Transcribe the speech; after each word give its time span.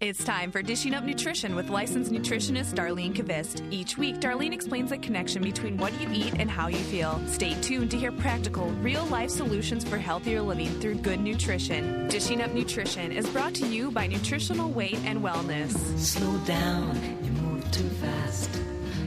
It's 0.00 0.24
time 0.24 0.50
for 0.50 0.60
Dishing 0.60 0.92
Up 0.92 1.04
Nutrition 1.04 1.54
with 1.54 1.70
licensed 1.70 2.10
nutritionist 2.10 2.74
Darlene 2.74 3.14
Kvist. 3.14 3.62
Each 3.72 3.96
week, 3.96 4.16
Darlene 4.16 4.52
explains 4.52 4.90
the 4.90 4.98
connection 4.98 5.40
between 5.40 5.76
what 5.78 5.98
you 6.00 6.08
eat 6.12 6.34
and 6.38 6.50
how 6.50 6.66
you 6.66 6.76
feel. 6.78 7.22
Stay 7.28 7.54
tuned 7.62 7.92
to 7.92 7.96
hear 7.96 8.10
practical, 8.10 8.66
real 8.82 9.04
life 9.06 9.30
solutions 9.30 9.84
for 9.88 9.96
healthier 9.96 10.42
living 10.42 10.68
through 10.80 10.96
good 10.96 11.20
nutrition. 11.20 12.08
Dishing 12.08 12.42
Up 12.42 12.52
Nutrition 12.52 13.12
is 13.12 13.26
brought 13.30 13.54
to 13.54 13.66
you 13.68 13.92
by 13.92 14.08
Nutritional 14.08 14.68
Weight 14.68 14.98
and 15.04 15.22
Wellness. 15.22 15.70
Slow 15.98 16.36
down, 16.38 16.96
you 17.24 17.30
move 17.42 17.70
too 17.70 17.88
fast. 17.88 18.50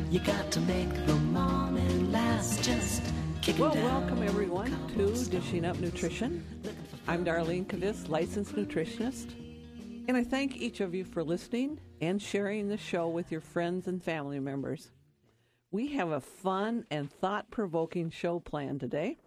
You 0.09 0.19
got 0.21 0.51
to 0.53 0.61
make 0.61 1.05
the 1.05 1.15
morning 1.15 2.13
last. 2.13 2.63
Just 2.63 3.03
kick 3.41 3.57
it 3.57 3.61
Well, 3.61 3.73
down. 3.73 3.83
welcome 3.83 4.23
everyone 4.23 4.71
to 4.95 5.13
Dishing 5.29 5.65
Up 5.65 5.77
Nutrition. 5.79 6.43
I'm 7.09 7.25
Darlene 7.25 7.65
Kvist, 7.65 8.07
licensed 8.09 8.55
nutritionist, 8.55 9.33
and 10.07 10.15
I 10.15 10.23
thank 10.23 10.55
each 10.55 10.79
of 10.79 10.95
you 10.95 11.03
for 11.03 11.21
listening 11.21 11.81
and 11.99 12.21
sharing 12.21 12.69
the 12.69 12.77
show 12.77 13.09
with 13.09 13.29
your 13.29 13.41
friends 13.41 13.87
and 13.87 14.01
family 14.01 14.39
members. 14.39 14.91
We 15.69 15.87
have 15.95 16.11
a 16.11 16.21
fun 16.21 16.85
and 16.89 17.11
thought 17.11 17.51
provoking 17.51 18.09
show 18.09 18.39
planned 18.39 18.79
today. 18.79 19.17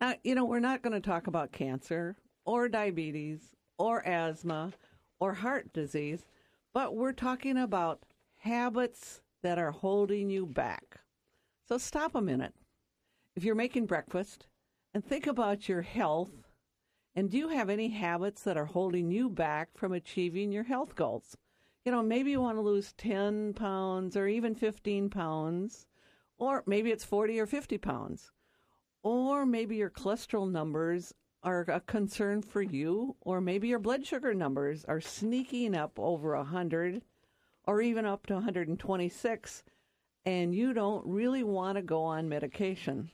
Now, 0.00 0.14
you 0.22 0.36
know, 0.36 0.44
we're 0.44 0.60
not 0.60 0.82
going 0.82 0.92
to 0.92 1.00
talk 1.00 1.26
about 1.26 1.50
cancer 1.50 2.16
or 2.44 2.68
diabetes 2.68 3.40
or 3.78 4.06
asthma 4.06 4.72
or 5.18 5.34
heart 5.34 5.72
disease, 5.72 6.24
but 6.72 6.94
we're 6.94 7.12
talking 7.12 7.58
about 7.58 8.04
habits 8.36 9.22
that 9.42 9.58
are 9.58 9.72
holding 9.72 10.30
you 10.30 10.46
back. 10.46 11.00
So 11.68 11.78
stop 11.78 12.14
a 12.14 12.20
minute. 12.20 12.54
If 13.34 13.42
you're 13.42 13.56
making 13.56 13.86
breakfast 13.86 14.46
and 14.94 15.04
think 15.04 15.26
about 15.26 15.68
your 15.68 15.82
health, 15.82 16.45
and 17.16 17.30
do 17.30 17.38
you 17.38 17.48
have 17.48 17.70
any 17.70 17.88
habits 17.88 18.42
that 18.42 18.58
are 18.58 18.66
holding 18.66 19.10
you 19.10 19.30
back 19.30 19.70
from 19.74 19.94
achieving 19.94 20.52
your 20.52 20.64
health 20.64 20.94
goals? 20.94 21.34
You 21.86 21.92
know, 21.92 22.02
maybe 22.02 22.30
you 22.30 22.42
want 22.42 22.58
to 22.58 22.62
lose 22.62 22.92
10 22.92 23.54
pounds 23.54 24.18
or 24.18 24.28
even 24.28 24.54
15 24.54 25.08
pounds, 25.08 25.86
or 26.36 26.62
maybe 26.66 26.90
it's 26.90 27.04
40 27.04 27.40
or 27.40 27.46
50 27.46 27.78
pounds. 27.78 28.32
Or 29.02 29.46
maybe 29.46 29.76
your 29.76 29.88
cholesterol 29.88 30.50
numbers 30.50 31.14
are 31.42 31.62
a 31.62 31.80
concern 31.80 32.42
for 32.42 32.60
you, 32.60 33.16
or 33.22 33.40
maybe 33.40 33.68
your 33.68 33.78
blood 33.78 34.04
sugar 34.04 34.34
numbers 34.34 34.84
are 34.84 35.00
sneaking 35.00 35.74
up 35.74 35.98
over 35.98 36.36
100 36.36 37.00
or 37.66 37.80
even 37.80 38.04
up 38.04 38.26
to 38.26 38.34
126, 38.34 39.64
and 40.26 40.54
you 40.54 40.74
don't 40.74 41.06
really 41.06 41.42
want 41.42 41.76
to 41.76 41.82
go 41.82 42.02
on 42.02 42.28
medication. 42.28 43.10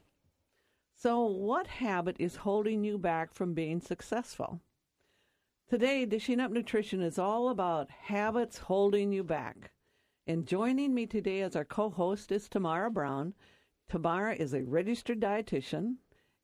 So, 1.02 1.24
what 1.24 1.66
habit 1.66 2.14
is 2.20 2.36
holding 2.36 2.84
you 2.84 2.96
back 2.96 3.34
from 3.34 3.54
being 3.54 3.80
successful? 3.80 4.60
Today, 5.68 6.04
Dishing 6.04 6.38
Up 6.38 6.52
Nutrition 6.52 7.02
is 7.02 7.18
all 7.18 7.48
about 7.48 7.90
habits 7.90 8.58
holding 8.58 9.10
you 9.12 9.24
back. 9.24 9.72
And 10.28 10.46
joining 10.46 10.94
me 10.94 11.06
today 11.06 11.40
as 11.40 11.56
our 11.56 11.64
co 11.64 11.90
host 11.90 12.30
is 12.30 12.48
Tamara 12.48 12.88
Brown. 12.88 13.34
Tamara 13.88 14.36
is 14.36 14.54
a 14.54 14.62
registered 14.62 15.18
dietitian 15.18 15.96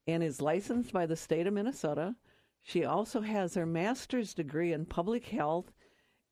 and 0.08 0.24
is 0.24 0.42
licensed 0.42 0.92
by 0.92 1.06
the 1.06 1.14
state 1.14 1.46
of 1.46 1.54
Minnesota. 1.54 2.16
She 2.60 2.84
also 2.84 3.20
has 3.20 3.54
her 3.54 3.64
master's 3.64 4.34
degree 4.34 4.72
in 4.72 4.86
public 4.86 5.26
health. 5.26 5.70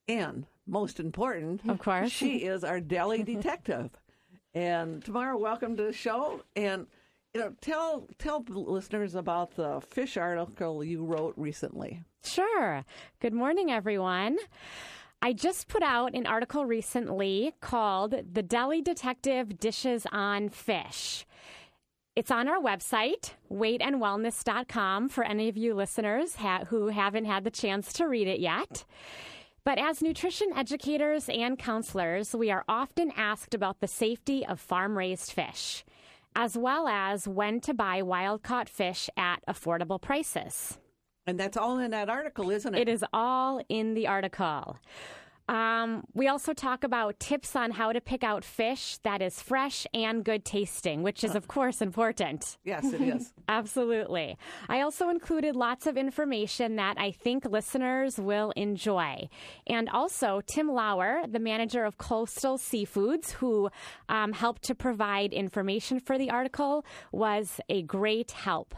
And 0.08 0.48
most 0.66 0.98
important, 0.98 1.60
Of 1.68 1.78
course. 1.78 2.10
she 2.10 2.38
is 2.38 2.64
our 2.64 2.80
deli 2.80 3.22
detective. 3.22 3.90
And 4.52 5.04
Tamara, 5.04 5.36
welcome 5.38 5.76
to 5.76 5.82
the 5.84 5.92
show. 5.92 6.42
And 6.56 6.86
you 7.36 7.42
know, 7.42 7.52
tell 7.60 8.08
tell 8.18 8.42
listeners 8.48 9.14
about 9.14 9.56
the 9.56 9.82
fish 9.82 10.16
article 10.16 10.82
you 10.82 11.04
wrote 11.04 11.34
recently. 11.36 12.02
Sure. 12.24 12.82
Good 13.20 13.34
morning, 13.34 13.70
everyone. 13.70 14.38
I 15.20 15.34
just 15.34 15.68
put 15.68 15.82
out 15.82 16.14
an 16.14 16.26
article 16.26 16.64
recently 16.64 17.52
called 17.60 18.14
The 18.32 18.42
Deli 18.42 18.80
Detective 18.80 19.58
Dishes 19.58 20.06
on 20.10 20.48
Fish. 20.48 21.26
It's 22.14 22.30
on 22.30 22.48
our 22.48 22.58
website, 22.58 23.32
weightandwellness.com, 23.52 25.10
for 25.10 25.22
any 25.22 25.50
of 25.50 25.58
you 25.58 25.74
listeners 25.74 26.36
ha- 26.36 26.64
who 26.68 26.88
haven't 26.88 27.26
had 27.26 27.44
the 27.44 27.50
chance 27.50 27.92
to 27.94 28.08
read 28.08 28.28
it 28.28 28.40
yet. 28.40 28.86
But 29.62 29.78
as 29.78 30.00
nutrition 30.00 30.48
educators 30.56 31.28
and 31.28 31.58
counselors, 31.58 32.34
we 32.34 32.50
are 32.50 32.64
often 32.66 33.12
asked 33.14 33.52
about 33.52 33.80
the 33.80 33.88
safety 33.88 34.46
of 34.46 34.58
farm 34.58 34.96
raised 34.96 35.32
fish, 35.32 35.84
as 36.36 36.56
well 36.56 36.86
as 36.86 37.26
when 37.26 37.60
to 37.62 37.72
buy 37.72 38.02
wild 38.02 38.42
caught 38.42 38.68
fish 38.68 39.08
at 39.16 39.38
affordable 39.48 40.00
prices. 40.00 40.78
And 41.26 41.40
that's 41.40 41.56
all 41.56 41.78
in 41.78 41.90
that 41.92 42.10
article, 42.10 42.50
isn't 42.50 42.74
it? 42.74 42.82
It 42.82 42.88
is 42.88 43.04
all 43.12 43.60
in 43.70 43.94
the 43.94 44.06
article. 44.06 44.76
Um, 45.48 46.04
we 46.12 46.26
also 46.28 46.52
talk 46.52 46.82
about 46.82 47.20
tips 47.20 47.54
on 47.54 47.70
how 47.70 47.92
to 47.92 48.00
pick 48.00 48.24
out 48.24 48.44
fish 48.44 48.98
that 49.04 49.22
is 49.22 49.40
fresh 49.40 49.86
and 49.94 50.24
good 50.24 50.44
tasting, 50.44 51.02
which 51.02 51.22
is, 51.22 51.34
of 51.34 51.46
course, 51.46 51.80
important. 51.80 52.58
Yes, 52.64 52.92
it 52.92 53.00
is. 53.00 53.32
Absolutely. 53.48 54.36
I 54.68 54.80
also 54.80 55.08
included 55.08 55.54
lots 55.54 55.86
of 55.86 55.96
information 55.96 56.76
that 56.76 56.98
I 56.98 57.12
think 57.12 57.44
listeners 57.44 58.18
will 58.18 58.52
enjoy. 58.56 59.28
And 59.66 59.88
also, 59.88 60.40
Tim 60.46 60.68
Lauer, 60.68 61.22
the 61.28 61.38
manager 61.38 61.84
of 61.84 61.96
Coastal 61.96 62.58
Seafoods, 62.58 63.30
who 63.32 63.70
um, 64.08 64.32
helped 64.32 64.62
to 64.64 64.74
provide 64.74 65.32
information 65.32 66.00
for 66.00 66.18
the 66.18 66.30
article, 66.30 66.84
was 67.12 67.60
a 67.68 67.82
great 67.82 68.32
help. 68.32 68.74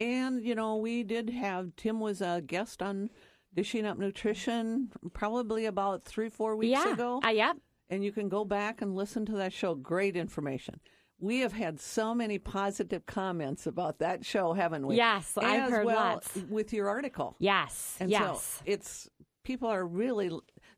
And 0.00 0.44
you 0.44 0.54
know, 0.54 0.76
we 0.76 1.02
did 1.02 1.28
have 1.30 1.74
Tim 1.76 2.00
was 2.00 2.20
a 2.20 2.40
guest 2.46 2.82
on 2.82 3.10
Dishing 3.58 3.86
Up 3.86 3.98
Nutrition 3.98 4.88
probably 5.12 5.66
about 5.66 6.04
three, 6.04 6.28
four 6.28 6.54
weeks 6.54 6.78
yeah. 6.78 6.92
ago. 6.92 7.20
Uh, 7.24 7.30
yep. 7.30 7.56
and 7.90 8.04
you 8.04 8.12
can 8.12 8.28
go 8.28 8.44
back 8.44 8.82
and 8.82 8.94
listen 8.94 9.26
to 9.26 9.32
that 9.32 9.52
show. 9.52 9.74
Great 9.74 10.14
information. 10.14 10.78
We 11.18 11.40
have 11.40 11.52
had 11.52 11.80
so 11.80 12.14
many 12.14 12.38
positive 12.38 13.04
comments 13.04 13.66
about 13.66 13.98
that 13.98 14.24
show, 14.24 14.52
haven't 14.52 14.86
we? 14.86 14.94
Yes, 14.94 15.36
I've 15.36 15.72
heard 15.72 15.86
well 15.86 15.96
lots. 15.96 16.36
with 16.48 16.72
your 16.72 16.88
article. 16.88 17.34
Yes. 17.40 17.96
And 17.98 18.12
yes. 18.12 18.20
so 18.20 18.62
it's 18.64 19.10
people 19.42 19.68
are 19.68 19.84
really 19.84 20.30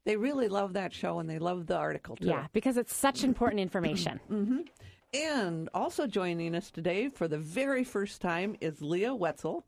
they 0.07 0.17
really 0.17 0.49
love 0.49 0.73
that 0.73 0.95
show 0.95 1.19
and 1.19 1.29
they 1.29 1.39
love 1.39 1.67
the 1.67 1.77
article 1.77 2.17
too. 2.17 2.29
Yeah, 2.29 2.47
because 2.55 2.79
it's 2.79 2.97
such 2.97 3.25
important 3.25 3.61
information. 3.61 4.21
And 5.13 5.69
also 5.75 6.07
joining 6.07 6.55
us 6.55 6.71
today 6.71 7.09
for 7.09 7.27
the 7.27 7.37
very 7.37 7.83
first 7.83 8.21
time 8.21 8.55
is 8.61 8.81
Leah 8.81 9.13
Wetzel. 9.13 9.67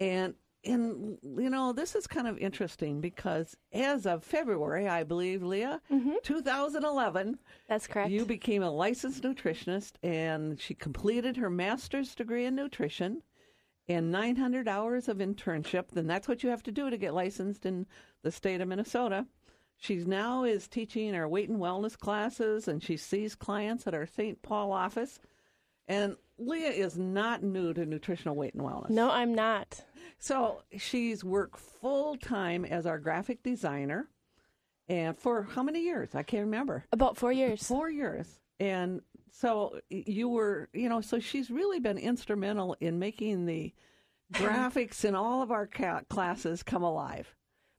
And 0.00 0.32
and 0.64 1.18
you 1.22 1.50
know, 1.50 1.72
this 1.72 1.94
is 1.94 2.06
kind 2.06 2.26
of 2.26 2.38
interesting 2.38 3.00
because 3.00 3.56
as 3.72 4.06
of 4.06 4.24
February, 4.24 4.88
I 4.88 5.04
believe, 5.04 5.42
Leah, 5.42 5.80
mm-hmm. 5.90 6.14
2011, 6.22 7.38
That's 7.68 7.86
correct. 7.86 8.10
you 8.10 8.24
became 8.24 8.62
a 8.62 8.70
licensed 8.70 9.22
nutritionist 9.22 9.92
and 10.02 10.60
she 10.60 10.74
completed 10.74 11.36
her 11.36 11.50
master's 11.50 12.14
degree 12.14 12.44
in 12.44 12.54
nutrition 12.54 13.22
and 13.88 14.10
900 14.10 14.68
hours 14.68 15.08
of 15.08 15.18
internship. 15.18 15.88
Then 15.92 16.06
that's 16.06 16.28
what 16.28 16.42
you 16.42 16.50
have 16.50 16.62
to 16.64 16.72
do 16.72 16.90
to 16.90 16.96
get 16.98 17.14
licensed 17.14 17.64
in 17.64 17.86
the 18.22 18.30
state 18.32 18.60
of 18.60 18.68
Minnesota. 18.68 19.26
She's 19.76 20.06
now 20.06 20.42
is 20.42 20.66
teaching 20.66 21.14
our 21.14 21.28
weight 21.28 21.48
and 21.48 21.60
wellness 21.60 21.96
classes 21.96 22.66
and 22.66 22.82
she 22.82 22.96
sees 22.96 23.34
clients 23.36 23.86
at 23.86 23.94
our 23.94 24.06
St. 24.06 24.42
Paul 24.42 24.72
office. 24.72 25.20
And 25.86 26.16
Leah 26.36 26.70
is 26.70 26.98
not 26.98 27.42
new 27.42 27.72
to 27.72 27.86
nutritional 27.86 28.36
weight 28.36 28.54
and 28.54 28.62
wellness. 28.62 28.90
no, 28.90 29.10
I'm 29.10 29.34
not. 29.34 29.82
So 30.18 30.62
she's 30.76 31.22
worked 31.24 31.58
full 31.58 32.16
time 32.16 32.64
as 32.64 32.86
our 32.86 32.98
graphic 32.98 33.42
designer. 33.42 34.08
And 34.88 35.16
for 35.18 35.42
how 35.42 35.62
many 35.62 35.82
years? 35.82 36.14
I 36.14 36.22
can't 36.22 36.44
remember. 36.44 36.84
About 36.92 37.16
four 37.16 37.32
years. 37.32 37.62
Four 37.62 37.90
years. 37.90 38.40
And 38.58 39.02
so 39.30 39.78
you 39.90 40.28
were, 40.28 40.68
you 40.72 40.88
know, 40.88 41.00
so 41.00 41.20
she's 41.20 41.50
really 41.50 41.78
been 41.78 41.98
instrumental 41.98 42.76
in 42.80 42.98
making 42.98 43.46
the 43.46 43.72
graphics 44.32 45.04
in 45.04 45.14
all 45.14 45.42
of 45.42 45.50
our 45.50 45.66
ca- 45.66 46.00
classes 46.08 46.62
come 46.62 46.82
alive. 46.82 47.34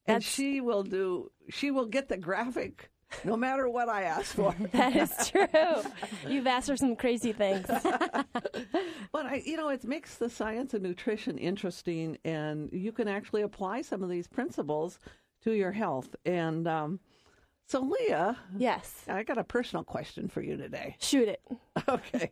And 0.05 0.15
That's- 0.21 0.31
she 0.33 0.61
will 0.61 0.83
do, 0.83 1.31
she 1.49 1.71
will 1.71 1.85
get 1.85 2.09
the 2.09 2.17
graphic 2.17 2.89
no 3.23 3.35
matter 3.35 3.69
what 3.69 3.89
I 3.89 4.03
ask 4.03 4.35
for. 4.35 4.55
That 4.71 4.95
is 4.95 5.29
true. 5.29 5.83
You've 6.27 6.47
asked 6.47 6.67
for 6.67 6.77
some 6.77 6.95
crazy 6.95 7.33
things. 7.33 7.67
But 9.11 9.25
I, 9.25 9.41
you 9.43 9.57
know, 9.57 9.69
it 9.69 9.83
makes 9.83 10.15
the 10.15 10.29
science 10.29 10.73
of 10.75 10.83
nutrition 10.83 11.37
interesting, 11.39 12.17
and 12.23 12.69
you 12.71 12.91
can 12.91 13.07
actually 13.07 13.41
apply 13.41 13.81
some 13.81 14.03
of 14.03 14.09
these 14.09 14.27
principles 14.27 14.99
to 15.43 15.51
your 15.51 15.71
health. 15.71 16.15
And 16.25 16.67
um, 16.67 16.99
so, 17.69 17.81
Leah, 17.81 18.35
Yes. 18.57 19.05
I 19.07 19.21
got 19.23 19.37
a 19.37 19.43
personal 19.43 19.83
question 19.83 20.27
for 20.27 20.41
you 20.41 20.57
today. 20.57 20.95
Shoot 20.99 21.29
it. 21.29 21.41
Okay, 21.87 22.29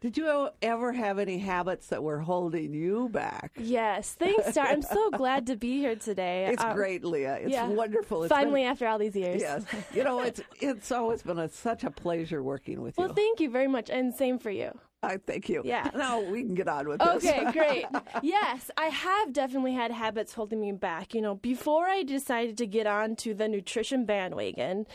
did 0.00 0.16
you 0.16 0.48
ever 0.62 0.92
have 0.92 1.18
any 1.18 1.38
habits 1.38 1.88
that 1.88 2.04
were 2.04 2.20
holding 2.20 2.72
you 2.72 3.08
back? 3.08 3.50
Yes. 3.58 4.14
Thanks, 4.14 4.50
Star. 4.52 4.66
I'm 4.68 4.80
so 4.80 5.10
glad 5.10 5.48
to 5.48 5.56
be 5.56 5.78
here 5.78 5.96
today. 5.96 6.46
It's 6.52 6.62
Um, 6.62 6.76
great, 6.76 7.04
Leah. 7.04 7.34
It's 7.42 7.50
yeah. 7.50 7.66
wonderful. 7.66 8.22
It's 8.22 8.32
Finally, 8.32 8.62
been- 8.62 8.70
after 8.70 8.86
all 8.86 8.98
these 8.98 9.16
years. 9.16 9.40
yes. 9.40 9.64
You 9.92 10.04
know, 10.04 10.20
it's 10.20 10.40
it's 10.60 10.92
always 10.92 11.22
been 11.22 11.38
a, 11.40 11.48
such 11.48 11.82
a 11.82 11.90
pleasure 11.90 12.42
working 12.44 12.80
with 12.80 12.96
you. 12.96 13.04
Well, 13.06 13.12
thank 13.14 13.40
you 13.40 13.50
very 13.50 13.66
much, 13.68 13.90
and 13.90 14.14
same 14.14 14.38
for 14.38 14.50
you. 14.50 14.70
I 15.02 15.18
thank 15.18 15.48
you. 15.48 15.62
Yeah. 15.64 15.90
Now 15.96 16.20
we 16.20 16.42
can 16.42 16.54
get 16.54 16.68
on 16.68 16.88
with 16.88 17.00
this. 17.00 17.24
Okay, 17.24 17.50
great. 17.52 17.84
yes, 18.22 18.70
I 18.76 18.86
have 18.86 19.32
definitely 19.32 19.72
had 19.72 19.90
habits 19.90 20.34
holding 20.34 20.60
me 20.60 20.72
back. 20.72 21.14
You 21.14 21.22
know, 21.22 21.36
before 21.36 21.86
I 21.86 22.02
decided 22.02 22.58
to 22.58 22.66
get 22.66 22.86
on 22.86 23.16
to 23.16 23.32
the 23.32 23.48
nutrition 23.48 24.04
bandwagon, 24.04 24.86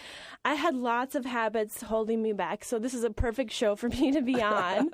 I 0.46 0.56
had 0.56 0.76
lots 0.76 1.16
of 1.16 1.26
habits 1.26 1.82
holding 1.82 2.22
me 2.22 2.34
back. 2.34 2.64
So 2.64 2.78
this 2.78 2.94
is 2.94 3.04
a 3.04 3.10
perfect 3.10 3.52
show 3.52 3.76
for 3.76 3.90
me 4.02 4.12
to 4.12 4.22
be 4.22 4.42
on. 4.42 4.92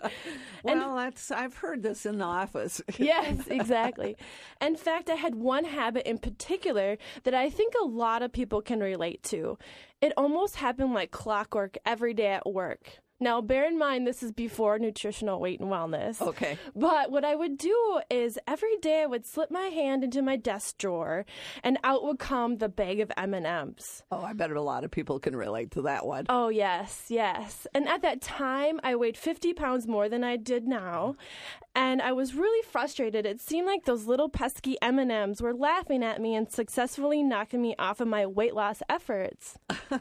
well, 0.63 0.95
that's 0.95 1.29
I've 1.31 1.57
heard 1.57 1.83
this 1.83 2.05
in 2.05 2.19
the 2.19 2.25
office. 2.25 2.81
yes, 2.97 3.47
exactly. 3.47 4.15
In 4.61 4.75
fact, 4.75 5.09
I 5.09 5.15
had 5.15 5.35
one 5.35 5.65
habit 5.65 6.07
in 6.07 6.19
particular 6.19 6.97
that 7.23 7.33
I 7.33 7.49
think 7.49 7.73
a 7.81 7.85
lot 7.85 8.21
of 8.21 8.31
people 8.31 8.61
can 8.61 8.79
relate 8.79 9.23
to. 9.23 9.57
It 10.01 10.13
almost 10.15 10.57
happened 10.57 10.93
like 10.93 11.11
clockwork 11.11 11.77
every 11.85 12.13
day 12.13 12.27
at 12.27 12.45
work. 12.49 12.99
Now, 13.19 13.41
bear 13.41 13.65
in 13.67 13.79
mind, 13.79 14.05
this 14.05 14.21
is 14.21 14.31
before 14.31 14.77
nutritional 14.77 15.39
weight 15.39 15.59
and 15.59 15.69
wellness. 15.69 16.21
Okay. 16.21 16.57
But 16.75 17.09
what 17.11 17.25
I 17.25 17.33
would 17.33 17.57
do 17.57 18.01
is 18.09 18.37
every 18.47 18.77
day 18.77 19.01
I 19.01 19.05
would 19.07 19.25
slip 19.25 19.49
my 19.49 19.67
hand 19.67 20.03
into 20.03 20.21
my 20.21 20.35
desk 20.35 20.77
drawer, 20.77 21.25
and 21.63 21.79
out 21.83 22.03
would 22.03 22.19
come 22.19 22.57
the 22.57 22.69
bag 22.69 22.99
of 22.99 23.11
M 23.17 23.33
and 23.33 23.47
M's. 23.47 24.03
Oh, 24.11 24.21
I 24.21 24.33
bet 24.33 24.51
a 24.51 24.61
lot 24.61 24.83
of 24.83 24.91
people 24.91 25.19
can 25.19 25.35
relate 25.35 25.71
to 25.71 25.81
that 25.83 26.05
one. 26.05 26.25
Oh 26.29 26.49
yes, 26.49 27.07
yes. 27.09 27.65
And 27.73 27.87
at 27.87 28.01
that 28.03 28.21
time, 28.21 28.79
I 28.83 28.95
weighed 28.95 29.17
50 29.17 29.53
pounds 29.53 29.87
more 29.87 30.09
than 30.09 30.23
I 30.23 30.37
did 30.37 30.67
now, 30.67 31.15
and 31.77 32.01
I 32.01 32.11
was 32.11 32.33
really 32.33 32.63
frustrated. 32.63 33.25
It 33.27 33.39
seemed 33.39 33.67
like 33.67 33.85
those 33.85 34.05
little 34.05 34.27
pesky 34.29 34.77
M 34.81 34.97
and 34.97 35.11
M's 35.11 35.41
were 35.41 35.53
laughing 35.53 36.03
at 36.03 36.19
me 36.19 36.33
and 36.35 36.51
successfully 36.51 37.21
knocking 37.21 37.61
me 37.61 37.75
off 37.77 38.01
of 38.01 38.07
my 38.07 38.25
weight 38.25 38.55
loss 38.55 38.81
efforts. 38.89 39.57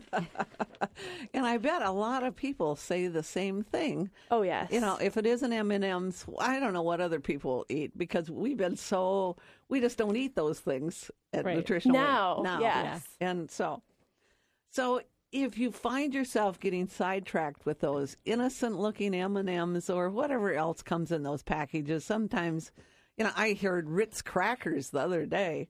and 1.35 1.47
I 1.47 1.59
bet 1.59 1.83
a 1.83 1.91
lot 1.91 2.23
of 2.23 2.35
people 2.35 2.77
say 2.77 3.09
the 3.09 3.23
same 3.23 3.63
thing. 3.63 4.11
Oh 4.31 4.43
yes. 4.43 4.71
You 4.73 4.81
know, 4.81 4.97
if 5.01 5.17
it 5.17 5.27
isn't 5.27 5.53
M 5.53 5.71
and 5.71 5.85
M's, 5.85 6.25
I 6.39 6.59
don't 6.59 6.73
know 6.73 6.83
what 6.83 7.01
other 7.01 7.21
people 7.21 7.65
eat 7.69 7.97
because 7.97 8.31
we've 8.31 8.57
been 8.57 8.77
so 8.77 9.37
we 9.69 9.81
just 9.81 9.99
don't 9.99 10.17
eat 10.17 10.35
those 10.37 10.61
things 10.61 11.11
at 11.33 11.45
Right. 11.45 11.57
nutritional 11.57 11.97
Now, 12.01 12.37
Weight. 12.37 12.45
now. 12.45 12.61
yes. 12.61 13.05
and 13.21 13.51
so 13.51 13.83
so 14.71 15.01
if 15.45 15.59
you 15.59 15.71
find 15.71 16.15
yourself 16.15 16.59
getting 16.59 16.89
sidetracked 16.89 17.67
with 17.67 17.81
those 17.81 18.17
innocent 18.25 18.79
looking 18.79 19.15
M&Ms 19.15 19.91
or 19.91 20.11
whatever 20.11 20.53
else 20.53 20.83
comes 20.83 21.13
in 21.13 21.23
those 21.23 21.43
packages 21.43 22.05
sometimes 22.05 22.73
you 23.17 23.25
know 23.25 23.33
I 23.37 23.55
heard 23.55 23.89
Ritz 23.89 24.23
crackers 24.23 24.91
the 24.91 25.01
other 25.01 25.27
day. 25.27 25.69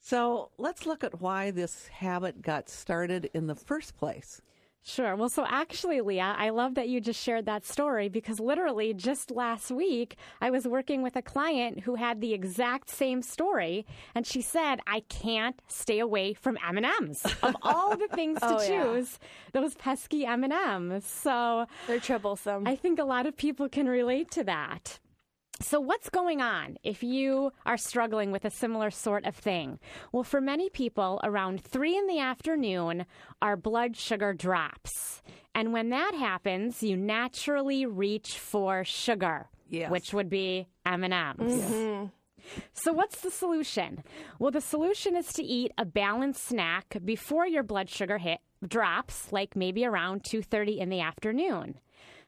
So 0.00 0.50
let's 0.58 0.84
look 0.84 1.02
at 1.02 1.20
why 1.20 1.50
this 1.50 1.88
habit 1.88 2.42
got 2.42 2.68
started 2.68 3.30
in 3.32 3.46
the 3.46 3.54
first 3.54 3.96
place 3.96 4.42
Sure. 4.86 5.16
Well, 5.16 5.30
so 5.30 5.46
actually, 5.48 6.02
Leah, 6.02 6.34
I 6.36 6.50
love 6.50 6.74
that 6.74 6.88
you 6.90 7.00
just 7.00 7.18
shared 7.18 7.46
that 7.46 7.64
story 7.64 8.10
because 8.10 8.38
literally 8.38 8.92
just 8.92 9.30
last 9.30 9.70
week, 9.70 10.16
I 10.42 10.50
was 10.50 10.68
working 10.68 11.00
with 11.00 11.16
a 11.16 11.22
client 11.22 11.80
who 11.80 11.94
had 11.94 12.20
the 12.20 12.34
exact 12.34 12.90
same 12.90 13.22
story, 13.22 13.86
and 14.14 14.26
she 14.26 14.42
said, 14.42 14.80
"I 14.86 15.00
can't 15.08 15.58
stay 15.68 16.00
away 16.00 16.34
from 16.34 16.58
M 16.68 16.76
and 16.76 16.84
M's. 16.84 17.24
Of 17.42 17.56
all 17.62 17.96
the 17.96 18.08
things 18.08 18.40
to 18.40 18.46
Oh, 18.58 18.62
yeah. 18.62 18.66
choose, 18.84 19.18
those 19.52 19.74
pesky 19.74 20.26
M 20.26 20.44
and 20.44 20.52
M's." 20.52 21.06
So 21.06 21.66
They're 21.86 21.98
troublesome. 21.98 22.66
I 22.68 22.76
think 22.76 22.98
a 22.98 23.04
lot 23.04 23.24
of 23.24 23.38
people 23.38 23.70
can 23.70 23.88
relate 23.88 24.30
to 24.32 24.44
that. 24.44 24.98
So, 25.60 25.78
what's 25.80 26.10
going 26.10 26.40
on 26.42 26.76
if 26.82 27.02
you 27.02 27.52
are 27.64 27.76
struggling 27.76 28.32
with 28.32 28.44
a 28.44 28.50
similar 28.50 28.90
sort 28.90 29.24
of 29.24 29.36
thing? 29.36 29.78
Well, 30.12 30.24
for 30.24 30.40
many 30.40 30.68
people, 30.68 31.20
around 31.22 31.62
three 31.62 31.96
in 31.96 32.06
the 32.06 32.18
afternoon, 32.18 33.06
our 33.40 33.56
blood 33.56 33.96
sugar 33.96 34.34
drops. 34.34 35.22
And 35.54 35.72
when 35.72 35.90
that 35.90 36.14
happens, 36.14 36.82
you 36.82 36.96
naturally 36.96 37.86
reach 37.86 38.36
for 38.38 38.84
sugar, 38.84 39.46
Yes. 39.70 39.90
which 39.90 40.12
would 40.12 40.28
be 40.28 40.66
M&Ms. 40.84 41.12
Mm-hmm. 41.62 42.06
So 42.74 42.92
what's 42.92 43.20
the 43.22 43.30
solution? 43.30 44.02
Well, 44.38 44.50
the 44.50 44.60
solution 44.60 45.16
is 45.16 45.32
to 45.34 45.42
eat 45.42 45.72
a 45.78 45.84
balanced 45.86 46.44
snack 46.44 46.98
before 47.04 47.46
your 47.46 47.62
blood 47.62 47.88
sugar 47.88 48.18
hit 48.18 48.40
drops, 48.66 49.32
like 49.32 49.56
maybe 49.56 49.84
around 49.86 50.24
2:30 50.24 50.78
in 50.78 50.88
the 50.90 51.00
afternoon. 51.00 51.78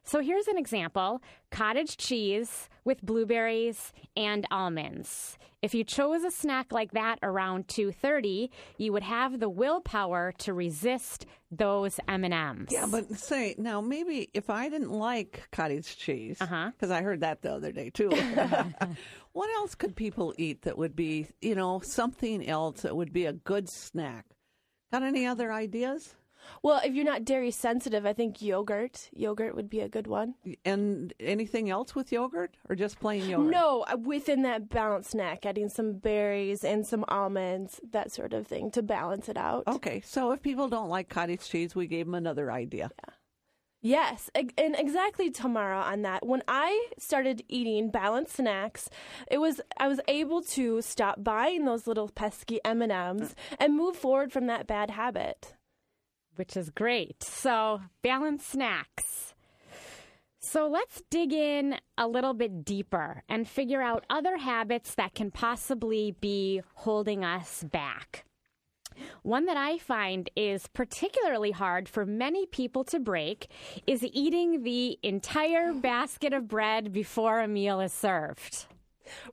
So 0.06 0.20
here's 0.20 0.46
an 0.46 0.56
example: 0.56 1.20
cottage 1.50 1.96
cheese 1.96 2.68
with 2.84 3.02
blueberries 3.02 3.92
and 4.16 4.46
almonds. 4.50 5.36
If 5.62 5.74
you 5.74 5.82
chose 5.82 6.22
a 6.22 6.30
snack 6.30 6.70
like 6.70 6.92
that 6.92 7.18
around 7.24 7.66
2:30, 7.66 8.48
you 8.78 8.92
would 8.92 9.02
have 9.02 9.40
the 9.40 9.48
willpower 9.48 10.32
to 10.38 10.54
resist 10.54 11.26
those 11.50 11.98
M&Ms. 12.06 12.68
Yeah, 12.70 12.86
but 12.88 13.18
say 13.18 13.56
now 13.58 13.80
maybe 13.80 14.28
if 14.32 14.48
I 14.48 14.68
didn't 14.68 14.92
like 14.92 15.48
cottage 15.50 15.96
cheese, 15.96 16.40
Uh-huh. 16.40 16.70
because 16.70 16.90
I 16.92 17.02
heard 17.02 17.20
that 17.20 17.42
the 17.42 17.52
other 17.52 17.72
day 17.72 17.90
too. 17.90 18.10
what 19.32 19.50
else 19.56 19.74
could 19.74 19.96
people 19.96 20.34
eat 20.38 20.62
that 20.62 20.78
would 20.78 20.94
be, 20.94 21.26
you 21.40 21.54
know, 21.56 21.80
something 21.80 22.46
else 22.48 22.82
that 22.82 22.94
would 22.94 23.12
be 23.12 23.26
a 23.26 23.32
good 23.32 23.68
snack? 23.68 24.26
Got 24.92 25.02
any 25.02 25.26
other 25.26 25.52
ideas? 25.52 26.14
Well, 26.62 26.80
if 26.84 26.94
you're 26.94 27.04
not 27.04 27.24
dairy 27.24 27.50
sensitive, 27.50 28.06
I 28.06 28.12
think 28.12 28.42
yogurt. 28.42 29.10
Yogurt 29.12 29.54
would 29.54 29.68
be 29.68 29.80
a 29.80 29.88
good 29.88 30.06
one. 30.06 30.34
And 30.64 31.12
anything 31.20 31.70
else 31.70 31.94
with 31.94 32.12
yogurt, 32.12 32.56
or 32.68 32.76
just 32.76 33.00
plain 33.00 33.28
yogurt? 33.28 33.50
No, 33.50 33.84
uh, 33.92 33.96
within 33.96 34.42
that 34.42 34.68
balanced 34.68 35.10
snack, 35.10 35.46
adding 35.46 35.68
some 35.68 35.94
berries 35.94 36.64
and 36.64 36.86
some 36.86 37.04
almonds, 37.08 37.80
that 37.90 38.12
sort 38.12 38.32
of 38.32 38.46
thing 38.46 38.70
to 38.72 38.82
balance 38.82 39.28
it 39.28 39.36
out. 39.36 39.64
Okay, 39.66 40.00
so 40.04 40.32
if 40.32 40.42
people 40.42 40.68
don't 40.68 40.88
like 40.88 41.08
cottage 41.08 41.48
cheese, 41.48 41.74
we 41.74 41.86
gave 41.86 42.06
them 42.06 42.14
another 42.14 42.50
idea. 42.50 42.90
Yes, 43.82 44.30
and 44.34 44.74
exactly 44.76 45.30
Tamara 45.30 45.78
on 45.80 46.02
that. 46.02 46.26
When 46.26 46.42
I 46.48 46.88
started 46.98 47.44
eating 47.48 47.90
balanced 47.90 48.36
snacks, 48.36 48.90
it 49.30 49.38
was 49.38 49.60
I 49.76 49.86
was 49.86 50.00
able 50.08 50.42
to 50.42 50.82
stop 50.82 51.22
buying 51.22 51.66
those 51.66 51.86
little 51.86 52.08
pesky 52.08 52.58
M&Ms 52.64 53.36
and 53.60 53.76
move 53.76 53.96
forward 53.96 54.32
from 54.32 54.46
that 54.46 54.66
bad 54.66 54.90
habit. 54.90 55.54
Which 56.36 56.56
is 56.56 56.70
great. 56.70 57.22
So, 57.22 57.80
balanced 58.02 58.48
snacks. 58.48 59.34
So, 60.38 60.68
let's 60.68 61.02
dig 61.10 61.32
in 61.32 61.76
a 61.98 62.06
little 62.06 62.34
bit 62.34 62.64
deeper 62.64 63.22
and 63.28 63.48
figure 63.48 63.82
out 63.82 64.04
other 64.08 64.36
habits 64.36 64.94
that 64.94 65.14
can 65.14 65.30
possibly 65.30 66.16
be 66.20 66.62
holding 66.74 67.24
us 67.24 67.64
back. 67.64 68.24
One 69.22 69.46
that 69.46 69.56
I 69.56 69.78
find 69.78 70.30
is 70.36 70.68
particularly 70.68 71.50
hard 71.50 71.88
for 71.88 72.06
many 72.06 72.46
people 72.46 72.84
to 72.84 73.00
break 73.00 73.48
is 73.86 74.04
eating 74.04 74.62
the 74.62 74.98
entire 75.02 75.72
basket 75.72 76.32
of 76.32 76.48
bread 76.48 76.92
before 76.92 77.40
a 77.40 77.48
meal 77.48 77.80
is 77.80 77.92
served. 77.92 78.66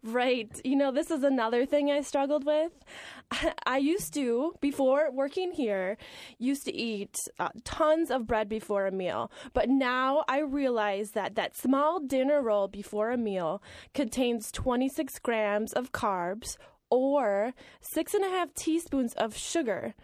Right. 0.03 0.49
You 0.63 0.75
know, 0.75 0.91
this 0.91 1.11
is 1.11 1.23
another 1.23 1.65
thing 1.65 1.91
I 1.91 2.01
struggled 2.01 2.45
with. 2.45 2.71
I 3.65 3.77
used 3.77 4.13
to, 4.15 4.53
before 4.61 5.11
working 5.11 5.51
here, 5.51 5.97
used 6.37 6.65
to 6.65 6.73
eat 6.75 7.17
uh, 7.39 7.49
tons 7.63 8.11
of 8.11 8.27
bread 8.27 8.49
before 8.49 8.85
a 8.85 8.91
meal. 8.91 9.31
But 9.53 9.69
now 9.69 10.23
I 10.27 10.39
realize 10.39 11.11
that 11.11 11.35
that 11.35 11.55
small 11.55 11.99
dinner 11.99 12.41
roll 12.41 12.67
before 12.67 13.11
a 13.11 13.17
meal 13.17 13.61
contains 13.93 14.51
26 14.51 15.19
grams 15.19 15.73
of 15.73 15.91
carbs 15.91 16.57
or 16.89 17.53
six 17.81 18.13
and 18.13 18.23
a 18.23 18.29
half 18.29 18.53
teaspoons 18.53 19.13
of 19.13 19.35
sugar. 19.35 19.95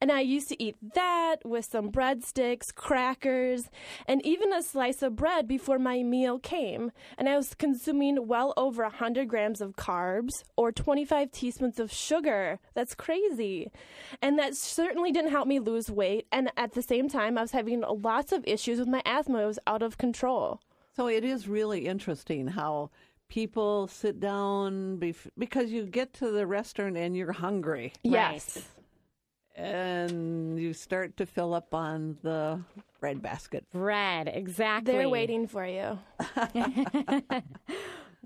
And 0.00 0.12
I 0.12 0.20
used 0.20 0.48
to 0.48 0.62
eat 0.62 0.76
that 0.94 1.36
with 1.44 1.64
some 1.64 1.90
breadsticks, 1.90 2.74
crackers, 2.74 3.70
and 4.06 4.24
even 4.24 4.52
a 4.52 4.62
slice 4.62 5.02
of 5.02 5.16
bread 5.16 5.48
before 5.48 5.78
my 5.78 6.02
meal 6.02 6.38
came. 6.38 6.92
And 7.16 7.28
I 7.28 7.36
was 7.36 7.54
consuming 7.54 8.26
well 8.26 8.52
over 8.56 8.82
100 8.82 9.28
grams 9.28 9.60
of 9.60 9.76
carbs 9.76 10.44
or 10.56 10.72
25 10.72 11.30
teaspoons 11.30 11.80
of 11.80 11.92
sugar. 11.92 12.58
That's 12.74 12.94
crazy. 12.94 13.70
And 14.20 14.38
that 14.38 14.54
certainly 14.54 15.12
didn't 15.12 15.30
help 15.30 15.48
me 15.48 15.58
lose 15.58 15.90
weight. 15.90 16.26
And 16.30 16.50
at 16.56 16.72
the 16.72 16.82
same 16.82 17.08
time, 17.08 17.38
I 17.38 17.42
was 17.42 17.52
having 17.52 17.82
lots 17.88 18.32
of 18.32 18.44
issues 18.46 18.78
with 18.78 18.88
my 18.88 19.02
asthma. 19.06 19.42
It 19.42 19.46
was 19.46 19.58
out 19.66 19.82
of 19.82 19.98
control. 19.98 20.60
So 20.94 21.08
it 21.08 21.24
is 21.24 21.48
really 21.48 21.86
interesting 21.86 22.48
how 22.48 22.90
people 23.28 23.86
sit 23.88 24.20
down 24.20 24.98
bef- 24.98 25.30
because 25.38 25.70
you 25.70 25.84
get 25.84 26.12
to 26.14 26.30
the 26.30 26.46
restaurant 26.46 26.96
and 26.96 27.16
you're 27.16 27.32
hungry. 27.32 27.92
Yes. 28.02 28.62
And 29.56 30.60
you 30.60 30.72
start 30.72 31.16
to 31.16 31.26
fill 31.26 31.54
up 31.54 31.74
on 31.74 32.16
the 32.22 32.60
bread 33.00 33.22
basket. 33.22 33.64
Bread, 33.72 34.28
exactly. 34.32 34.92
They're 34.92 35.08
waiting 35.08 35.46
for 35.46 35.66
you. 35.66 35.98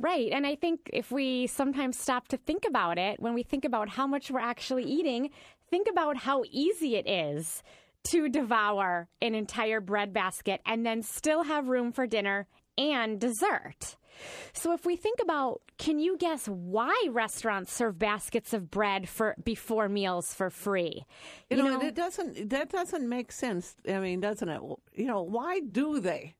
Right. 0.00 0.32
And 0.32 0.46
I 0.46 0.54
think 0.54 0.88
if 0.94 1.12
we 1.12 1.46
sometimes 1.46 1.98
stop 1.98 2.28
to 2.28 2.38
think 2.38 2.64
about 2.66 2.96
it, 2.96 3.20
when 3.20 3.34
we 3.34 3.42
think 3.42 3.66
about 3.66 3.90
how 3.90 4.06
much 4.06 4.30
we're 4.30 4.40
actually 4.40 4.84
eating, 4.84 5.28
think 5.68 5.88
about 5.90 6.16
how 6.16 6.42
easy 6.50 6.96
it 6.96 7.06
is 7.06 7.62
to 8.04 8.30
devour 8.30 9.08
an 9.20 9.34
entire 9.34 9.78
bread 9.78 10.14
basket 10.14 10.62
and 10.64 10.86
then 10.86 11.02
still 11.02 11.44
have 11.44 11.68
room 11.68 11.92
for 11.92 12.06
dinner 12.06 12.46
and 12.78 13.20
dessert. 13.20 13.96
So 14.52 14.72
if 14.72 14.84
we 14.84 14.96
think 14.96 15.20
about 15.20 15.60
can 15.78 15.98
you 15.98 16.16
guess 16.16 16.46
why 16.46 17.08
restaurants 17.10 17.72
serve 17.72 17.98
baskets 17.98 18.52
of 18.52 18.70
bread 18.70 19.08
for 19.08 19.34
before 19.42 19.88
meals 19.88 20.34
for 20.34 20.50
free? 20.50 21.04
You, 21.48 21.62
know, 21.62 21.80
it 21.80 21.94
doesn't 21.94 22.50
that 22.50 22.70
doesn't 22.70 23.08
make 23.08 23.32
sense. 23.32 23.76
I 23.88 23.98
mean, 23.98 24.20
doesn't 24.20 24.48
it? 24.48 24.60
You 24.94 25.06
know, 25.06 25.22
why 25.22 25.60
do 25.60 26.00
they? 26.00 26.34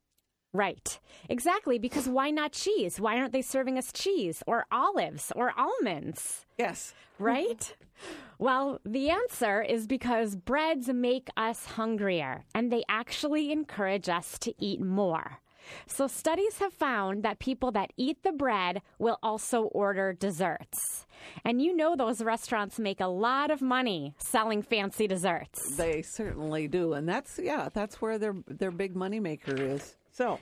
Right. 0.52 0.98
Exactly. 1.28 1.78
Because 1.78 2.08
why 2.08 2.30
not 2.30 2.52
cheese? 2.52 3.00
Why 3.00 3.16
aren't 3.16 3.32
they 3.32 3.42
serving 3.42 3.78
us 3.78 3.92
cheese 3.92 4.42
or 4.46 4.66
olives 4.72 5.32
or 5.36 5.52
almonds? 5.56 6.44
Yes. 6.58 6.92
Right? 7.18 7.74
well, 8.38 8.80
the 8.84 9.10
answer 9.10 9.62
is 9.62 9.86
because 9.86 10.34
breads 10.34 10.88
make 10.88 11.28
us 11.36 11.66
hungrier 11.66 12.44
and 12.54 12.72
they 12.72 12.82
actually 12.88 13.52
encourage 13.52 14.08
us 14.08 14.38
to 14.40 14.52
eat 14.58 14.80
more. 14.80 15.38
So, 15.86 16.06
studies 16.06 16.58
have 16.58 16.72
found 16.72 17.22
that 17.22 17.38
people 17.38 17.70
that 17.72 17.92
eat 17.96 18.22
the 18.22 18.32
bread 18.32 18.82
will 18.98 19.18
also 19.22 19.64
order 19.64 20.12
desserts. 20.12 21.06
And 21.44 21.60
you 21.60 21.76
know, 21.76 21.96
those 21.96 22.22
restaurants 22.22 22.78
make 22.78 23.00
a 23.00 23.06
lot 23.06 23.50
of 23.50 23.60
money 23.60 24.14
selling 24.18 24.62
fancy 24.62 25.06
desserts. 25.06 25.76
They 25.76 26.02
certainly 26.02 26.68
do, 26.68 26.94
and 26.94 27.08
that's 27.08 27.38
yeah, 27.42 27.68
that's 27.72 28.00
where 28.00 28.18
their 28.18 28.34
their 28.46 28.70
big 28.70 28.94
moneymaker 28.94 29.58
is. 29.58 29.96
So, 30.10 30.38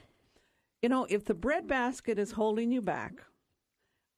you 0.83 0.89
know, 0.89 1.07
if 1.09 1.25
the 1.25 1.35
bread 1.35 1.67
basket 1.67 2.19
is 2.19 2.33
holding 2.33 2.71
you 2.71 2.83
back, 2.83 3.23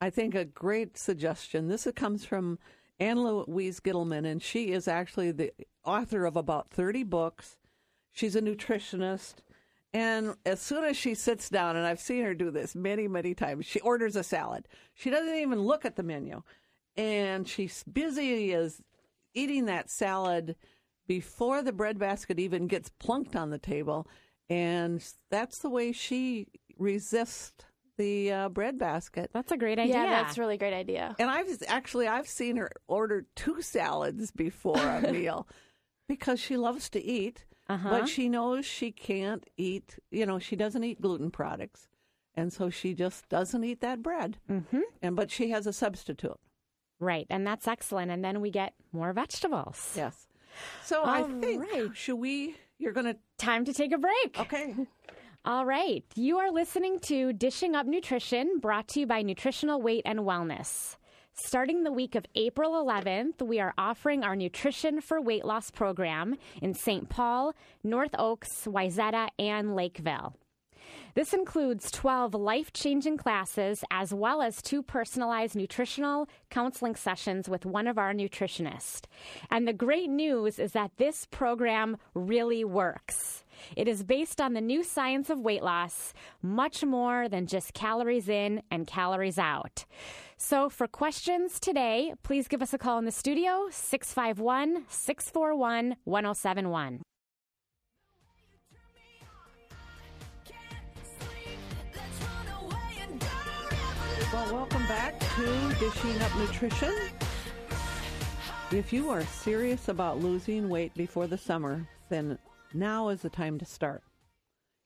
I 0.01 0.11
think 0.11 0.35
a 0.35 0.45
great 0.45 0.97
suggestion. 0.97 1.69
This 1.69 1.87
comes 1.95 2.25
from 2.25 2.59
Ann 2.99 3.23
Louise 3.23 3.81
Gittleman, 3.81 4.27
and 4.27 4.43
she 4.43 4.73
is 4.73 4.89
actually 4.89 5.31
the 5.33 5.53
author 5.85 6.27
of 6.27 6.37
about 6.37 6.71
thirty 6.71 7.03
books. 7.03 7.59
She's 8.13 8.37
a 8.37 8.43
nutritionist. 8.43 9.37
And 9.93 10.37
as 10.47 10.61
soon 10.61 10.85
as 10.85 10.97
she 10.97 11.15
sits 11.15 11.49
down, 11.49 11.77
and 11.77 11.85
I've 11.85 12.01
seen 12.01 12.25
her 12.25 12.35
do 12.35 12.51
this 12.51 12.75
many, 12.75 13.09
many 13.09 13.35
times, 13.35 13.67
she 13.67 13.81
orders 13.81 14.15
a 14.15 14.23
salad. 14.23 14.69
She 14.95 15.11
doesn't 15.11 15.35
even 15.35 15.61
look 15.61 15.85
at 15.85 15.97
the 15.97 16.03
menu. 16.03 16.43
And 16.97 17.49
she's 17.49 17.83
busy 17.85 18.53
as 18.53 18.81
eating 19.35 19.67
that 19.67 19.91
salad 19.91 20.57
before 21.09 21.63
the 21.63 21.73
bread 21.73 21.99
basket 21.99 22.39
even 22.39 22.69
gets 22.69 22.89
plunked 22.89 23.35
on 23.35 23.51
the 23.51 23.59
table. 23.59 24.07
And 24.49 25.05
that's 25.31 25.59
the 25.59 25.71
way 25.71 25.93
she 25.93 26.47
resists 26.79 27.53
the 27.97 28.33
uh, 28.33 28.49
bread 28.49 28.79
basket. 28.79 29.31
That's 29.35 29.53
a 29.53 29.57
great 29.57 29.79
idea. 29.79 29.95
Yeah, 29.95 30.23
that's 30.23 30.39
a 30.39 30.41
really 30.41 30.57
great 30.57 30.73
idea. 30.73 31.15
And 31.19 31.31
I've 31.31 31.49
actually 31.69 32.09
I've 32.09 32.29
seen 32.29 32.57
her 32.57 32.71
order 32.89 33.27
two 33.37 33.61
salads 33.61 34.31
before 34.31 34.79
a 34.79 35.01
meal 35.13 35.47
because 36.09 36.41
she 36.41 36.57
loves 36.57 36.89
to 36.91 37.05
eat, 37.05 37.45
Uh-huh. 37.71 37.89
but 37.91 38.09
she 38.09 38.29
knows 38.29 38.67
she 38.67 38.91
can't 38.91 39.49
eat. 39.57 39.99
You 40.11 40.27
know, 40.27 40.39
she 40.39 40.57
doesn't 40.57 40.83
eat 40.83 41.01
gluten 41.01 41.31
products, 41.31 41.89
and 42.35 42.53
so 42.53 42.71
she 42.71 42.95
just 42.95 43.29
doesn't 43.29 43.63
eat 43.65 43.81
that 43.81 44.03
bread. 44.03 44.39
Mm-hmm. 44.51 44.81
And 45.03 45.17
but 45.17 45.31
she 45.31 45.51
has 45.51 45.67
a 45.67 45.73
substitute. 45.73 46.39
Right. 46.99 47.27
And 47.31 47.47
that's 47.47 47.67
excellent. 47.67 48.11
And 48.11 48.23
then 48.25 48.41
we 48.41 48.51
get 48.51 48.75
more 48.93 49.13
vegetables. 49.13 49.93
Yes. 49.97 50.27
So 50.85 51.03
I 51.05 51.23
think 51.23 51.63
right. 51.73 51.91
should 51.95 52.17
we? 52.17 52.57
You're 52.79 52.93
gonna 52.93 53.17
Time 53.39 53.65
to 53.65 53.73
take 53.73 53.93
a 53.93 53.99
break. 53.99 54.39
okay. 54.39 54.75
All 55.45 55.65
right. 55.65 56.05
You 56.15 56.39
are 56.39 56.51
listening 56.51 56.99
to 57.01 57.33
Dishing 57.33 57.75
Up 57.75 57.87
Nutrition, 57.87 58.59
brought 58.59 58.89
to 58.89 59.01
you 59.01 59.07
by 59.07 59.23
Nutritional 59.23 59.81
Weight 59.81 60.03
and 60.05 60.21
Wellness. 60.21 60.97
Starting 61.47 61.85
the 61.85 61.91
week 61.93 62.15
of 62.15 62.27
April 62.35 62.73
11th, 62.73 63.41
we 63.43 63.59
are 63.59 63.73
offering 63.79 64.23
our 64.23 64.37
Nutrition 64.37 65.01
for 65.01 65.21
Weight 65.21 65.45
Loss 65.45 65.71
program 65.71 66.37
in 66.61 66.75
St. 66.75 67.09
Paul, 67.09 67.55
North 67.83 68.15
Oaks, 68.19 68.67
Wayzata, 68.67 69.29
and 69.39 69.75
Lakeville. 69.75 70.37
This 71.15 71.33
includes 71.33 71.91
12 71.91 72.35
life 72.35 72.73
changing 72.73 73.17
classes 73.17 73.83
as 73.91 74.15
well 74.15 74.43
as 74.43 74.63
two 74.63 74.83
personalized 74.83 75.57
nutritional 75.57 76.29
counseling 76.51 76.95
sessions 76.95 77.49
with 77.49 77.67
one 77.67 77.87
of 77.87 77.99
our 77.99 78.13
nutritionists. 78.13 79.07
And 79.51 79.67
the 79.67 79.73
great 79.73 80.09
news 80.09 80.59
is 80.59 80.73
that 80.73 80.93
this 80.99 81.27
program 81.27 81.97
really 82.15 82.65
works. 82.65 83.45
It 83.77 83.89
is 83.89 84.05
based 84.05 84.41
on 84.41 84.55
the 84.55 84.61
new 84.61 84.85
science 84.85 85.31
of 85.31 85.41
weight 85.41 85.63
loss, 85.63 86.15
much 86.43 86.85
more 86.85 87.29
than 87.29 87.47
just 87.47 87.75
calories 87.75 88.29
in 88.29 88.63
and 88.71 88.87
calories 88.87 89.39
out. 89.39 89.85
So, 90.37 90.71
for 90.71 90.87
questions 90.87 91.61
today, 91.61 92.15
please 92.23 92.49
give 92.49 92.63
us 92.63 92.73
a 92.73 92.79
call 92.79 92.99
in 92.99 93.05
the 93.05 93.13
studio 93.13 93.69
651 93.71 94.85
641 94.89 95.97
1071. 96.05 97.03
Well, 104.33 104.55
welcome 104.55 104.87
back 104.87 105.19
to 105.19 105.75
Dishing 105.81 106.23
Up 106.23 106.37
Nutrition. 106.37 106.95
If 108.71 108.93
you 108.93 109.11
are 109.11 109.25
serious 109.25 109.89
about 109.89 110.21
losing 110.21 110.69
weight 110.69 110.95
before 110.95 111.27
the 111.27 111.37
summer, 111.37 111.85
then 112.11 112.39
now 112.73 113.09
is 113.09 113.23
the 113.23 113.29
time 113.29 113.59
to 113.59 113.65
start. 113.65 114.05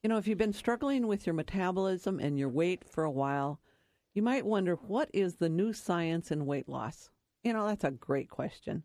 You 0.01 0.09
know, 0.09 0.17
if 0.17 0.27
you've 0.27 0.39
been 0.39 0.51
struggling 0.51 1.05
with 1.05 1.27
your 1.27 1.35
metabolism 1.35 2.19
and 2.19 2.39
your 2.39 2.49
weight 2.49 2.83
for 2.83 3.03
a 3.03 3.11
while, 3.11 3.59
you 4.15 4.23
might 4.23 4.47
wonder 4.47 4.79
what 4.87 5.11
is 5.13 5.35
the 5.35 5.49
new 5.49 5.73
science 5.73 6.31
in 6.31 6.47
weight 6.47 6.67
loss? 6.67 7.11
You 7.43 7.53
know, 7.53 7.67
that's 7.67 7.83
a 7.83 7.91
great 7.91 8.31
question. 8.31 8.81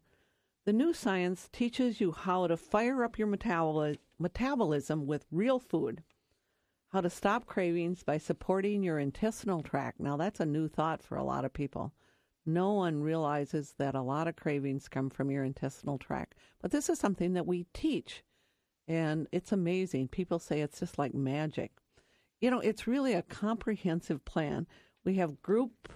The 0.67 0.75
new 0.75 0.93
science 0.93 1.49
teaches 1.51 2.03
you 2.03 2.13
how 2.13 2.47
to 2.49 2.59
fire 2.59 3.03
up 3.03 3.19
your 3.19 3.29
metaboli- 3.29 3.97
metabolism 4.19 5.07
with 5.07 5.25
real 5.31 5.59
food 5.59 6.03
how 6.91 7.01
to 7.01 7.11
stop 7.11 7.47
cravings 7.47 8.03
by 8.03 8.19
supporting 8.19 8.83
your 8.83 8.99
intestinal 8.99 9.63
tract. 9.63 10.01
Now, 10.01 10.17
that's 10.17 10.41
a 10.41 10.47
new 10.47 10.69
thought 10.69 11.03
for 11.03 11.17
a 11.17 11.25
lot 11.25 11.45
of 11.45 11.53
people. 11.53 11.93
No 12.45 12.73
one 12.73 13.03
realizes 13.03 13.75
that 13.79 13.95
a 13.95 14.03
lot 14.03 14.27
of 14.27 14.37
cravings 14.37 14.89
come 14.89 15.11
from 15.11 15.31
your 15.31 15.45
intestinal 15.45 15.99
tract. 15.99 16.35
But 16.61 16.71
this 16.71 16.89
is 16.89 16.99
something 16.99 17.35
that 17.35 17.47
we 17.47 17.67
teach, 17.73 18.25
and 18.89 19.29
it's 19.31 19.53
amazing. 19.53 20.09
People 20.09 20.39
say 20.39 20.61
it's 20.61 20.81
just 20.81 20.99
like 20.99 21.15
magic. 21.15 21.73
You 22.41 22.51
know, 22.51 22.61
it's 22.61 22.87
really 22.87 23.15
a 23.15 23.23
comprehensive 23.23 24.25
plan. 24.25 24.67
We 25.05 25.15
have 25.17 25.43
group 25.43 25.91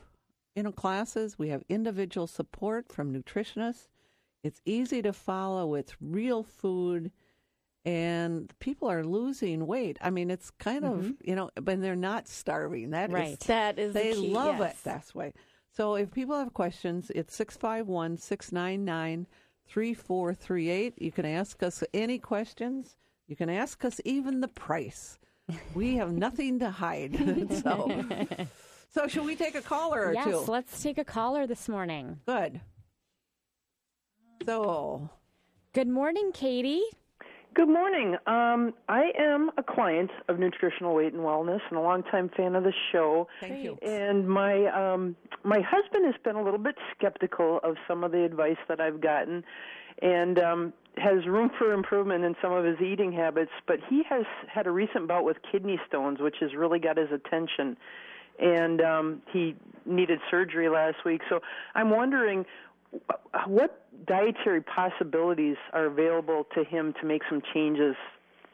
you 0.54 0.62
know 0.62 0.72
classes, 0.72 1.38
we 1.38 1.48
have 1.48 1.64
individual 1.68 2.26
support 2.26 2.92
from 2.92 3.12
nutritionists. 3.12 3.88
It's 4.42 4.60
easy 4.64 5.02
to 5.02 5.12
follow. 5.12 5.74
It's 5.74 5.96
real 6.00 6.42
food 6.42 7.10
and 7.84 8.52
people 8.60 8.90
are 8.90 9.04
losing 9.04 9.66
weight. 9.66 9.98
I 10.00 10.10
mean, 10.10 10.30
it's 10.30 10.50
kind 10.50 10.84
of 10.84 10.92
mm-hmm. 10.98 11.10
you 11.22 11.34
know, 11.34 11.50
but 11.54 11.80
they're 11.80 11.96
not 11.96 12.28
starving. 12.28 12.90
That 12.90 13.10
is- 13.10 13.14
Right. 13.14 13.40
That 13.40 13.78
is 13.78 13.92
the 13.92 14.00
they 14.00 14.12
key, 14.14 14.30
love 14.30 14.58
yes. 14.58 14.72
it 14.72 14.84
that 14.84 15.14
way. 15.14 15.32
So 15.70 15.96
if 15.96 16.12
people 16.12 16.38
have 16.38 16.54
questions, 16.54 17.10
it's 17.14 17.34
651 17.34 18.18
699 18.18 19.26
3438. 19.66 21.02
You 21.02 21.12
can 21.12 21.26
ask 21.26 21.62
us 21.62 21.82
any 21.92 22.18
questions. 22.18 22.96
You 23.26 23.36
can 23.36 23.50
ask 23.50 23.84
us 23.84 24.00
even 24.04 24.40
the 24.40 24.48
price. 24.48 25.18
We 25.74 25.96
have 25.96 26.12
nothing 26.26 26.60
to 26.60 26.70
hide. 26.70 27.16
so, 27.62 28.04
so 28.90 29.08
should 29.08 29.24
we 29.24 29.34
take 29.36 29.54
a 29.56 29.62
caller 29.62 30.06
or 30.06 30.12
yes, 30.14 30.26
two? 30.26 30.44
let's 30.50 30.82
take 30.82 30.98
a 30.98 31.04
caller 31.04 31.46
this 31.46 31.68
morning. 31.68 32.20
Good. 32.26 32.60
So, 34.46 35.08
Good 35.72 35.88
morning, 35.88 36.30
Katie. 36.32 36.82
Good 37.54 37.68
morning. 37.68 38.16
Um, 38.26 38.74
I 38.88 39.12
am 39.16 39.52
a 39.56 39.62
client 39.62 40.10
of 40.28 40.40
Nutritional 40.40 40.92
Weight 40.92 41.12
and 41.12 41.22
Wellness 41.22 41.60
and 41.70 41.78
a 41.78 41.80
longtime 41.80 42.30
fan 42.36 42.56
of 42.56 42.64
the 42.64 42.72
show. 42.90 43.28
thank 43.40 43.62
you. 43.62 43.78
And 43.80 44.28
my 44.28 44.66
um, 44.66 45.14
my 45.44 45.60
husband 45.60 46.04
has 46.04 46.16
been 46.24 46.34
a 46.34 46.42
little 46.42 46.58
bit 46.58 46.74
skeptical 46.96 47.60
of 47.62 47.76
some 47.86 48.02
of 48.02 48.10
the 48.10 48.24
advice 48.24 48.56
that 48.68 48.80
I've 48.80 49.00
gotten, 49.00 49.44
and 50.02 50.36
um, 50.40 50.72
has 50.96 51.26
room 51.26 51.48
for 51.56 51.72
improvement 51.72 52.24
in 52.24 52.34
some 52.42 52.52
of 52.52 52.64
his 52.64 52.80
eating 52.80 53.12
habits. 53.12 53.52
But 53.68 53.78
he 53.88 54.02
has 54.08 54.24
had 54.52 54.66
a 54.66 54.72
recent 54.72 55.06
bout 55.06 55.24
with 55.24 55.36
kidney 55.52 55.78
stones, 55.86 56.18
which 56.20 56.36
has 56.40 56.54
really 56.56 56.80
got 56.80 56.96
his 56.96 57.12
attention, 57.12 57.76
and 58.40 58.80
um, 58.80 59.22
he 59.32 59.54
needed 59.86 60.18
surgery 60.28 60.68
last 60.68 61.04
week. 61.04 61.20
So 61.28 61.38
I'm 61.76 61.90
wondering 61.90 62.46
what 63.46 63.83
dietary 64.06 64.62
possibilities 64.62 65.56
are 65.72 65.86
available 65.86 66.46
to 66.54 66.64
him 66.64 66.94
to 67.00 67.06
make 67.06 67.22
some 67.28 67.42
changes 67.52 67.96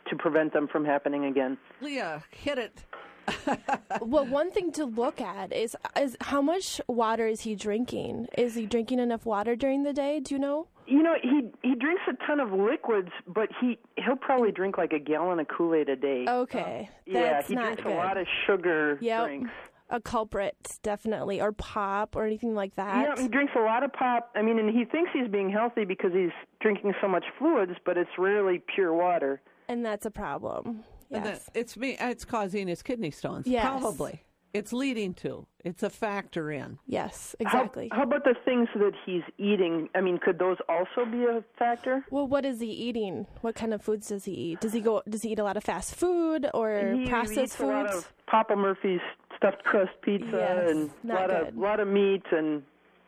to 0.08 0.16
prevent 0.16 0.52
them 0.52 0.68
from 0.68 0.84
happening 0.84 1.24
again. 1.24 1.58
Leah, 1.80 2.22
hit 2.30 2.58
it. 2.58 2.84
Well, 4.00 4.24
one 4.26 4.50
thing 4.50 4.72
to 4.72 4.84
look 4.84 5.20
at 5.20 5.52
is 5.52 5.76
is 5.98 6.16
how 6.20 6.40
much 6.40 6.80
water 6.88 7.26
is 7.26 7.42
he 7.42 7.54
drinking? 7.54 8.28
Is 8.38 8.54
he 8.54 8.66
drinking 8.66 8.98
enough 8.98 9.26
water 9.26 9.54
during 9.56 9.82
the 9.82 9.92
day? 9.92 10.20
Do 10.20 10.34
you 10.34 10.40
know? 10.40 10.66
You 10.86 11.02
know, 11.02 11.14
he 11.22 11.42
he 11.62 11.74
drinks 11.74 12.02
a 12.08 12.26
ton 12.26 12.40
of 12.40 12.52
liquids, 12.52 13.10
but 13.26 13.48
he 13.60 13.78
he'll 13.96 14.16
probably 14.16 14.50
mm. 14.50 14.56
drink 14.56 14.78
like 14.78 14.92
a 14.92 14.98
gallon 14.98 15.38
of 15.38 15.48
Kool 15.48 15.74
Aid 15.74 15.88
a 15.88 15.96
day. 15.96 16.24
Okay, 16.28 16.88
yeah, 17.06 17.20
that's 17.34 17.48
he 17.48 17.54
not 17.54 17.64
drinks 17.64 17.82
good. 17.82 17.92
a 17.92 17.96
lot 17.96 18.16
of 18.16 18.26
sugar 18.46 18.98
Yep. 19.00 19.26
drinks. 19.26 19.50
A 19.90 20.00
culprit, 20.00 20.78
definitely, 20.82 21.40
or 21.40 21.52
pop 21.52 22.16
or 22.16 22.24
anything 22.24 22.54
like 22.54 22.74
that. 22.76 23.16
Yeah, 23.16 23.22
he 23.22 23.28
drinks 23.28 23.52
a 23.56 23.60
lot 23.60 23.82
of 23.82 23.92
pop. 23.92 24.30
I 24.34 24.42
mean, 24.42 24.58
and 24.58 24.70
he 24.70 24.84
thinks 24.84 25.10
he's 25.12 25.28
being 25.28 25.50
healthy 25.50 25.84
because 25.84 26.12
he's 26.12 26.30
drinking 26.60 26.94
so 27.00 27.08
much 27.08 27.24
fluids, 27.38 27.72
but 27.84 27.96
it's 27.98 28.10
rarely 28.18 28.62
pure 28.74 28.94
water. 28.94 29.40
and 29.68 29.84
that's 29.84 30.06
a 30.06 30.10
problem. 30.10 30.84
Yes. 31.10 31.44
that- 31.46 31.58
it's 31.58 31.76
me. 31.76 31.96
It's 32.00 32.24
causing 32.24 32.68
his 32.68 32.82
kidney 32.82 33.10
stones. 33.10 33.46
Yes. 33.46 33.66
Probably. 33.66 34.22
It's 34.52 34.72
leading 34.72 35.14
to. 35.14 35.46
It's 35.64 35.84
a 35.84 35.90
factor 35.90 36.50
in. 36.50 36.78
Yes, 36.86 37.36
exactly. 37.38 37.88
How, 37.92 38.02
about 38.02 38.24
the 38.24 38.34
things 38.44 38.68
that 38.74 38.94
he's 39.06 39.22
eating? 39.38 39.88
I 39.94 40.00
mean, 40.00 40.18
could 40.18 40.40
those 40.40 40.56
also 40.68 41.04
be 41.08 41.22
a 41.24 41.44
factor? 41.56 42.04
well, 42.10 42.26
what 42.26 42.44
is 42.44 42.58
he 42.58 42.66
eating? 42.66 43.26
What 43.42 43.54
kind 43.54 43.72
of 43.72 43.80
foods 43.80 44.08
does 44.08 44.24
he 44.24 44.32
eat? 44.32 44.60
Does 44.60 44.72
he 44.72 44.80
go? 44.80 45.02
Does 45.08 45.22
he 45.22 45.30
eat 45.32 45.38
a 45.38 45.44
lot 45.44 45.56
of 45.56 45.62
fast 45.62 45.94
food 45.94 46.48
or 46.52 46.94
he 46.96 47.06
processed 47.08 47.38
eats 47.38 47.54
foods? 47.56 47.70
a 47.70 47.72
lot 47.72 47.86
of 47.94 48.12
Papa 48.26 48.56
Murphy's 48.56 49.00
stuffed 49.40 49.64
crust 49.64 49.92
pizza 50.02 50.26
Yes, 50.32 50.70
and 50.70 50.90
a 51.04 51.06
lot 51.06 51.30
good. 51.30 51.48
of 51.48 51.56
lot 51.56 51.80
of 51.80 51.88
meat 51.88 52.22
and 52.30 52.62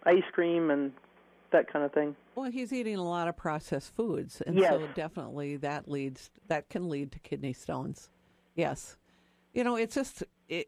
ice 0.04 0.22
cream 0.32 0.70
and 0.70 0.92
that 1.50 1.70
kind 1.70 1.84
of 1.84 1.92
thing. 1.92 2.16
Well, 2.34 2.50
he's 2.50 2.72
eating 2.72 2.96
a 2.96 3.04
lot 3.04 3.28
of 3.28 3.36
processed 3.36 3.94
foods, 3.94 4.40
and 4.46 4.58
Yes. 4.58 4.70
so 4.70 4.86
definitely 4.94 5.56
that 5.58 5.86
leads 5.88 6.30
that 6.48 6.68
can 6.70 6.88
lead 6.88 7.12
to 7.12 7.18
kidney 7.20 7.52
stones. 7.52 8.08
Yes, 8.54 8.96
you 9.52 9.62
know 9.64 9.76
it's 9.76 9.94
just 9.94 10.22
it, 10.48 10.66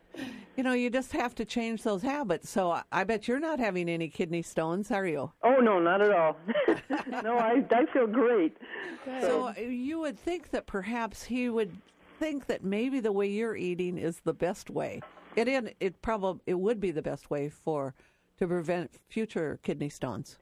you 0.56 0.62
know 0.64 0.72
you 0.72 0.88
just 0.88 1.12
have 1.12 1.34
to 1.36 1.44
change 1.44 1.82
those 1.82 2.02
habits. 2.02 2.48
So 2.48 2.70
I, 2.70 2.82
I 2.90 3.04
bet 3.04 3.28
you're 3.28 3.40
not 3.40 3.58
having 3.58 3.88
any 3.90 4.08
kidney 4.08 4.42
stones, 4.42 4.90
are 4.90 5.06
you? 5.06 5.32
Oh 5.42 5.56
no, 5.56 5.78
not 5.78 6.00
at 6.00 6.10
all. 6.10 6.36
no, 7.22 7.36
I 7.36 7.62
I 7.70 7.84
feel 7.92 8.06
great. 8.06 8.56
So 9.20 9.48
uh, 9.48 9.60
you 9.60 9.98
would 10.00 10.18
think 10.18 10.50
that 10.50 10.66
perhaps 10.66 11.24
he 11.24 11.50
would 11.50 11.70
think 12.24 12.46
that 12.46 12.64
maybe 12.64 13.00
the 13.00 13.12
way 13.12 13.26
you're 13.26 13.54
eating 13.56 13.98
is 13.98 14.20
the 14.20 14.32
best 14.32 14.70
way. 14.70 15.02
It 15.36 15.46
in 15.46 15.70
it 15.78 16.00
probably 16.00 16.40
it 16.46 16.58
would 16.58 16.80
be 16.80 16.90
the 16.90 17.02
best 17.02 17.30
way 17.30 17.50
for 17.50 17.94
to 18.38 18.46
prevent 18.46 18.90
future 19.08 19.60
kidney 19.62 19.90
stones. 19.90 20.38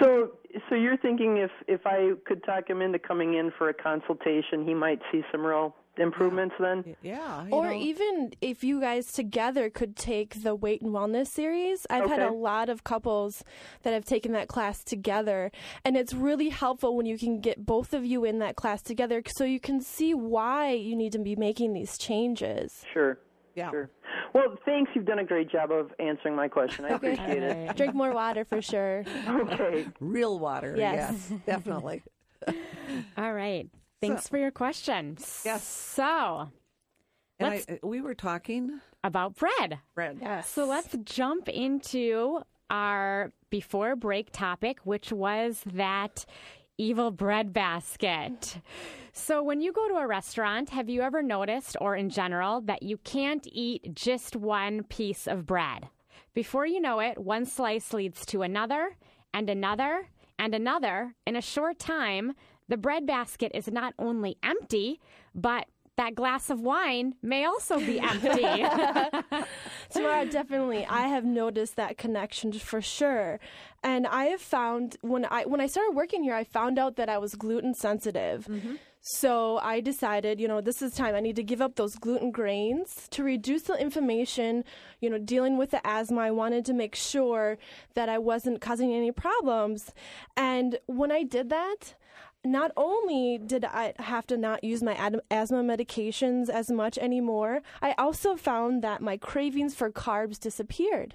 So 0.00 0.38
so 0.68 0.74
you're 0.74 0.96
thinking 0.96 1.36
if 1.36 1.50
if 1.66 1.86
I 1.86 2.12
could 2.24 2.42
talk 2.44 2.70
him 2.70 2.80
into 2.80 2.98
coming 2.98 3.34
in 3.34 3.52
for 3.58 3.68
a 3.68 3.74
consultation, 3.74 4.64
he 4.66 4.72
might 4.72 5.00
see 5.12 5.22
some 5.30 5.44
real 5.44 5.76
improvements 6.00 6.54
then? 6.60 6.96
Yeah, 7.02 7.46
Or 7.50 7.64
know. 7.70 7.72
even 7.72 8.32
if 8.40 8.62
you 8.64 8.80
guys 8.80 9.12
together 9.12 9.68
could 9.70 9.96
take 9.96 10.42
the 10.42 10.54
weight 10.54 10.82
and 10.82 10.92
wellness 10.92 11.28
series. 11.28 11.86
I've 11.90 12.08
had 12.08 12.20
a 12.22 12.30
lot 12.32 12.68
of 12.68 12.84
couples 12.84 13.44
that 13.82 13.92
have 13.92 14.04
taken 14.04 14.32
that 14.32 14.48
class 14.48 14.82
together. 14.84 15.50
And 15.84 15.96
it's 15.96 16.12
really 16.14 16.48
helpful 16.50 16.96
when 16.96 17.06
you 17.06 17.18
can 17.18 17.40
get 17.40 17.64
both 17.66 17.92
of 17.94 18.04
you 18.04 18.24
in 18.24 18.38
that 18.38 18.56
class 18.56 18.82
together 18.82 19.22
so 19.26 19.44
you 19.44 19.60
can 19.60 19.80
see 19.80 20.14
why 20.14 20.72
you 20.72 20.94
need 20.96 21.12
to 21.12 21.18
be 21.18 21.36
making 21.36 21.72
these 21.74 21.98
changes. 21.98 22.84
Sure. 22.92 23.18
yeah. 23.54 23.70
Sure. 23.70 23.90
Well, 24.34 24.56
thanks. 24.64 24.90
You've 24.94 25.06
done 25.06 25.18
a 25.20 25.24
great 25.24 25.50
job 25.50 25.70
of 25.70 25.90
answering 25.98 26.34
my 26.36 26.48
question. 26.48 26.84
I 26.84 26.88
appreciate 26.90 27.42
it. 27.42 27.76
Drink 27.76 27.94
more 27.94 28.12
water 28.12 28.44
for 28.44 28.60
sure. 28.62 29.04
Okay. 29.28 29.86
Real 30.00 30.38
water. 30.38 30.74
Yes. 30.76 31.28
Yes, 31.30 31.40
definitely. 31.46 32.02
All 33.18 33.32
right. 33.32 33.68
Thanks 34.00 34.28
for 34.28 34.38
your 34.38 34.50
question. 34.50 35.18
Yes. 35.44 35.66
So, 35.66 36.50
And 37.38 37.54
I, 37.54 37.78
we 37.82 38.00
were 38.00 38.14
talking, 38.14 38.80
about 39.04 39.36
bread. 39.36 39.78
Bread. 39.94 40.18
Yes. 40.20 40.48
So 40.48 40.66
let's 40.66 40.96
jump 41.04 41.48
into 41.48 42.40
our 42.70 43.32
before 43.50 43.96
break 43.96 44.30
topic, 44.32 44.78
which 44.84 45.12
was 45.12 45.62
that 45.74 46.24
evil 46.76 47.10
bread 47.10 47.52
basket. 47.52 48.58
So, 49.12 49.42
when 49.42 49.60
you 49.60 49.72
go 49.72 49.88
to 49.88 49.94
a 49.94 50.06
restaurant, 50.06 50.70
have 50.70 50.88
you 50.88 51.02
ever 51.02 51.22
noticed, 51.22 51.76
or 51.80 51.96
in 51.96 52.08
general, 52.10 52.60
that 52.62 52.82
you 52.84 52.98
can't 52.98 53.46
eat 53.50 53.94
just 53.94 54.36
one 54.36 54.84
piece 54.84 55.26
of 55.26 55.44
bread? 55.46 55.88
Before 56.34 56.66
you 56.66 56.80
know 56.80 57.00
it, 57.00 57.18
one 57.18 57.46
slice 57.46 57.92
leads 57.92 58.24
to 58.26 58.42
another, 58.42 58.96
and 59.34 59.50
another, 59.50 60.08
and 60.38 60.54
another. 60.54 61.14
In 61.26 61.34
a 61.34 61.42
short 61.42 61.80
time, 61.80 62.34
the 62.68 62.76
bread 62.76 63.06
basket 63.06 63.52
is 63.54 63.68
not 63.68 63.94
only 63.98 64.36
empty, 64.42 65.00
but 65.34 65.66
that 65.98 66.14
glass 66.14 66.48
of 66.48 66.60
wine 66.60 67.14
may 67.22 67.44
also 67.44 67.78
be 67.78 68.00
empty. 68.00 68.42
Tamara, 69.90 70.26
definitely. 70.26 70.86
I 70.86 71.08
have 71.08 71.24
noticed 71.24 71.76
that 71.76 71.98
connection 71.98 72.52
for 72.52 72.80
sure. 72.80 73.40
And 73.82 74.06
I 74.06 74.26
have 74.26 74.40
found 74.40 74.96
when 75.02 75.26
I 75.28 75.44
when 75.44 75.60
I 75.60 75.66
started 75.66 75.94
working 75.94 76.22
here, 76.22 76.34
I 76.34 76.44
found 76.44 76.78
out 76.78 76.96
that 76.96 77.08
I 77.08 77.18
was 77.18 77.34
gluten 77.34 77.74
sensitive. 77.74 78.46
Mm-hmm. 78.46 78.76
So 79.00 79.58
I 79.58 79.80
decided, 79.80 80.40
you 80.40 80.48
know, 80.48 80.60
this 80.60 80.82
is 80.82 80.94
time. 80.94 81.14
I 81.14 81.20
need 81.20 81.36
to 81.36 81.42
give 81.42 81.60
up 81.60 81.76
those 81.76 81.94
gluten 81.94 82.30
grains 82.30 83.08
to 83.10 83.22
reduce 83.22 83.62
the 83.62 83.74
inflammation. 83.74 84.64
You 85.00 85.10
know, 85.10 85.18
dealing 85.18 85.56
with 85.56 85.70
the 85.70 85.84
asthma, 85.86 86.20
I 86.20 86.30
wanted 86.30 86.64
to 86.66 86.72
make 86.72 86.94
sure 86.94 87.58
that 87.94 88.08
I 88.08 88.18
wasn't 88.18 88.60
causing 88.60 88.92
any 88.92 89.12
problems. 89.12 89.92
And 90.36 90.78
when 90.86 91.10
I 91.10 91.22
did 91.22 91.48
that, 91.50 91.94
not 92.44 92.72
only 92.76 93.38
did 93.38 93.64
I 93.64 93.94
have 93.98 94.26
to 94.28 94.36
not 94.36 94.62
use 94.62 94.82
my 94.82 94.94
ad- 94.94 95.20
asthma 95.30 95.62
medications 95.62 96.48
as 96.48 96.70
much 96.70 96.98
anymore, 96.98 97.62
I 97.82 97.94
also 97.98 98.36
found 98.36 98.82
that 98.82 99.00
my 99.00 99.16
cravings 99.16 99.74
for 99.74 99.90
carbs 99.90 100.38
disappeared. 100.38 101.14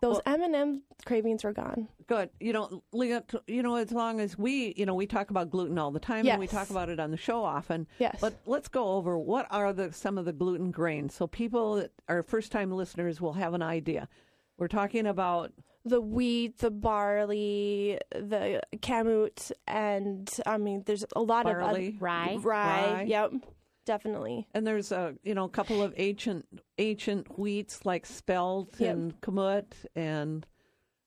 Those 0.00 0.20
M&M 0.26 0.82
cravings 1.04 1.42
were 1.42 1.52
gone. 1.52 1.88
Good. 2.06 2.30
You 2.38 2.52
know, 2.52 2.82
Leah, 2.92 3.24
you 3.46 3.62
know, 3.62 3.74
as 3.76 3.90
long 3.90 4.20
as 4.20 4.38
we, 4.38 4.72
you 4.76 4.86
know, 4.86 4.94
we 4.94 5.06
talk 5.06 5.30
about 5.30 5.50
gluten 5.50 5.78
all 5.78 5.90
the 5.90 5.98
time 5.98 6.26
and 6.26 6.38
we 6.38 6.46
talk 6.46 6.70
about 6.70 6.88
it 6.88 7.00
on 7.00 7.10
the 7.10 7.16
show 7.16 7.42
often. 7.44 7.86
Yes. 7.98 8.16
But 8.20 8.34
let's 8.46 8.68
go 8.68 8.92
over 8.92 9.18
what 9.18 9.46
are 9.50 9.72
the 9.72 9.92
some 9.92 10.16
of 10.16 10.24
the 10.24 10.32
gluten 10.32 10.70
grains 10.70 11.14
so 11.14 11.26
people 11.26 11.74
that 11.76 11.90
are 12.08 12.22
first 12.22 12.52
time 12.52 12.70
listeners 12.70 13.20
will 13.20 13.32
have 13.32 13.54
an 13.54 13.62
idea. 13.62 14.08
We're 14.56 14.68
talking 14.68 15.06
about 15.06 15.52
The 15.84 16.00
wheat, 16.00 16.58
the 16.58 16.70
barley, 16.70 17.98
the 18.10 18.60
kamut, 18.78 19.52
and 19.66 20.28
I 20.46 20.58
mean, 20.58 20.82
there's 20.86 21.04
a 21.16 21.22
lot 21.22 21.44
barley, 21.44 21.88
of 21.88 22.02
Rye. 22.02 22.36
rye. 22.42 22.92
Rye. 22.92 23.02
Yep, 23.08 23.32
definitely. 23.86 24.46
and 24.54 24.66
there's 24.66 24.92
a 24.92 25.14
you 25.22 25.34
know 25.34 25.44
a 25.44 25.48
couple 25.48 25.82
of 25.82 25.94
ancient 25.96 26.44
ancient 26.78 27.26
wheats 27.38 27.86
like 27.86 28.04
spelt 28.06 28.74
Yep. 28.78 28.92
and 28.94 29.20
kamut 29.22 29.64
and 29.96 30.46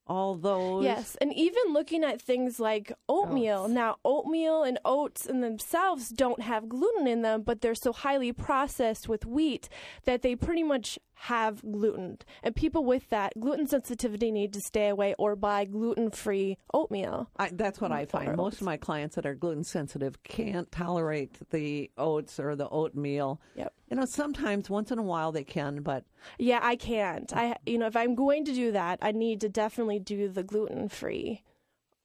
all 0.07 0.35
those. 0.35 0.83
Yes, 0.83 1.15
and 1.21 1.33
even 1.33 1.61
looking 1.71 2.03
at 2.03 2.21
things 2.21 2.59
like 2.59 2.91
oatmeal. 3.07 3.67
Now, 3.67 3.97
oatmeal 4.03 4.63
and 4.63 4.79
oats 4.83 5.25
in 5.25 5.41
themselves 5.41 6.09
don't 6.09 6.41
have 6.41 6.67
gluten 6.69 7.07
in 7.07 7.21
them, 7.21 7.43
but 7.43 7.61
they're 7.61 7.75
so 7.75 7.93
highly 7.93 8.33
processed 8.33 9.07
with 9.07 9.25
wheat 9.25 9.69
that 10.05 10.21
they 10.21 10.35
pretty 10.35 10.63
much 10.63 10.99
have 11.13 11.61
gluten. 11.71 12.17
And 12.41 12.55
people 12.55 12.83
with 12.83 13.09
that 13.09 13.33
gluten 13.39 13.67
sensitivity 13.67 14.31
need 14.31 14.53
to 14.53 14.59
stay 14.61 14.87
away 14.87 15.13
or 15.19 15.35
buy 15.35 15.65
gluten-free 15.65 16.57
oatmeal. 16.73 17.29
I, 17.37 17.49
that's 17.53 17.79
what 17.79 17.91
I 17.91 18.05
mm, 18.05 18.09
find. 18.09 18.29
Or 18.29 18.35
Most 18.35 18.59
of 18.59 18.63
my 18.63 18.77
clients 18.77 19.15
that 19.15 19.25
are 19.27 19.35
gluten 19.35 19.63
sensitive 19.63 20.23
can't 20.23 20.71
tolerate 20.71 21.37
the 21.51 21.91
oats 21.95 22.39
or 22.39 22.55
the 22.55 22.67
oatmeal. 22.67 23.39
Yep. 23.55 23.73
You 23.91 23.97
know, 23.97 24.05
sometimes 24.05 24.69
once 24.69 24.89
in 24.89 24.97
a 24.99 25.03
while 25.03 25.33
they 25.33 25.43
can, 25.43 25.81
but 25.81 26.05
Yeah, 26.39 26.59
I 26.63 26.77
can't. 26.77 27.31
I 27.35 27.57
you 27.65 27.77
know, 27.77 27.87
if 27.87 27.95
I'm 27.97 28.15
going 28.15 28.45
to 28.45 28.53
do 28.53 28.71
that, 28.71 28.99
I 29.01 29.11
need 29.11 29.41
to 29.41 29.49
definitely 29.49 29.99
do 29.99 30.29
the 30.29 30.43
gluten-free 30.43 31.43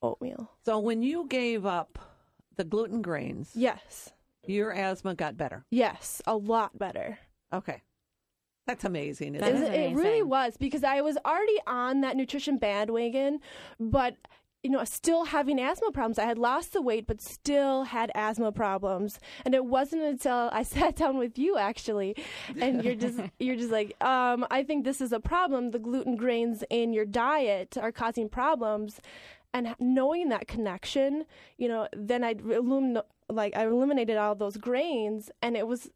oatmeal. 0.03 0.51
so 0.63 0.77
when 0.79 1.01
you 1.01 1.25
gave 1.27 1.65
up 1.65 1.97
the 2.57 2.63
gluten 2.65 3.01
grains, 3.01 3.51
Yes. 3.55 4.11
your 4.45 4.73
asthma 4.73 5.15
got 5.15 5.37
better. 5.37 5.65
Yes, 5.71 6.21
a 6.27 6.35
lot 6.35 6.77
better. 6.77 7.19
Okay. 7.53 7.81
That's 8.67 8.83
amazing. 8.83 9.35
Isn't 9.35 9.39
That 9.39 9.55
it? 9.55 9.61
is 9.63 9.69
It, 9.69 9.91
it 9.91 9.95
really 9.95 10.23
was 10.23 10.57
because 10.57 10.83
I 10.83 10.99
was 10.99 11.17
already 11.25 11.57
on 11.67 12.01
that 12.01 12.17
nutrition 12.17 12.57
bandwagon, 12.57 13.39
but 13.79 14.15
you 14.63 14.71
know, 14.71 14.83
still 14.83 15.25
having 15.25 15.59
asthma 15.59 15.91
problems. 15.91 16.19
I 16.19 16.25
had 16.25 16.37
lost 16.37 16.73
the 16.73 16.81
weight, 16.81 17.07
but 17.07 17.21
still 17.21 17.83
had 17.83 18.11
asthma 18.15 18.51
problems. 18.51 19.19
And 19.45 19.53
it 19.55 19.65
wasn't 19.65 20.01
until 20.03 20.49
I 20.51 20.63
sat 20.75 20.95
down 20.95 21.17
with 21.17 21.37
you 21.37 21.57
actually, 21.57 22.15
and 22.59 22.83
you're 22.83 22.95
just 22.95 23.19
you're 23.39 23.55
just 23.55 23.71
like, 23.71 24.01
um, 24.03 24.45
I 24.51 24.63
think 24.63 24.83
this 24.83 24.99
is 25.01 25.11
a 25.13 25.19
problem. 25.19 25.71
The 25.71 25.79
gluten 25.79 26.15
grains 26.15 26.63
in 26.69 26.91
your 26.93 27.05
diet 27.05 27.77
are 27.79 27.91
causing 27.91 28.29
problems. 28.29 28.99
And 29.53 29.73
knowing 29.79 30.29
that 30.29 30.47
connection, 30.47 31.25
you 31.57 31.67
know, 31.69 31.87
then 31.95 32.23
I 32.23 32.33
illum- 32.33 32.99
like 33.29 33.55
I 33.55 33.65
eliminated 33.65 34.17
all 34.17 34.35
those 34.35 34.57
grains, 34.57 35.31
and 35.41 35.55
it 35.55 35.67
was 35.67 35.89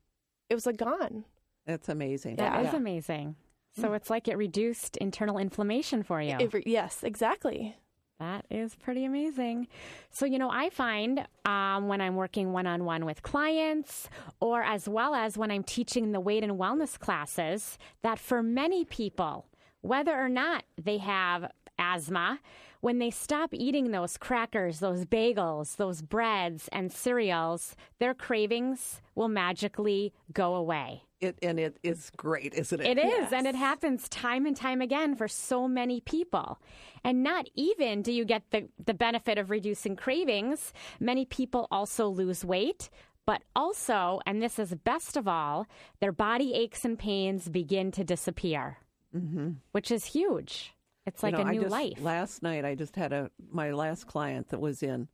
it 0.49 0.55
was 0.55 0.65
like 0.65 0.77
gone. 0.77 1.25
That's 1.65 1.89
amazing. 1.89 2.37
That 2.37 2.65
is 2.65 2.71
Yeah. 2.71 2.77
amazing. 2.77 3.35
So 3.79 3.93
it's 3.93 4.09
like 4.09 4.27
it 4.27 4.37
reduced 4.37 4.97
internal 4.97 5.37
inflammation 5.37 6.03
for 6.03 6.21
you. 6.21 6.35
It 6.39 6.53
re- 6.53 6.63
yes, 6.65 7.03
exactly. 7.03 7.75
That 8.21 8.45
is 8.51 8.75
pretty 8.75 9.03
amazing. 9.03 9.67
So, 10.11 10.27
you 10.27 10.37
know, 10.37 10.51
I 10.51 10.69
find 10.69 11.25
um, 11.43 11.87
when 11.87 12.01
I'm 12.01 12.15
working 12.15 12.53
one 12.53 12.67
on 12.67 12.85
one 12.85 13.03
with 13.03 13.23
clients, 13.23 14.09
or 14.39 14.61
as 14.61 14.87
well 14.87 15.15
as 15.15 15.39
when 15.39 15.49
I'm 15.49 15.63
teaching 15.63 16.11
the 16.11 16.19
weight 16.19 16.43
and 16.43 16.51
wellness 16.51 16.99
classes, 16.99 17.79
that 18.03 18.19
for 18.19 18.43
many 18.43 18.85
people, 18.85 19.47
whether 19.81 20.15
or 20.15 20.29
not 20.29 20.65
they 20.79 20.99
have 20.99 21.51
asthma, 21.79 22.39
when 22.79 22.99
they 22.99 23.09
stop 23.09 23.55
eating 23.55 23.89
those 23.89 24.17
crackers, 24.17 24.81
those 24.81 25.03
bagels, 25.03 25.77
those 25.77 26.03
breads, 26.03 26.69
and 26.71 26.91
cereals, 26.91 27.75
their 27.97 28.13
cravings 28.13 29.01
will 29.15 29.29
magically 29.29 30.13
go 30.31 30.53
away. 30.53 31.05
It, 31.21 31.37
and 31.43 31.59
it 31.59 31.77
is 31.83 32.11
great, 32.17 32.53
isn't 32.55 32.81
it? 32.81 32.97
It 32.97 32.99
is, 32.99 33.31
and 33.31 33.45
it 33.45 33.53
happens 33.55 34.09
time 34.09 34.45
and 34.47 34.57
time 34.57 34.81
again 34.81 35.15
for 35.15 35.27
so 35.27 35.67
many 35.67 36.01
people. 36.01 36.59
And 37.03 37.21
not 37.23 37.47
even 37.55 38.01
do 38.01 38.11
you 38.11 38.25
get 38.25 38.43
the, 38.49 38.67
the 38.83 38.95
benefit 38.95 39.37
of 39.37 39.51
reducing 39.51 39.95
cravings, 39.95 40.73
many 40.99 41.25
people 41.25 41.67
also 41.71 42.07
lose 42.07 42.43
weight, 42.43 42.89
But 43.25 43.43
also, 43.55 44.19
and 44.25 44.41
this 44.41 44.57
is 44.57 44.73
best 44.83 45.15
of 45.15 45.27
all, 45.27 45.67
their 45.99 46.11
body 46.11 46.53
aches 46.55 46.83
and 46.83 46.97
pains 46.97 47.49
begin 47.49 47.91
to 47.91 48.03
disappear, 48.03 48.77
mm-hmm. 49.15 49.51
which 49.73 49.91
is 49.91 50.05
huge. 50.05 50.73
It's 51.05 51.21
like 51.23 51.33
You 51.33 51.39
know, 51.39 51.45
a 51.45 51.47
I 51.49 51.51
new 51.53 51.61
just- 51.61 51.71
life. 51.71 52.01
Last 52.01 52.41
night, 52.43 52.65
I 52.65 52.75
just 52.75 52.95
had 52.95 53.13
a 53.13 53.29
my 53.51 53.71
last 53.71 54.07
client 54.07 54.49
that 54.49 54.59
was 54.59 54.81
in, 54.81 55.07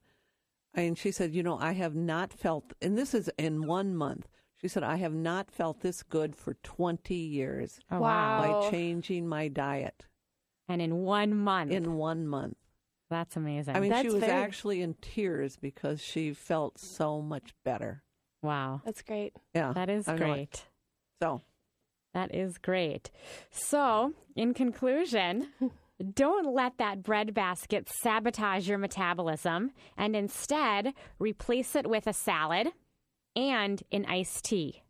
and 0.74 0.98
she 0.98 1.12
said, 1.12 1.34
"You 1.36 1.44
know, 1.44 1.58
I 1.60 1.74
have 1.74 1.96
not 1.96 2.32
felt, 2.34 2.74
and 2.82 2.98
this 2.98 3.14
is 3.14 3.30
in 3.38 3.68
one 3.68 3.94
month." 3.96 4.28
She 4.58 4.68
said, 4.68 4.84
"I 4.84 4.96
have 4.98 5.14
not 5.14 5.52
felt 5.52 5.82
this 5.82 6.02
good 6.04 6.36
for 6.36 6.56
twenty 6.56 7.16
years 7.16 7.80
Oh, 7.92 8.00
Wow. 8.00 8.62
by 8.64 8.70
changing 8.72 9.28
my 9.28 9.48
diet 9.48 10.06
And 10.68 10.82
in 10.82 11.04
one 11.04 11.34
month. 11.36 11.72
in 11.72 11.96
one 11.96 12.28
month." 12.28 12.58
that's 13.10 13.38
amazing. 13.38 13.74
I 13.76 13.80
mean, 13.80 13.94
she 14.02 14.08
was 14.10 14.20
very- 14.20 14.32
actually 14.34 14.82
in 14.82 14.96
tears 14.96 15.56
because 15.56 16.02
she 16.02 16.34
felt 16.34 16.78
so 16.78 17.22
much 17.22 17.54
better. 17.64 18.04
wow. 18.42 18.82
That's 18.86 19.02
great. 19.02 19.34
Yeah, 19.54 19.72
That 19.74 19.90
is 19.90 20.08
I 20.08 20.16
know 20.16 20.26
it. 20.26 20.30
great. 20.34 20.66
So, 21.22 21.42
That 22.14 22.34
is 22.36 22.58
great. 22.58 23.12
So, 23.52 24.14
in 24.36 24.54
conclusion, 24.54 25.50
don't 26.14 26.54
let 26.54 26.78
that 26.80 27.02
bread 27.04 27.34
basket 27.34 27.88
sabotage 27.90 28.68
your 28.68 28.78
metabolism 28.78 29.72
and 29.96 30.16
instead 30.16 30.94
replace 31.20 31.76
it 31.76 31.88
with 31.88 32.08
a 32.08 32.14
salad 32.14 32.72
and 33.38 33.84
an 33.92 34.06
iced 34.08 34.44
tea. 34.46 34.82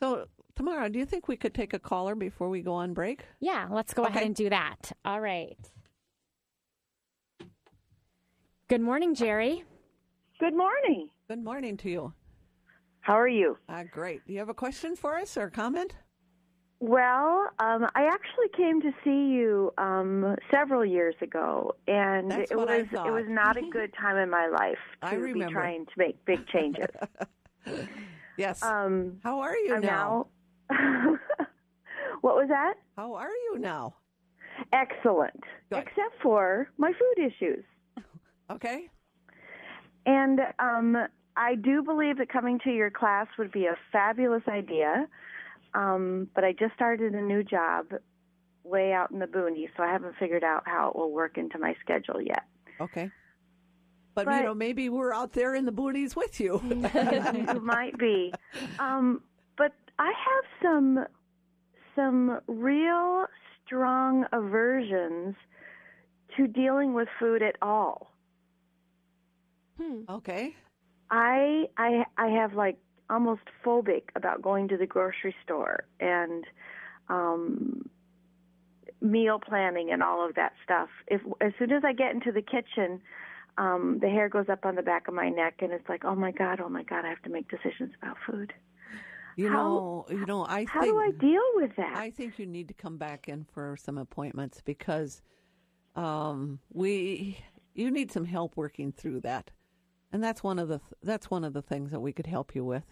so 0.00 0.26
Tamara, 0.56 0.90
do 0.90 0.98
you 0.98 1.06
think 1.06 1.28
we 1.28 1.36
could 1.36 1.54
take 1.54 1.72
a 1.72 1.78
caller 1.78 2.14
before 2.14 2.48
we 2.48 2.60
go 2.60 2.74
on 2.74 2.92
break? 2.92 3.24
Yeah, 3.40 3.68
let's 3.70 3.94
go 3.94 4.04
ahead 4.04 4.24
and 4.24 4.34
do 4.34 4.50
that. 4.50 4.92
All 5.04 5.20
right. 5.20 5.56
Good 8.68 8.80
morning, 8.82 9.14
Jerry. 9.14 9.64
Good 10.38 10.54
morning. 10.54 11.08
Good 11.28 11.42
morning 11.42 11.76
to 11.78 11.90
you. 11.90 12.12
How 13.00 13.18
are 13.18 13.28
you? 13.28 13.56
Uh, 13.68 13.84
great. 13.90 14.26
Do 14.26 14.32
you 14.32 14.38
have 14.38 14.48
a 14.48 14.54
question 14.54 14.94
for 14.94 15.16
us 15.16 15.36
or 15.36 15.44
a 15.44 15.50
comment? 15.50 15.94
Well, 16.80 17.48
um, 17.58 17.86
I 17.94 18.06
actually 18.06 18.48
came 18.56 18.80
to 18.82 18.90
see 19.04 19.32
you 19.34 19.72
um, 19.78 20.36
several 20.52 20.84
years 20.84 21.14
ago, 21.22 21.76
and 21.86 22.30
That's 22.30 22.50
it 22.50 22.56
what 22.56 22.68
was 22.68 22.86
thought. 22.92 23.06
it 23.06 23.10
was 23.12 23.26
not 23.28 23.56
a 23.56 23.62
good 23.72 23.94
time 23.98 24.16
in 24.16 24.28
my 24.28 24.48
life 24.48 24.78
to 25.02 25.08
I 25.08 25.32
be 25.32 25.44
trying 25.52 25.86
to 25.86 25.92
make 25.96 26.24
big 26.24 26.46
changes. 26.48 26.86
Yes. 28.38 28.62
um, 28.62 29.18
How 29.22 29.40
are 29.40 29.56
you 29.56 29.74
I'm 29.74 29.82
now? 29.82 30.26
now. 30.70 31.18
what 32.22 32.34
was 32.34 32.48
that? 32.48 32.74
How 32.96 33.14
are 33.14 33.28
you 33.30 33.58
now? 33.58 33.94
Excellent, 34.72 35.42
Good. 35.70 35.80
except 35.80 36.20
for 36.22 36.68
my 36.78 36.92
food 36.92 37.26
issues. 37.26 37.64
Okay. 38.50 38.88
And 40.06 40.40
um, 40.58 40.96
I 41.36 41.54
do 41.54 41.82
believe 41.82 42.18
that 42.18 42.28
coming 42.28 42.58
to 42.64 42.70
your 42.70 42.90
class 42.90 43.26
would 43.38 43.52
be 43.52 43.66
a 43.66 43.76
fabulous 43.92 44.42
idea. 44.48 45.08
Um, 45.74 46.28
but 46.34 46.44
I 46.44 46.52
just 46.52 46.74
started 46.74 47.14
a 47.14 47.22
new 47.22 47.42
job 47.42 47.86
way 48.64 48.92
out 48.92 49.10
in 49.10 49.18
the 49.18 49.26
boonies, 49.26 49.68
so 49.76 49.82
I 49.82 49.90
haven't 49.90 50.14
figured 50.18 50.44
out 50.44 50.62
how 50.66 50.90
it 50.90 50.96
will 50.96 51.12
work 51.12 51.38
into 51.38 51.58
my 51.58 51.74
schedule 51.80 52.20
yet. 52.20 52.42
Okay. 52.80 53.10
But, 54.14 54.26
But- 54.26 54.38
you 54.40 54.42
know, 54.44 54.54
maybe 54.54 54.88
we're 54.88 55.14
out 55.14 55.32
there 55.32 55.54
in 55.54 55.64
the 55.64 55.72
boonies 55.72 56.14
with 56.16 56.38
you. 56.40 56.60
you 57.54 57.60
might 57.62 57.96
be. 57.98 58.32
Um, 58.78 59.22
but 59.56 59.72
I 59.98 60.06
have 60.06 60.44
some 60.62 61.06
some 61.94 62.40
real 62.46 63.26
strong 63.64 64.24
aversions 64.32 65.34
to 66.36 66.46
dealing 66.46 66.94
with 66.94 67.08
food 67.18 67.42
at 67.42 67.56
all. 67.62 68.10
okay. 70.08 70.54
I 71.10 71.66
I 71.76 72.04
I 72.16 72.28
have 72.28 72.54
like 72.54 72.78
almost 73.10 73.42
phobic 73.64 74.04
about 74.16 74.40
going 74.40 74.68
to 74.68 74.76
the 74.76 74.86
grocery 74.86 75.34
store 75.44 75.84
and 76.00 76.44
um 77.08 77.88
meal 79.00 79.38
planning 79.38 79.90
and 79.92 80.02
all 80.02 80.26
of 80.26 80.34
that 80.36 80.52
stuff. 80.64 80.88
If 81.08 81.20
as 81.40 81.52
soon 81.58 81.72
as 81.72 81.82
I 81.84 81.92
get 81.92 82.14
into 82.14 82.32
the 82.32 82.40
kitchen, 82.42 83.00
um 83.58 83.98
the 84.00 84.08
hair 84.08 84.28
goes 84.28 84.48
up 84.48 84.64
on 84.64 84.74
the 84.74 84.82
back 84.82 85.08
of 85.08 85.14
my 85.14 85.28
neck 85.28 85.56
and 85.60 85.72
it's 85.72 85.88
like, 85.88 86.04
"Oh 86.04 86.14
my 86.14 86.30
god, 86.32 86.60
oh 86.60 86.68
my 86.68 86.82
god, 86.82 87.04
I 87.04 87.08
have 87.08 87.22
to 87.22 87.30
make 87.30 87.48
decisions 87.48 87.92
about 88.02 88.16
food." 88.26 88.52
You 89.36 89.48
How- 89.48 89.62
know, 89.62 90.06
you 90.10 90.26
know, 90.26 90.44
I 90.44 90.64
How 90.66 90.80
think 90.80 90.92
do 90.92 90.98
I 90.98 91.10
deal 91.18 91.42
with 91.54 91.76
that? 91.76 91.96
I 91.96 92.10
think 92.10 92.38
you 92.38 92.46
need 92.46 92.68
to 92.68 92.74
come 92.74 92.98
back 92.98 93.28
in 93.28 93.44
for 93.44 93.76
some 93.76 93.96
appointments 93.96 94.60
because 94.62 95.22
um, 95.96 96.60
we 96.72 97.38
you 97.74 97.90
need 97.90 98.12
some 98.12 98.24
help 98.26 98.56
working 98.56 98.92
through 98.92 99.20
that, 99.20 99.50
and 100.12 100.22
that's 100.22 100.42
one 100.42 100.58
of 100.58 100.68
the 100.68 100.80
that's 101.02 101.30
one 101.30 101.44
of 101.44 101.52
the 101.52 101.62
things 101.62 101.90
that 101.92 102.00
we 102.00 102.12
could 102.12 102.26
help 102.26 102.54
you 102.54 102.64
with. 102.64 102.84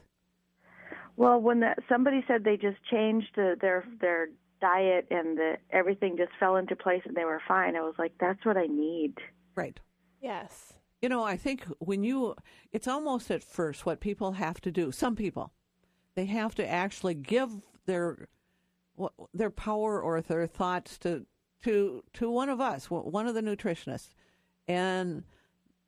Well, 1.17 1.39
when 1.41 1.61
the, 1.61 1.75
somebody 1.89 2.25
said 2.27 2.45
they 2.45 2.57
just 2.57 2.79
changed 2.91 3.29
the, 3.37 3.57
their 3.61 3.85
their 4.01 4.29
diet 4.61 5.07
and 5.11 5.37
the 5.37 5.57
everything 5.71 6.17
just 6.17 6.33
fell 6.39 6.57
into 6.57 6.77
place 6.77 7.03
and 7.05 7.15
they 7.15 7.25
were 7.25 7.43
fine, 7.47 7.77
I 7.77 7.81
was 7.81 7.95
like, 7.99 8.13
"That's 8.19 8.45
what 8.45 8.57
I 8.57 8.67
need." 8.67 9.15
Right. 9.55 9.79
Yes. 10.21 10.75
You 11.03 11.09
know, 11.09 11.23
I 11.25 11.37
think 11.37 11.65
when 11.79 12.05
you, 12.05 12.35
it's 12.73 12.87
almost 12.89 13.31
at 13.31 13.43
first 13.43 13.87
what 13.87 14.01
people 14.01 14.33
have 14.33 14.61
to 14.63 14.71
do. 14.71 14.93
Some 14.93 15.17
people, 15.17 15.53
they 16.15 16.27
have 16.27 16.55
to 16.57 16.69
actually 16.69 17.15
give 17.15 17.51
their 17.87 18.29
what- 18.97 19.15
their 19.33 19.51
power 19.51 20.01
or 20.01 20.21
their 20.21 20.47
thoughts 20.47 20.99
to 20.99 21.27
to 21.63 22.03
to 22.15 22.31
one 22.31 22.49
of 22.51 22.61
us, 22.61 22.91
one 22.91 23.27
of 23.27 23.35
the 23.35 23.41
nutritionists, 23.43 24.11
and 24.69 25.25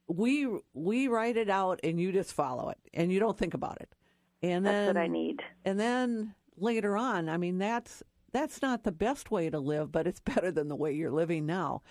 we 0.06 0.48
we 0.72 1.08
write 1.08 1.36
it 1.36 1.50
out, 1.50 1.80
and 1.84 2.00
you 2.00 2.10
just 2.12 2.32
follow 2.32 2.70
it, 2.70 2.78
and 2.94 3.12
you 3.12 3.20
don't 3.20 3.36
think 3.38 3.52
about 3.54 3.80
it, 3.80 3.94
and 4.42 4.64
That's 4.64 4.72
then 4.72 4.86
what 4.88 4.96
I 4.96 5.06
need. 5.08 5.40
and 5.64 5.78
then 5.78 6.34
later 6.56 6.96
on, 6.96 7.28
I 7.28 7.36
mean, 7.36 7.58
that's 7.58 8.02
that's 8.32 8.62
not 8.62 8.82
the 8.82 8.92
best 8.92 9.30
way 9.30 9.50
to 9.50 9.58
live, 9.58 9.92
but 9.92 10.06
it's 10.06 10.20
better 10.34 10.50
than 10.50 10.68
the 10.68 10.76
way 10.76 10.92
you're 10.92 11.10
living 11.10 11.46
now. 11.46 11.82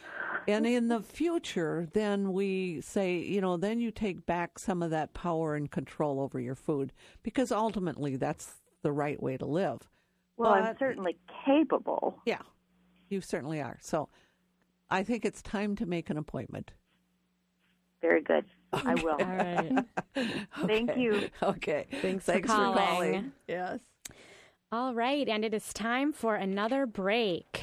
And 0.48 0.66
in 0.66 0.88
the 0.88 1.02
future, 1.02 1.88
then 1.94 2.34
we 2.34 2.82
say, 2.82 3.18
you 3.18 3.42
know, 3.42 3.58
then 3.58 3.80
you 3.80 3.92
take 3.92 4.26
back 4.26 4.58
some 4.58 4.82
of 4.82 4.90
that 4.90 5.14
power 5.14 5.56
and 5.56 5.70
control 5.70 6.20
over 6.20 6.40
your 6.40 6.56
food 6.56 6.94
because 7.22 7.52
ultimately 7.52 8.16
that's 8.16 8.56
the 8.82 8.92
right 8.92 9.22
way 9.22 9.38
to 9.38 9.46
live. 9.46 9.88
Well, 10.38 10.54
I'm 10.54 10.76
certainly 10.80 11.18
capable. 11.46 12.20
Yeah, 12.26 12.42
you 13.10 13.22
certainly 13.22 13.62
are. 13.62 13.78
So 13.82 14.10
I 14.90 15.04
think 15.04 15.24
it's 15.24 15.44
time 15.44 15.76
to 15.76 15.86
make 15.86 16.10
an 16.10 16.18
appointment. 16.18 16.72
Very 18.02 18.24
good. 18.24 18.46
I 18.74 18.96
will. 18.96 19.12
All 19.12 19.26
right. 19.26 19.86
Thank 20.66 20.98
you. 20.98 21.30
Okay. 21.44 21.86
Thanks 22.02 22.26
Thanks 22.26 22.52
for 22.52 22.58
Thanks 22.58 22.78
calling. 22.80 23.32
Yes. 23.48 23.80
All 24.74 24.94
right, 24.94 25.28
and 25.28 25.44
it 25.44 25.54
is 25.54 25.74
time 25.74 26.14
for 26.14 26.36
another 26.36 26.86
break. 26.86 27.62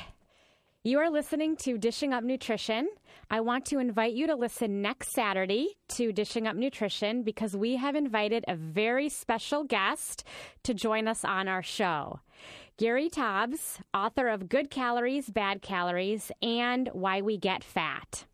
You 0.85 0.99
are 0.99 1.09
listening 1.09 1.57
to 1.57 1.79
Dishing 1.79 2.13
Up 2.13 2.23
Nutrition. 2.23 2.87
I 3.31 3.41
want 3.41 3.65
to 3.67 3.79
invite 3.79 4.13
you 4.13 4.27
to 4.27 4.35
listen 4.35 4.83
next 4.83 5.13
Saturday 5.13 5.79
to 5.89 6.13
Dishing 6.13 6.47
Up 6.47 6.55
Nutrition 6.55 7.23
because 7.23 7.57
we 7.57 7.77
have 7.77 7.95
invited 7.95 8.45
a 8.47 8.57
very 8.57 9.09
special 9.09 9.65
guest 9.65 10.23
to 10.65 10.75
join 10.75 11.09
us 11.09 11.25
on 11.25 11.49
our 11.49 11.63
show. 11.63 12.21
Gary 12.77 13.09
Taubes, 13.09 13.81
author 13.95 14.29
of 14.29 14.51
Good 14.51 14.71
Calories, 14.71 15.31
Bad 15.31 15.63
Calories, 15.63 16.31
and 16.43 16.91
Why 16.93 17.23
We 17.23 17.39
Get 17.39 17.65
Fat. 17.65 18.27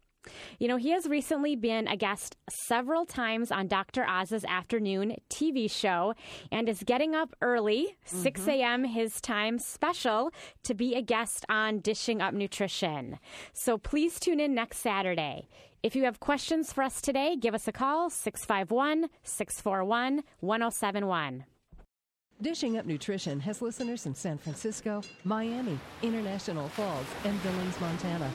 You 0.58 0.68
know, 0.68 0.76
he 0.76 0.90
has 0.90 1.06
recently 1.06 1.56
been 1.56 1.86
a 1.88 1.96
guest 1.96 2.36
several 2.48 3.06
times 3.06 3.50
on 3.50 3.68
Dr. 3.68 4.06
Oz's 4.08 4.44
afternoon 4.44 5.16
TV 5.30 5.70
show 5.70 6.14
and 6.50 6.68
is 6.68 6.82
getting 6.84 7.14
up 7.14 7.34
early, 7.40 7.96
6 8.04 8.40
mm-hmm. 8.40 8.50
a.m. 8.50 8.84
his 8.84 9.20
time 9.20 9.58
special, 9.58 10.30
to 10.62 10.74
be 10.74 10.94
a 10.94 11.02
guest 11.02 11.44
on 11.48 11.80
Dishing 11.80 12.20
Up 12.20 12.34
Nutrition. 12.34 13.18
So 13.52 13.78
please 13.78 14.18
tune 14.20 14.40
in 14.40 14.54
next 14.54 14.78
Saturday. 14.78 15.48
If 15.82 15.94
you 15.94 16.04
have 16.04 16.18
questions 16.18 16.72
for 16.72 16.82
us 16.82 17.02
today, 17.02 17.36
give 17.36 17.54
us 17.54 17.68
a 17.68 17.72
call 17.72 18.08
651 18.08 19.10
641 19.22 20.22
1071. 20.40 21.44
Dishing 22.40 22.78
Up 22.78 22.86
Nutrition 22.86 23.38
has 23.40 23.62
listeners 23.62 24.06
in 24.06 24.14
San 24.14 24.38
Francisco, 24.38 25.02
Miami, 25.24 25.78
International 26.02 26.68
Falls, 26.70 27.06
and 27.24 27.40
Billings, 27.42 27.80
Montana. 27.80 28.30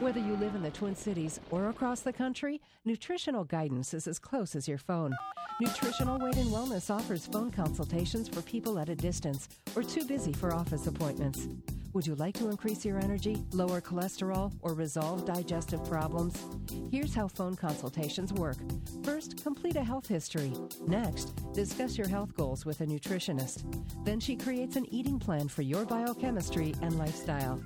Whether 0.00 0.20
you 0.20 0.34
live 0.36 0.54
in 0.54 0.62
the 0.62 0.70
Twin 0.70 0.96
Cities 0.96 1.38
or 1.50 1.68
across 1.68 2.00
the 2.00 2.12
country, 2.12 2.62
nutritional 2.86 3.44
guidance 3.44 3.92
is 3.92 4.06
as 4.06 4.18
close 4.18 4.56
as 4.56 4.66
your 4.66 4.78
phone. 4.78 5.14
Nutritional 5.60 6.18
Weight 6.18 6.38
and 6.38 6.48
Wellness 6.48 6.88
offers 6.88 7.26
phone 7.26 7.50
consultations 7.50 8.26
for 8.26 8.40
people 8.40 8.78
at 8.78 8.88
a 8.88 8.94
distance 8.94 9.50
or 9.76 9.82
too 9.82 10.06
busy 10.06 10.32
for 10.32 10.54
office 10.54 10.86
appointments. 10.86 11.48
Would 11.92 12.06
you 12.06 12.14
like 12.14 12.34
to 12.36 12.48
increase 12.48 12.82
your 12.82 12.98
energy, 12.98 13.44
lower 13.52 13.82
cholesterol, 13.82 14.54
or 14.62 14.72
resolve 14.72 15.26
digestive 15.26 15.84
problems? 15.84 16.46
Here's 16.90 17.14
how 17.14 17.28
phone 17.28 17.54
consultations 17.54 18.32
work. 18.32 18.56
First, 19.04 19.42
complete 19.42 19.76
a 19.76 19.84
health 19.84 20.08
history. 20.08 20.54
Next, 20.86 21.34
discuss 21.52 21.98
your 21.98 22.08
health 22.08 22.34
goals 22.34 22.64
with 22.64 22.80
a 22.80 22.86
nutritionist. 22.86 23.64
Then 24.06 24.18
she 24.18 24.34
creates 24.34 24.76
an 24.76 24.86
eating 24.90 25.18
plan 25.18 25.48
for 25.48 25.60
your 25.60 25.84
biochemistry 25.84 26.74
and 26.80 26.98
lifestyle. 26.98 27.60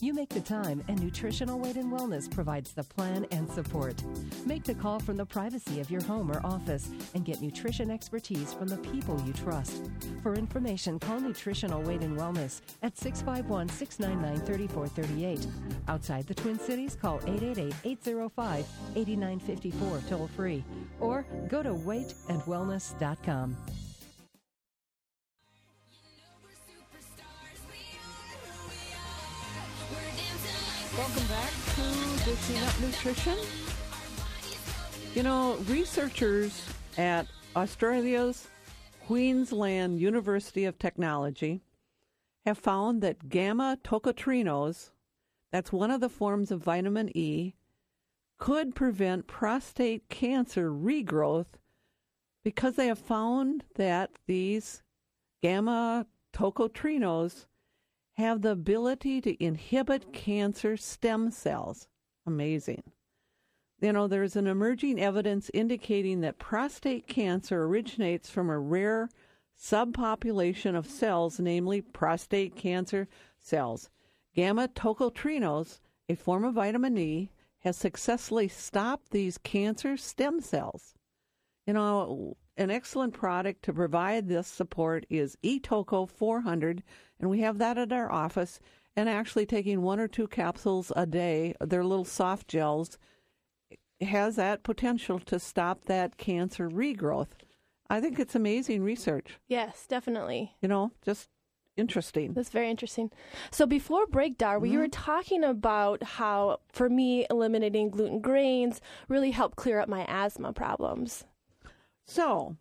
You 0.00 0.14
make 0.14 0.28
the 0.28 0.40
time, 0.40 0.84
and 0.86 1.02
Nutritional 1.02 1.58
Weight 1.58 1.74
and 1.74 1.92
Wellness 1.92 2.30
provides 2.30 2.72
the 2.72 2.84
plan 2.84 3.26
and 3.32 3.50
support. 3.50 4.00
Make 4.46 4.62
the 4.62 4.74
call 4.74 5.00
from 5.00 5.16
the 5.16 5.26
privacy 5.26 5.80
of 5.80 5.90
your 5.90 6.02
home 6.02 6.30
or 6.30 6.40
office 6.46 6.88
and 7.14 7.24
get 7.24 7.42
nutrition 7.42 7.90
expertise 7.90 8.54
from 8.54 8.68
the 8.68 8.76
people 8.76 9.20
you 9.26 9.32
trust. 9.32 9.90
For 10.22 10.34
information, 10.34 11.00
call 11.00 11.18
Nutritional 11.18 11.82
Weight 11.82 12.02
and 12.02 12.16
Wellness 12.16 12.60
at 12.84 12.96
651 12.96 13.68
699 13.70 14.46
3438. 14.46 15.46
Outside 15.88 16.28
the 16.28 16.34
Twin 16.34 16.60
Cities, 16.60 16.96
call 17.00 17.16
888 17.26 17.74
805 17.84 18.66
8954 18.94 20.02
toll 20.08 20.28
free 20.36 20.62
or 21.00 21.26
go 21.48 21.60
to 21.60 21.70
weightandwellness.com. 21.70 23.56
Welcome 30.98 31.26
back 31.28 31.52
to 31.76 32.24
Dishing 32.24 32.58
Up 32.64 32.80
Nutrition. 32.80 33.38
You 35.14 35.22
know, 35.22 35.54
researchers 35.68 36.60
at 36.96 37.28
Australia's 37.54 38.48
Queensland 39.06 40.00
University 40.00 40.64
of 40.64 40.76
Technology 40.76 41.60
have 42.44 42.58
found 42.58 43.00
that 43.02 43.28
gamma 43.28 43.78
tocotrienols, 43.84 44.90
that's 45.52 45.70
one 45.70 45.92
of 45.92 46.00
the 46.00 46.08
forms 46.08 46.50
of 46.50 46.64
vitamin 46.64 47.16
E, 47.16 47.54
could 48.36 48.74
prevent 48.74 49.28
prostate 49.28 50.08
cancer 50.08 50.68
regrowth 50.72 51.60
because 52.42 52.74
they 52.74 52.88
have 52.88 52.98
found 52.98 53.62
that 53.76 54.10
these 54.26 54.82
gamma 55.44 56.06
tocotrienols 56.32 57.46
have 58.18 58.42
the 58.42 58.50
ability 58.50 59.20
to 59.20 59.42
inhibit 59.42 60.12
cancer 60.12 60.76
stem 60.76 61.30
cells. 61.30 61.86
Amazing. 62.26 62.82
You 63.80 63.92
know, 63.92 64.08
there's 64.08 64.34
an 64.34 64.48
emerging 64.48 65.00
evidence 65.00 65.52
indicating 65.54 66.20
that 66.22 66.40
prostate 66.40 67.06
cancer 67.06 67.62
originates 67.62 68.28
from 68.28 68.50
a 68.50 68.58
rare 68.58 69.08
subpopulation 69.56 70.76
of 70.76 70.90
cells, 70.90 71.38
namely 71.38 71.80
prostate 71.80 72.56
cancer 72.56 73.06
cells. 73.38 73.88
Gamma 74.34 74.66
tocotrienols, 74.66 75.78
a 76.08 76.16
form 76.16 76.44
of 76.44 76.54
vitamin 76.54 76.98
E, 76.98 77.30
has 77.60 77.76
successfully 77.76 78.48
stopped 78.48 79.10
these 79.10 79.38
cancer 79.38 79.96
stem 79.96 80.40
cells. 80.40 80.94
You 81.66 81.74
know, 81.74 82.36
an 82.58 82.70
excellent 82.70 83.14
product 83.14 83.62
to 83.64 83.72
provide 83.72 84.28
this 84.28 84.46
support 84.46 85.06
is 85.08 85.38
eToco 85.42 86.08
400, 86.08 86.82
and 87.20 87.30
we 87.30 87.40
have 87.40 87.58
that 87.58 87.78
at 87.78 87.92
our 87.92 88.10
office. 88.12 88.60
And 88.96 89.08
actually, 89.08 89.46
taking 89.46 89.80
one 89.82 90.00
or 90.00 90.08
two 90.08 90.26
capsules 90.26 90.90
a 90.96 91.06
day, 91.06 91.54
they're 91.60 91.84
little 91.84 92.04
soft 92.04 92.48
gels, 92.48 92.98
has 94.00 94.36
that 94.36 94.62
potential 94.64 95.18
to 95.20 95.38
stop 95.38 95.84
that 95.84 96.16
cancer 96.18 96.68
regrowth. 96.68 97.28
I 97.88 98.00
think 98.00 98.18
it's 98.18 98.34
amazing 98.34 98.82
research. 98.82 99.38
Yes, 99.46 99.86
definitely. 99.88 100.56
You 100.60 100.68
know, 100.68 100.90
just 101.04 101.28
interesting. 101.76 102.32
That's 102.34 102.50
very 102.50 102.68
interesting. 102.70 103.10
So 103.52 103.66
before 103.66 104.06
break, 104.06 104.36
Darby, 104.36 104.66
Mm-hmm. 104.66 104.72
you 104.74 104.78
were 104.80 104.88
talking 104.88 105.44
about 105.44 106.02
how, 106.02 106.58
for 106.72 106.88
me, 106.90 107.24
eliminating 107.30 107.90
gluten 107.90 108.20
grains 108.20 108.80
really 109.08 109.30
helped 109.30 109.56
clear 109.56 109.78
up 109.78 109.88
my 109.88 110.04
asthma 110.08 110.52
problems. 110.52 111.24
So, 112.08 112.56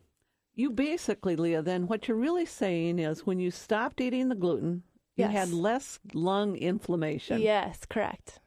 you 0.55 0.69
basically, 0.69 1.35
Leah, 1.37 1.61
then 1.61 1.87
what 1.87 2.07
you're 2.07 2.17
really 2.17 2.45
saying 2.45 2.99
is 2.99 3.25
when 3.25 3.39
you 3.39 3.49
stopped 3.49 4.01
eating 4.01 4.27
the 4.27 4.35
gluten, 4.35 4.83
you 5.15 5.23
Yes. 5.23 5.31
had 5.31 5.53
less 5.53 5.99
lung 6.13 6.57
inflammation. 6.57 7.41
Yes, 7.41 7.85
correct. 7.85 8.41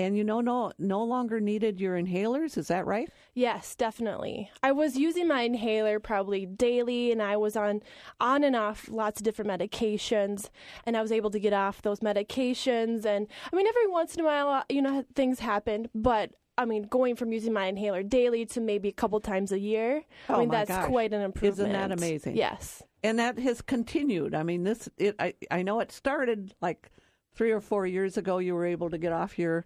And 0.00 0.16
you 0.16 0.22
know 0.22 0.40
no 0.40 0.72
no 0.78 1.02
longer 1.02 1.40
needed 1.40 1.80
your 1.80 1.96
inhalers, 2.00 2.56
is 2.56 2.68
that 2.68 2.86
right? 2.86 3.10
Yes, 3.34 3.74
definitely. 3.74 4.48
I 4.62 4.70
was 4.70 4.96
using 4.96 5.26
my 5.26 5.42
inhaler 5.42 5.98
probably 5.98 6.46
daily 6.46 7.10
and 7.10 7.20
I 7.20 7.36
was 7.36 7.56
on 7.56 7.82
on 8.20 8.44
and 8.44 8.54
off 8.54 8.88
lots 8.88 9.20
of 9.20 9.24
different 9.24 9.50
medications 9.50 10.50
and 10.86 10.96
I 10.96 11.02
was 11.02 11.10
able 11.10 11.30
to 11.30 11.40
get 11.40 11.52
off 11.52 11.82
those 11.82 11.98
medications 11.98 13.04
and 13.04 13.26
I 13.52 13.56
mean 13.56 13.66
every 13.66 13.88
once 13.88 14.14
in 14.14 14.20
a 14.20 14.24
while 14.24 14.48
uh, 14.48 14.62
you 14.68 14.80
know 14.80 15.04
things 15.16 15.40
happened, 15.40 15.90
but 15.94 16.30
I 16.58 16.64
mean 16.66 16.82
going 16.82 17.16
from 17.16 17.32
using 17.32 17.52
my 17.54 17.66
inhaler 17.66 18.02
daily 18.02 18.44
to 18.46 18.60
maybe 18.60 18.88
a 18.88 18.92
couple 18.92 19.18
times 19.20 19.52
a 19.52 19.58
year. 19.58 20.02
I 20.28 20.32
Oh 20.34 20.38
mean 20.40 20.48
my 20.48 20.56
that's 20.64 20.68
gosh. 20.70 20.86
quite 20.88 21.12
an 21.14 21.22
improvement. 21.22 21.70
Isn't 21.70 21.72
that 21.72 21.92
amazing? 21.92 22.36
Yes. 22.36 22.82
And 23.02 23.18
that 23.18 23.38
has 23.38 23.62
continued. 23.62 24.34
I 24.34 24.42
mean, 24.42 24.64
this 24.64 24.88
it 24.98 25.14
I 25.18 25.34
I 25.50 25.62
know 25.62 25.80
it 25.80 25.90
started 25.92 26.54
like 26.60 26.90
3 27.34 27.52
or 27.52 27.60
4 27.60 27.86
years 27.86 28.16
ago 28.18 28.38
you 28.38 28.54
were 28.54 28.66
able 28.66 28.90
to 28.90 28.98
get 28.98 29.12
off 29.12 29.38
your 29.38 29.64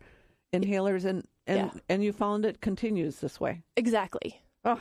inhalers 0.53 1.05
and 1.05 1.27
and 1.47 1.71
Yeah. 1.75 1.81
and 1.89 2.05
you 2.05 2.13
found 2.13 2.45
it 2.45 2.61
continues 2.61 3.21
this 3.21 3.41
way. 3.41 3.63
Exactly. 3.77 4.43
Oh, 4.65 4.81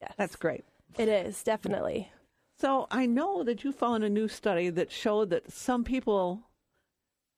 Yes. 0.00 0.14
that's 0.16 0.36
great. 0.36 0.64
It 0.98 1.08
is, 1.08 1.42
definitely. 1.44 2.10
So 2.58 2.86
I 2.90 3.06
know 3.06 3.42
that 3.44 3.64
you 3.64 3.72
found 3.72 4.02
a 4.04 4.08
new 4.08 4.28
study 4.28 4.70
that 4.70 4.90
showed 4.90 5.30
that 5.30 5.50
some 5.52 5.84
people 5.84 6.42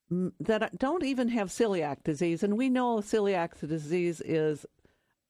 that 0.09 0.77
don't 0.77 1.03
even 1.03 1.29
have 1.29 1.49
celiac 1.49 2.03
disease, 2.03 2.43
and 2.43 2.57
we 2.57 2.69
know 2.69 2.97
celiac 2.97 3.59
disease 3.67 4.21
is 4.21 4.65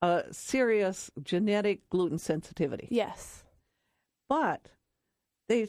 a 0.01 0.23
serious 0.31 1.09
genetic 1.23 1.89
gluten 1.89 2.19
sensitivity. 2.19 2.87
Yes. 2.91 3.43
But 4.29 4.69
they, 5.47 5.67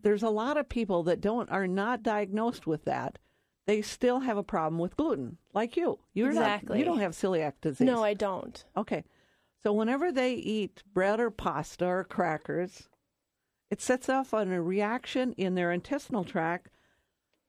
there's 0.00 0.22
a 0.22 0.30
lot 0.30 0.56
of 0.56 0.68
people 0.68 1.04
that 1.04 1.20
don't 1.20 1.50
are 1.50 1.68
not 1.68 2.02
diagnosed 2.02 2.66
with 2.66 2.84
that. 2.86 3.18
They 3.66 3.80
still 3.82 4.20
have 4.20 4.36
a 4.36 4.42
problem 4.42 4.80
with 4.80 4.96
gluten, 4.96 5.38
like 5.54 5.76
you. 5.76 6.00
You're 6.14 6.32
not. 6.32 6.40
Exactly. 6.40 6.78
You 6.80 6.84
don't 6.84 6.98
have 6.98 7.12
celiac 7.12 7.52
disease. 7.60 7.86
No, 7.86 8.02
I 8.02 8.14
don't. 8.14 8.64
Okay. 8.76 9.04
So 9.62 9.72
whenever 9.72 10.10
they 10.10 10.34
eat 10.34 10.82
bread 10.92 11.20
or 11.20 11.30
pasta 11.30 11.86
or 11.86 12.02
crackers, 12.02 12.88
it 13.70 13.80
sets 13.80 14.08
off 14.08 14.34
on 14.34 14.50
a 14.50 14.60
reaction 14.60 15.32
in 15.34 15.54
their 15.54 15.70
intestinal 15.70 16.24
tract 16.24 16.70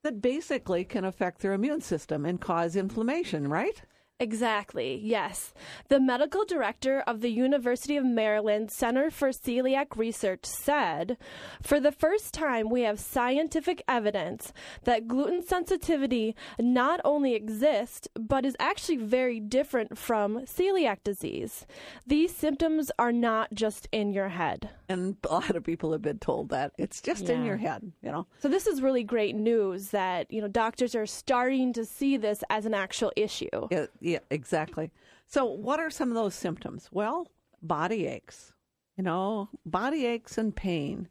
that 0.03 0.21
basically 0.21 0.83
can 0.83 1.05
affect 1.05 1.41
their 1.41 1.53
immune 1.53 1.81
system 1.81 2.25
and 2.25 2.39
cause 2.39 2.75
inflammation, 2.75 3.47
right? 3.47 3.81
Exactly, 4.19 5.01
yes. 5.03 5.53
The 5.89 5.99
medical 5.99 6.45
director 6.45 7.01
of 7.01 7.19
the 7.21 7.29
University 7.29 7.97
of 7.97 8.05
Maryland 8.05 8.71
Center 8.71 9.09
for 9.09 9.29
Celiac 9.29 9.97
Research 9.97 10.45
said 10.45 11.17
For 11.61 11.79
the 11.79 11.91
first 11.91 12.33
time, 12.33 12.69
we 12.69 12.83
have 12.83 12.99
scientific 12.99 13.83
evidence 13.87 14.53
that 14.83 15.07
gluten 15.07 15.41
sensitivity 15.45 16.35
not 16.59 17.01
only 17.03 17.33
exists, 17.33 18.07
but 18.13 18.45
is 18.45 18.55
actually 18.59 18.97
very 18.97 19.39
different 19.39 19.97
from 19.97 20.45
celiac 20.45 21.03
disease. 21.03 21.65
These 22.05 22.35
symptoms 22.35 22.91
are 22.99 23.11
not 23.11 23.53
just 23.53 23.89
in 23.91 24.13
your 24.13 24.29
head. 24.29 24.69
And 24.87 25.17
a 25.27 25.33
lot 25.33 25.55
of 25.55 25.63
people 25.63 25.91
have 25.91 26.01
been 26.01 26.19
told 26.19 26.49
that. 26.49 26.71
It's 26.77 27.01
just 27.01 27.29
in 27.29 27.43
your 27.43 27.57
head, 27.57 27.91
you 28.01 28.11
know. 28.11 28.27
So 28.39 28.47
this 28.47 28.67
is 28.67 28.81
really 28.81 29.03
great 29.03 29.35
news 29.35 29.89
that, 29.89 30.31
you 30.31 30.39
know, 30.39 30.47
doctors 30.47 30.93
are 30.93 31.07
starting 31.07 31.73
to 31.73 31.83
see 31.83 32.15
this 32.15 32.43
as 32.49 32.65
an 32.65 32.73
actual 32.73 33.11
issue. 33.15 33.49
Yeah, 33.71 33.87
yeah, 34.03 34.19
exactly. 34.29 34.91
So, 35.25 35.45
what 35.45 35.79
are 35.79 35.89
some 35.89 36.09
of 36.09 36.15
those 36.15 36.35
symptoms? 36.35 36.89
Well, 36.91 37.27
body 37.61 38.05
aches, 38.05 38.53
you 38.97 39.03
know, 39.03 39.49
body 39.65 40.05
aches 40.05 40.37
and 40.37 40.53
pain. 40.53 41.07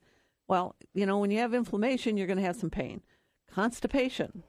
Well, 0.46 0.76
you 0.92 1.06
know, 1.06 1.18
when 1.18 1.30
you 1.30 1.38
have 1.38 1.54
inflammation, 1.54 2.16
you're 2.16 2.26
going 2.26 2.38
to 2.38 2.44
have 2.44 2.56
some 2.56 2.70
pain. 2.70 3.00
Constipation, 3.50 4.42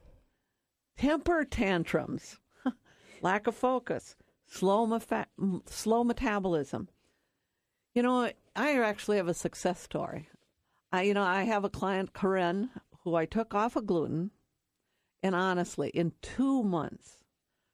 temper 0.98 1.46
tantrums, 1.46 2.40
lack 3.22 3.48
of 3.48 3.56
focus, 3.56 4.18
slow, 4.46 4.86
mefa- 4.86 5.26
slow 5.66 6.04
metabolism. 6.04 6.90
You 7.96 8.04
know, 8.04 8.30
I 8.56 8.78
actually 8.80 9.18
have 9.18 9.30
a 9.30 9.34
success 9.34 9.80
story. 9.80 10.28
I, 10.92 11.04
you 11.04 11.14
know, 11.14 11.24
I 11.24 11.44
have 11.44 11.64
a 11.64 11.70
client, 11.70 12.12
Corinne, 12.12 12.72
who 13.04 13.16
I 13.16 13.26
took 13.26 13.54
off 13.54 13.78
of 13.78 13.86
gluten, 13.86 14.32
and 15.22 15.34
honestly, 15.34 15.90
in 15.90 16.12
two 16.22 16.62
months, 16.64 17.23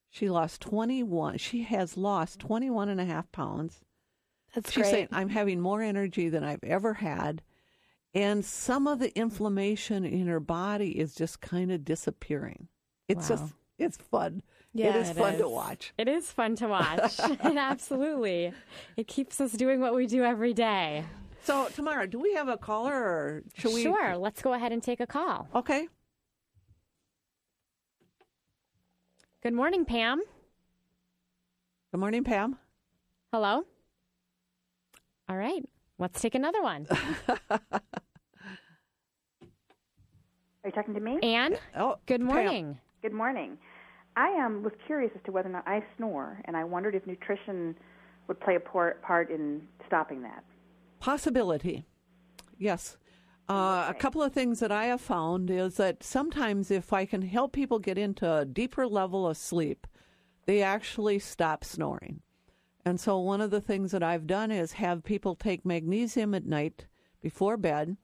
she 0.09 0.29
lost 0.29 0.61
21. 0.61 1.37
She 1.37 1.63
has 1.63 1.97
lost 1.97 2.39
21 2.39 2.89
and 2.89 2.99
a 2.99 3.05
half 3.05 3.31
pounds. 3.31 3.81
That's 4.55 4.71
She's 4.71 4.81
great. 4.83 4.91
saying, 4.91 5.07
I'm 5.11 5.29
having 5.29 5.59
more 5.61 5.81
energy 5.81 6.29
than 6.29 6.43
I've 6.43 6.63
ever 6.63 6.95
had. 6.95 7.41
And 8.15 8.43
some 8.43 8.87
of 8.87 8.97
the 8.99 9.15
inflammation 9.17 10.03
in 10.03 10.25
her 10.27 10.39
body 10.39 10.97
is 10.97 11.13
just 11.13 11.41
kind 11.41 11.71
of 11.71 11.85
disappearing. 11.85 12.67
It's 13.07 13.29
Wow. 13.29 13.35
just, 13.37 13.53
it's 13.77 13.97
fun. 13.97 14.41
Yeah, 14.73 14.89
it 14.89 14.95
is 14.95 15.09
it 15.09 15.15
fun 15.17 15.37
to 15.37 15.47
watch. 15.49 15.93
It 15.97 16.07
is 16.07 16.31
fun 16.31 16.55
to 16.57 16.67
watch. 16.67 17.19
and 17.19 17.39
Absolutely. 17.59 18.51
It 18.97 19.07
keeps 19.07 19.39
us 19.39 19.51
doing 19.51 19.79
what 19.79 19.93
we 19.95 20.07
do 20.07 20.23
every 20.23 20.53
day. 20.53 21.03
So, 21.43 21.67
Tamara, 21.73 22.07
do 22.07 22.19
we 22.19 22.33
have 22.33 22.47
a 22.49 22.57
caller 22.57 22.93
or 22.93 23.43
should 23.55 23.73
we? 23.73 23.83
Sure. 23.83 24.17
Let's 24.17 24.41
go 24.41 24.53
ahead 24.53 24.71
and 24.71 24.81
take 24.83 24.99
a 24.99 25.07
call. 25.07 25.47
Okay. 25.55 25.87
Good 29.41 29.53
morning, 29.53 29.85
Pam. 29.85 30.21
Good 31.91 31.99
morning, 31.99 32.23
Pam. 32.23 32.57
Hello. 33.31 33.63
All 35.29 35.37
right. 35.37 35.63
Let's 35.97 36.21
take 36.21 36.35
another 36.35 36.61
one. 36.61 36.87
Are 37.49 37.79
you 40.65 40.71
talking 40.71 40.93
to 40.93 40.99
me? 40.99 41.19
Anne, 41.23 41.55
Oh, 41.77 41.95
good 42.05 42.19
Pam. 42.19 42.27
morning. 42.27 42.77
Good 43.01 43.13
morning. 43.13 43.57
I 44.17 44.43
um, 44.45 44.61
was 44.63 44.73
curious 44.85 45.11
as 45.15 45.21
to 45.25 45.31
whether 45.31 45.47
or 45.47 45.53
not 45.53 45.65
I 45.67 45.81
snore, 45.95 46.41
and 46.45 46.57
I 46.57 46.63
wondered 46.65 46.95
if 46.95 47.07
nutrition 47.07 47.75
would 48.27 48.39
play 48.41 48.55
a 48.55 48.59
por- 48.59 48.97
part 49.01 49.31
in 49.31 49.61
stopping 49.87 50.21
that. 50.23 50.43
Possibility. 50.99 51.85
Yes. 52.57 52.97
Uh, 53.49 53.87
A 53.89 53.95
couple 53.95 54.21
of 54.21 54.31
things 54.31 54.59
that 54.59 54.71
I 54.71 54.85
have 54.85 55.01
found 55.01 55.49
is 55.49 55.77
that 55.77 56.03
sometimes 56.03 56.69
if 56.69 56.93
I 56.93 57.05
can 57.05 57.23
help 57.23 57.51
people 57.51 57.79
get 57.79 57.97
into 57.97 58.31
a 58.31 58.45
deeper 58.45 58.85
level 58.87 59.27
of 59.27 59.37
sleep, 59.37 59.87
they 60.45 60.61
actually 60.61 61.17
stop 61.17 61.63
snoring. 61.63 62.21
And 62.85 62.99
so 62.99 63.17
one 63.19 63.41
of 63.41 63.49
the 63.49 63.61
things 63.61 63.91
that 63.91 64.03
I've 64.03 64.27
done 64.27 64.51
is 64.51 64.73
have 64.73 65.03
people 65.03 65.35
take 65.35 65.65
magnesium 65.65 66.35
at 66.35 66.45
night 66.45 66.85
before 67.21 67.57
bed 67.57 67.97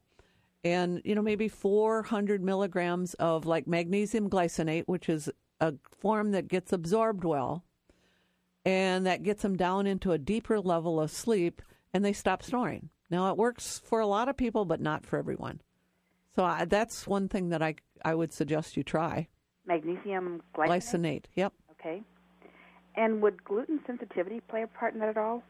and, 0.64 1.00
you 1.06 1.14
know, 1.14 1.22
maybe 1.22 1.48
400 1.48 2.44
milligrams 2.44 3.14
of 3.16 3.46
like 3.46 3.68
magnesium 3.68 4.30
glycinate, 4.30 4.86
which 4.88 5.08
is 5.10 5.30
a 5.62 5.76
form 5.92 6.32
that 6.32 6.48
gets 6.48 6.74
absorbed 6.74 7.24
well 7.24 7.64
and 8.66 9.06
that 9.06 9.22
gets 9.22 9.44
them 9.44 9.56
down 9.56 9.86
into 9.86 10.12
a 10.12 10.18
deeper 10.18 10.60
level 10.60 11.00
of 11.00 11.12
sleep 11.12 11.62
and 11.94 12.04
they 12.04 12.14
stop 12.14 12.42
snoring. 12.42 12.90
Now, 13.16 13.30
it 13.32 13.38
works 13.38 13.80
for 13.86 14.02
a 14.02 14.08
lot 14.08 14.28
of 14.28 14.36
people, 14.36 14.66
but 14.66 14.82
not 14.82 15.06
for 15.06 15.18
everyone. 15.18 15.62
So 16.36 16.44
I, 16.44 16.66
that's 16.66 17.08
one 17.08 17.30
thing 17.30 17.48
that 17.48 17.62
I, 17.62 17.76
I 18.04 18.14
would 18.14 18.34
suggest 18.34 18.76
you 18.76 18.84
try. 18.84 19.30
Magnesium 19.66 20.42
glycinate. 20.54 20.68
Glycinate, 20.68 21.24
yep. 21.34 21.54
Okay. 21.80 22.04
And 22.98 23.22
would 23.22 23.42
gluten 23.46 23.80
sensitivity 23.88 24.42
play 24.50 24.64
a 24.64 24.68
part 24.68 24.96
in 24.96 25.00
that 25.00 25.08
at 25.08 25.18
all? 25.18 25.44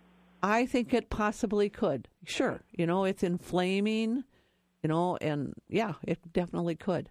I 0.43 0.67
think 0.67 0.93
it 0.93 1.10
possibly 1.10 1.67
could. 1.69 2.08
Sure. 2.23 2.62
You 2.71 2.86
know, 2.86 3.04
it's 3.04 3.23
inflaming, 3.23 4.25
you 4.84 4.88
know, 4.88 5.17
and 5.19 5.56
yeah, 5.67 5.93
it 6.04 6.19
definitely 6.34 6.75
could. 6.75 7.10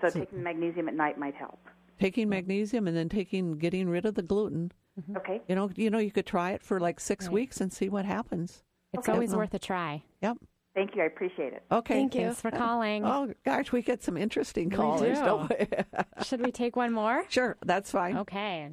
So, 0.00 0.10
taking 0.10 0.44
magnesium 0.44 0.86
at 0.86 0.94
night 0.94 1.18
might 1.18 1.34
help. 1.34 1.58
Taking 1.98 2.28
magnesium 2.28 2.86
and 2.86 2.96
then 2.96 3.08
taking 3.08 3.58
getting 3.58 3.88
rid 3.88 4.06
of 4.06 4.14
the 4.14 4.22
gluten. 4.22 4.70
Okay. 5.16 5.42
You 5.48 5.56
know, 5.56 5.70
you 5.74 5.90
know, 5.90 5.98
you 5.98 6.12
could 6.12 6.26
try 6.26 6.52
it 6.52 6.62
for 6.62 6.78
like 6.78 7.00
six 7.00 7.24
Right. 7.24 7.32
weeks 7.34 7.60
and 7.60 7.72
see 7.72 7.88
what 7.88 8.04
happens. 8.04 8.62
It's 8.98 9.08
Okay. 9.08 9.14
always 9.14 9.34
worth 9.34 9.52
a 9.54 9.58
try. 9.58 10.02
Yep. 10.22 10.38
Thank 10.74 10.94
you. 10.94 11.02
I 11.02 11.06
appreciate 11.06 11.52
it. 11.54 11.62
Okay. 11.72 11.94
Thank 11.94 12.14
you. 12.14 12.26
Thanks 12.26 12.40
for 12.40 12.50
calling. 12.50 13.04
Oh 13.04 13.32
gosh, 13.44 13.72
we 13.72 13.82
get 13.82 14.02
some 14.02 14.16
interesting 14.16 14.68
We 14.68 14.76
callers, 14.76 15.18
do. 15.18 15.24
don't 15.24 15.48
we? 15.50 15.66
Should 16.24 16.40
we 16.44 16.52
take 16.52 16.76
one 16.76 16.92
more? 16.92 17.24
sure, 17.28 17.56
that's 17.64 17.90
fine. 17.90 18.16
Okay. 18.18 18.70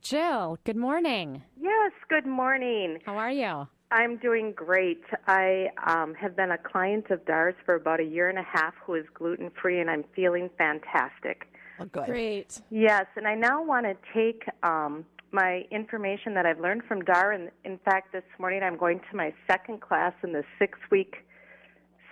Jill, 0.00 0.58
good 0.64 0.76
morning. 0.76 1.42
Yes, 1.60 1.92
good 2.08 2.26
morning. 2.26 2.98
How 3.04 3.16
are 3.16 3.30
you? 3.30 3.68
I'm 3.90 4.16
doing 4.18 4.52
great. 4.52 5.02
I 5.26 5.68
um, 5.86 6.14
have 6.14 6.36
been 6.36 6.50
a 6.50 6.58
client 6.58 7.10
of 7.10 7.24
Dars 7.26 7.54
for 7.64 7.74
about 7.74 8.00
a 8.00 8.04
year 8.04 8.28
and 8.28 8.38
a 8.38 8.42
half 8.42 8.74
who 8.84 8.94
is 8.94 9.04
gluten 9.14 9.50
free, 9.60 9.80
and 9.80 9.90
I'm 9.90 10.04
feeling 10.14 10.50
fantastic. 10.58 11.46
Oh, 11.80 11.86
good. 11.86 12.06
Great. 12.06 12.60
Yes, 12.70 13.06
and 13.16 13.26
I 13.26 13.34
now 13.34 13.62
want 13.64 13.86
to 13.86 13.96
take 14.14 14.44
um, 14.62 15.04
my 15.32 15.64
information 15.70 16.34
that 16.34 16.46
I've 16.46 16.60
learned 16.60 16.82
from 16.88 17.02
Dar, 17.02 17.32
and 17.32 17.50
in 17.64 17.78
fact, 17.84 18.12
this 18.12 18.22
morning 18.38 18.62
I'm 18.62 18.76
going 18.76 19.00
to 19.10 19.16
my 19.16 19.32
second 19.46 19.80
class 19.80 20.12
in 20.22 20.32
the 20.32 20.44
six 20.58 20.78
week 20.90 21.16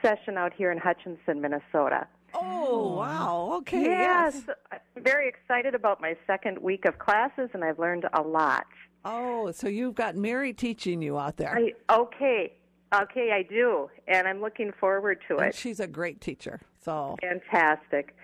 session 0.03 0.37
out 0.37 0.53
here 0.55 0.71
in 0.71 0.79
Hutchinson, 0.79 1.41
Minnesota. 1.41 2.07
Oh 2.35 2.97
wow. 2.97 3.55
Okay. 3.59 3.83
yes, 3.83 4.43
I'm 4.71 5.03
very 5.03 5.29
excited 5.29 5.75
about 5.75 6.01
my 6.01 6.15
second 6.27 6.59
week 6.59 6.85
of 6.85 6.99
classes, 6.99 7.49
and 7.55 7.65
I've 7.65 7.79
learned 7.79 8.07
a 8.13 8.21
lot. 8.21 8.67
Oh, 9.05 9.53
so 9.53 9.69
you've 9.69 9.95
got 9.95 10.17
Mary 10.17 10.53
teaching 10.53 11.01
you 11.01 11.17
out 11.19 11.37
there. 11.37 11.57
I, 11.57 11.95
okay, 11.95 12.53
okay, 12.93 13.31
I 13.33 13.43
do, 13.49 13.89
and 14.09 14.27
I'm 14.27 14.41
looking 14.41 14.73
forward 14.79 15.21
to 15.29 15.37
And 15.39 15.49
it. 15.49 15.55
she's 15.55 15.81
a 15.81 15.87
great 15.87 16.21
teacher. 16.21 16.61
So 16.85 17.17
Fantastic. 17.23 18.15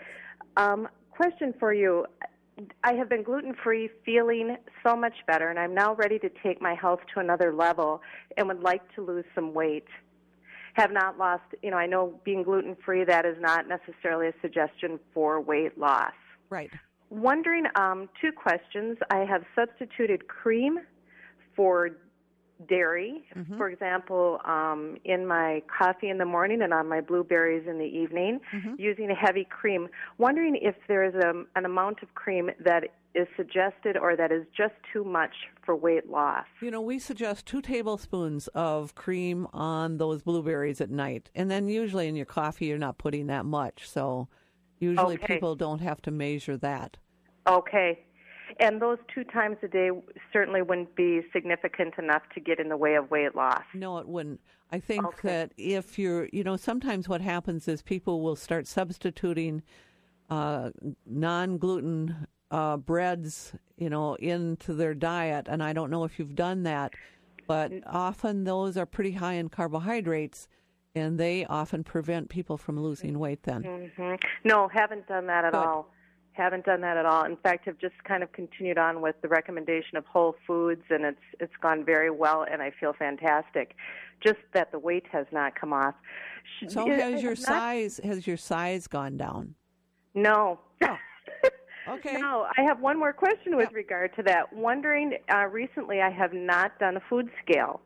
Um, 0.57 0.89
question 1.11 1.55
for 1.59 1.73
you. 1.73 2.05
I 2.85 2.93
have 2.95 3.09
been 3.09 3.23
gluten 3.23 3.55
free, 3.63 3.89
feeling 4.05 4.57
so 4.83 4.95
much 4.95 5.15
better, 5.27 5.49
and 5.49 5.59
I'm 5.59 5.75
now 5.75 5.95
ready 5.95 6.19
to 6.19 6.31
take 6.43 6.61
my 6.61 6.75
health 6.75 7.01
to 7.15 7.21
another 7.21 7.53
level 7.53 8.03
and 8.37 8.47
would 8.49 8.61
like 8.63 8.83
to 8.95 9.03
lose 9.03 9.25
some 9.35 9.55
weight. 9.55 9.87
Have 10.75 10.93
not 10.93 11.19
lost, 11.19 11.43
you 11.63 11.71
know, 11.71 11.77
I 11.77 11.87
know 11.87 12.21
being 12.25 12.43
gluten 12.43 12.77
free, 12.85 13.05
that 13.05 13.25
is 13.25 13.37
not 13.41 13.67
necessarily 13.69 14.29
a 14.29 14.33
suggestion 14.41 14.99
for 15.13 15.41
weight 15.41 15.79
loss. 15.79 16.13
right. 16.51 16.71
Wondering, 17.11 17.65
um, 17.75 18.09
two 18.23 18.33
questions. 18.33 18.97
I 19.11 19.19
have 19.19 19.45
substituted 19.55 20.29
cream 20.29 20.79
for 21.55 21.91
dairy, 22.69 23.25
for 23.57 23.69
example, 23.69 24.41
um, 24.45 24.97
in 25.05 25.27
my 25.27 25.63
coffee 25.79 26.09
in 26.09 26.19
the 26.19 26.25
morning 26.25 26.63
and 26.63 26.73
on 26.73 26.89
my 26.89 27.01
blueberries 27.01 27.67
in 27.69 27.79
the 27.79 27.85
evening, 27.85 28.41
using 28.79 29.11
a 29.11 29.15
heavy 29.15 29.47
cream. 29.49 29.89
Wondering 30.19 30.59
if 30.61 30.75
there 30.89 31.05
is 31.05 31.15
a, 31.15 31.45
an 31.57 31.65
amount 31.65 32.03
of 32.03 32.15
cream 32.15 32.51
that 32.65 32.85
is 33.15 33.29
suggested 33.37 33.97
or 33.97 34.17
that 34.17 34.33
is 34.33 34.45
just 34.57 34.73
too 34.93 35.05
much 35.05 35.35
for 35.65 35.77
weight 35.77 36.09
loss. 36.09 36.47
You 36.61 36.71
know, 36.71 36.81
we 36.81 36.99
suggest 36.99 37.45
two 37.45 37.61
tablespoons 37.61 38.49
of 38.49 38.95
cream 38.95 39.47
on 39.53 39.99
those 39.99 40.23
blueberries 40.23 40.81
at 40.81 40.91
night. 40.91 41.31
And 41.35 41.51
then 41.51 41.69
usually 41.69 42.09
in 42.09 42.17
your 42.17 42.27
coffee, 42.27 42.67
you're 42.67 42.79
not 42.79 42.97
putting 42.97 43.27
that 43.27 43.45
much. 43.45 43.89
So 43.89 44.29
usually 44.79 45.17
Okay. 45.17 45.35
people 45.35 45.55
don't 45.57 45.81
have 45.81 46.01
to 46.03 46.11
measure 46.11 46.57
that. 46.57 46.97
Okay. 47.47 48.05
And 48.61 48.81
those 48.81 48.99
two 49.15 49.25
times 49.25 49.57
a 49.63 49.69
day 49.69 49.91
certainly 50.33 50.63
wouldn't 50.63 50.95
be 50.95 51.23
significant 51.33 51.95
enough 51.99 52.23
to 52.35 52.41
get 52.41 52.59
in 52.61 52.69
the 52.69 52.77
way 52.77 52.95
of 52.95 53.11
weight 53.11 53.35
loss. 53.35 53.63
No, 53.75 53.99
it 53.99 54.09
wouldn't. 54.09 54.41
I 54.71 54.81
think 54.81 55.05
Okay. 55.07 55.29
that 55.29 55.53
if 55.57 55.99
you're, 55.99 56.29
you 56.33 56.45
know, 56.45 56.57
sometimes 56.57 57.09
what 57.09 57.21
happens 57.21 57.69
is 57.69 57.83
people 57.83 58.23
will 58.23 58.37
start 58.37 58.67
substituting 58.67 59.63
uh, 60.31 60.71
non 61.07 61.59
gluten 61.59 62.27
uh, 62.51 62.77
breads, 62.79 63.55
you 63.77 63.91
know, 63.91 64.15
into 64.15 64.75
their 64.75 64.95
diet. 64.95 65.47
And 65.49 65.63
I 65.63 65.73
don't 65.73 65.91
know 65.91 66.05
if 66.05 66.19
you've 66.19 66.35
done 66.35 66.63
that, 66.63 66.95
but 67.47 67.73
often 67.87 68.45
those 68.45 68.77
are 68.77 68.87
pretty 68.87 69.13
high 69.13 69.35
in 69.35 69.49
carbohydrates 69.49 70.49
and 70.95 71.19
they 71.19 71.45
often 71.47 71.85
prevent 71.85 72.29
people 72.29 72.59
from 72.59 72.79
losing 72.79 73.19
weight 73.19 73.43
then. 73.45 73.63
hmm 73.99 74.15
No, 74.45 74.69
haven't 74.69 75.07
done 75.07 75.27
that 75.27 75.45
at 75.45 75.53
Good. 75.53 75.59
all. 75.61 75.92
Haven't 76.33 76.65
done 76.65 76.81
that 76.81 76.97
at 76.97 77.05
all. 77.05 77.25
In 77.25 77.37
fact, 77.37 77.67
have 77.67 77.79
just 77.79 77.95
kind 78.05 78.23
of 78.23 78.33
continued 78.33 78.79
on 78.79 79.03
with 79.03 79.17
the 79.21 79.29
recommendation 79.29 79.99
of 79.99 80.07
whole 80.07 80.35
foods, 80.47 80.83
and 80.89 81.05
it's 81.05 81.21
it's 81.41 81.53
gone 81.61 81.85
very 81.85 82.11
well, 82.11 82.47
and 82.51 82.63
I 82.63 82.73
feel 82.81 82.95
fantastic. 82.99 83.75
Just 84.25 84.39
that 84.55 84.73
the 84.73 84.79
weight 84.79 85.05
has 85.13 85.27
not 85.31 85.59
come 85.61 85.73
off. 85.75 85.95
So 86.69 86.91
I 86.91 86.95
has 86.95 87.23
your 87.23 87.33
not- 87.33 87.39
size 87.39 88.01
has 88.03 88.27
your 88.27 88.39
size 88.39 88.87
gone 88.87 89.17
down? 89.17 89.55
No. 90.15 90.59
Okay. 91.89 92.17
No, 92.21 92.47
I 92.57 92.63
have 92.63 92.81
one 92.81 92.99
more 92.99 93.13
question 93.13 93.57
with 93.57 93.73
regard 93.73 94.15
to 94.15 94.23
that. 94.25 94.53
Wondering, 94.53 95.15
uh, 95.33 95.47
recently 95.47 96.01
I 96.01 96.11
have 96.11 96.33
not 96.33 96.79
done 96.79 96.97
a 96.97 97.03
food 97.11 97.29
scale. 97.45 97.81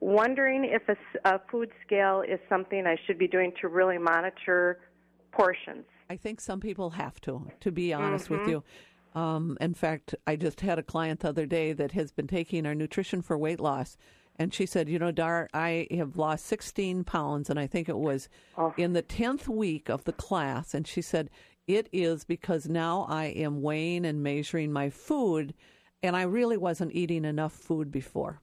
Wondering 0.00 0.64
if 0.64 0.82
a 1.24 1.40
food 1.50 1.70
scale 1.84 2.22
is 2.22 2.38
something 2.48 2.86
I 2.86 2.96
should 3.06 3.18
be 3.18 3.28
doing 3.28 3.52
to 3.60 3.68
really 3.68 3.98
monitor 3.98 4.78
portions. 5.32 5.84
I 6.12 6.16
think 6.18 6.42
some 6.42 6.60
people 6.60 6.90
have 6.90 7.22
to, 7.22 7.50
to 7.60 7.72
be 7.72 7.94
honest 7.94 8.28
with 8.28 8.40
Mhm. 8.40 8.48
you. 8.48 8.64
Um, 9.14 9.56
in 9.62 9.72
fact, 9.72 10.14
I 10.26 10.36
just 10.36 10.60
had 10.60 10.78
a 10.78 10.82
client 10.82 11.20
the 11.20 11.30
other 11.30 11.46
day 11.46 11.72
that 11.72 11.92
has 11.92 12.12
been 12.12 12.26
taking 12.26 12.66
our 12.66 12.74
nutrition 12.74 13.22
for 13.22 13.38
weight 13.38 13.60
loss. 13.60 13.96
And 14.36 14.52
she 14.52 14.66
said, 14.66 14.90
You 14.90 14.98
know, 14.98 15.10
Dar, 15.10 15.48
I 15.54 15.86
have 15.90 16.18
lost 16.18 16.44
16 16.44 17.02
pounds, 17.04 17.48
and 17.48 17.58
I 17.58 17.66
think 17.66 17.88
it 17.88 17.96
was 17.96 18.28
in 18.76 18.92
the 18.92 19.02
10th 19.02 19.48
week 19.48 19.88
of 19.88 20.04
the 20.04 20.12
class. 20.12 20.74
And 20.74 20.86
she 20.86 21.00
said, 21.00 21.30
It 21.66 21.88
is 21.92 22.24
because 22.24 22.68
now 22.68 23.06
I 23.08 23.26
am 23.26 23.62
weighing 23.62 24.04
and 24.04 24.22
measuring 24.22 24.70
my 24.70 24.90
food, 24.90 25.54
and 26.02 26.14
I 26.14 26.22
really 26.24 26.58
wasn't 26.58 26.92
eating 26.94 27.24
enough 27.24 27.54
food 27.54 27.90
before. 27.90 28.42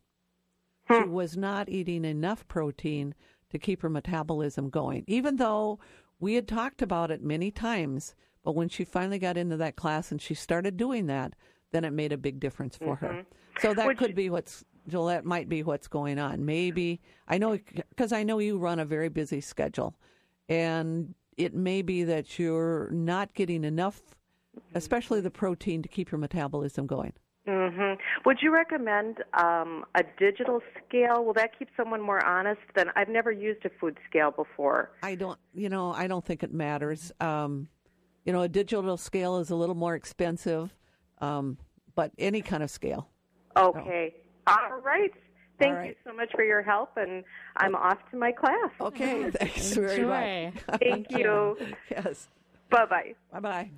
She 0.88 1.03
was 1.03 1.38
not 1.38 1.69
eating 1.69 2.03
enough 2.03 2.47
protein 2.47 3.13
to 3.51 3.60
keep 3.60 3.84
her 3.84 3.89
metabolism 3.89 4.71
going, 4.71 5.03
even 5.05 5.36
though 5.36 5.77
we 6.19 6.36
had 6.36 6.47
talked 6.47 6.82
about 6.82 7.12
it 7.12 7.23
many 7.23 7.51
times. 7.51 8.15
But 8.41 8.55
when 8.55 8.69
she 8.69 8.86
finally 8.86 9.19
got 9.19 9.36
into 9.36 9.58
that 9.58 9.75
class 9.75 10.12
and 10.12 10.21
she 10.21 10.34
started 10.34 10.77
doing 10.77 11.08
that, 11.08 11.34
then 11.71 11.84
it 11.84 11.91
made 11.91 12.13
a 12.13 12.17
big 12.17 12.39
difference 12.39 12.77
for 12.77 12.95
her. 12.95 13.10
Mm-hmm. 13.10 13.21
So 13.60 13.73
that 13.73 13.86
Would 13.86 13.97
could 13.97 14.15
be 14.15 14.29
what's, 14.29 14.63
Gillette 14.88 15.25
might 15.25 15.49
be 15.49 15.62
what's 15.62 15.89
going 15.89 16.17
on. 16.17 16.45
Maybe, 16.45 17.01
I 17.27 17.38
know, 17.38 17.60
because 17.89 18.13
I 18.13 18.23
know 18.23 18.39
you 18.39 18.58
run 18.58 18.79
a 18.79 18.86
very 18.86 19.10
busy 19.10 19.41
schedule. 19.41 19.93
And 20.47 21.13
it 21.36 21.53
may 21.53 21.82
be 21.82 22.05
that 22.05 22.39
you're 22.39 22.89
not 22.91 23.34
getting 23.34 23.65
enough, 23.65 23.99
mm-hmm. 24.58 24.77
especially 24.77 25.19
the 25.19 25.29
protein, 25.29 25.82
to 25.82 25.89
keep 25.89 26.10
your 26.10 26.19
metabolism 26.19 26.88
going. 26.88 27.12
Hmm 27.49 27.93
Would 28.25 28.38
you 28.41 28.53
recommend 28.53 29.23
um, 29.33 29.83
a 29.95 30.03
digital 30.19 30.62
scale? 30.77 31.23
Will 31.23 31.33
that 31.33 31.57
keep 31.57 31.69
someone 31.75 32.01
more 32.01 32.23
honest 32.23 32.62
than 32.75 32.88
I've 32.95 33.09
never 33.09 33.31
used 33.31 33.65
a 33.65 33.71
food 33.79 33.97
scale 34.07 34.31
before? 34.31 34.91
I 35.01 35.15
don't, 35.15 35.39
you 35.53 35.69
know, 35.69 35.91
I 35.91 36.07
don't 36.07 36.23
think 36.23 36.43
it 36.43 36.53
matters. 36.53 37.12
Um, 37.19 37.67
you 38.23 38.33
know, 38.33 38.43
a 38.43 38.47
digital 38.47 38.97
scale 38.97 39.39
is 39.39 39.50
a 39.50 39.56
little 39.56 39.75
more 39.75 39.95
expensive, 39.95 40.75
um, 41.21 41.58
but 41.95 42.12
any 42.19 42.41
kind 42.41 42.62
of 42.62 42.69
scale. 42.69 43.10
Okay. 43.58 44.13
All 44.45 44.79
right. 44.83 45.12
Thank 45.58 45.75
right. 45.75 45.87
you 45.89 45.95
so 46.06 46.13
much 46.15 46.31
for 46.35 46.43
your 46.43 46.62
help, 46.62 46.91
and 46.95 47.23
I'm 47.58 47.75
off 47.75 47.97
to 48.12 48.17
my 48.17 48.31
class. 48.31 48.71
Okay, 48.79 49.29
thanks 49.33 49.73
very 49.73 50.06
much. 50.06 50.54
Thank 50.79 51.12
you. 51.12 51.58
yes. 51.91 52.29
Bye 52.69 52.85
bye. 52.85 53.15
Bye 53.31 53.39
bye. 53.39 53.71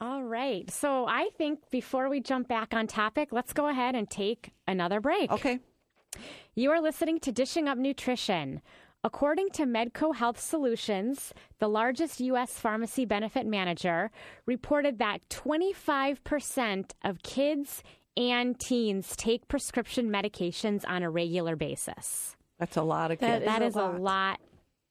All 0.00 0.22
right. 0.22 0.70
So 0.70 1.06
I 1.06 1.28
think 1.36 1.70
before 1.70 2.08
we 2.08 2.20
jump 2.20 2.48
back 2.48 2.72
on 2.72 2.86
topic, 2.86 3.28
let's 3.32 3.52
go 3.52 3.68
ahead 3.68 3.94
and 3.94 4.08
take 4.08 4.52
another 4.66 5.00
break. 5.00 5.30
Okay. 5.30 5.60
You 6.54 6.70
are 6.70 6.80
listening 6.80 7.20
to 7.20 7.32
Dishing 7.32 7.68
Up 7.68 7.76
Nutrition. 7.76 8.62
According 9.02 9.50
to 9.50 9.64
Medco 9.64 10.14
Health 10.14 10.38
Solutions, 10.38 11.32
the 11.58 11.68
largest 11.68 12.20
U.S. 12.20 12.52
pharmacy 12.52 13.04
benefit 13.04 13.46
manager 13.46 14.10
reported 14.46 14.98
that 14.98 15.26
25% 15.30 16.90
of 17.04 17.22
kids 17.22 17.82
and 18.16 18.58
teens 18.58 19.14
take 19.16 19.48
prescription 19.48 20.10
medications 20.10 20.84
on 20.86 21.02
a 21.02 21.10
regular 21.10 21.56
basis. 21.56 22.36
That's 22.58 22.76
a 22.76 22.82
lot 22.82 23.10
of 23.10 23.20
kids. 23.20 23.44
That, 23.44 23.60
that 23.60 23.62
is 23.62 23.76
a 23.76 23.86
lot 23.86 24.38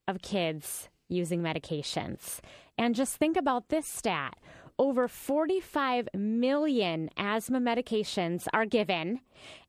of 0.08 0.22
kids 0.22 0.90
using 1.08 1.42
medications. 1.42 2.40
And 2.80 2.96
just 2.96 3.18
think 3.18 3.38
about 3.38 3.70
this 3.70 3.86
stat 3.86 4.38
over 4.80 5.08
45 5.08 6.10
million 6.16 7.10
asthma 7.18 7.60
medications 7.60 8.48
are 8.54 8.66
given, 8.66 9.20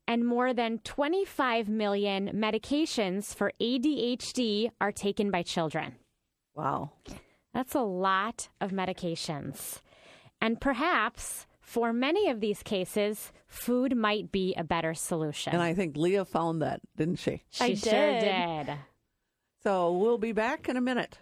and 0.07 0.25
more 0.25 0.53
than 0.53 0.79
25 0.79 1.69
million 1.69 2.29
medications 2.33 3.35
for 3.35 3.51
ADHD 3.61 4.71
are 4.79 4.91
taken 4.91 5.29
by 5.29 5.43
children. 5.43 5.95
Wow. 6.55 6.93
That's 7.53 7.75
a 7.75 7.81
lot 7.81 8.49
of 8.61 8.71
medications. 8.71 9.81
And 10.39 10.59
perhaps 10.59 11.45
for 11.59 11.93
many 11.93 12.29
of 12.29 12.39
these 12.39 12.63
cases, 12.63 13.31
food 13.47 13.95
might 13.95 14.31
be 14.31 14.55
a 14.57 14.63
better 14.63 14.93
solution. 14.93 15.53
And 15.53 15.61
I 15.61 15.73
think 15.73 15.95
Leah 15.95 16.25
found 16.25 16.61
that, 16.61 16.81
didn't 16.95 17.17
she? 17.19 17.43
She 17.51 17.63
I 17.63 17.73
sure 17.75 17.91
did. 17.91 18.65
did. 18.65 18.77
So 19.63 19.91
we'll 19.91 20.17
be 20.17 20.31
back 20.31 20.67
in 20.67 20.77
a 20.77 20.81
minute. 20.81 21.19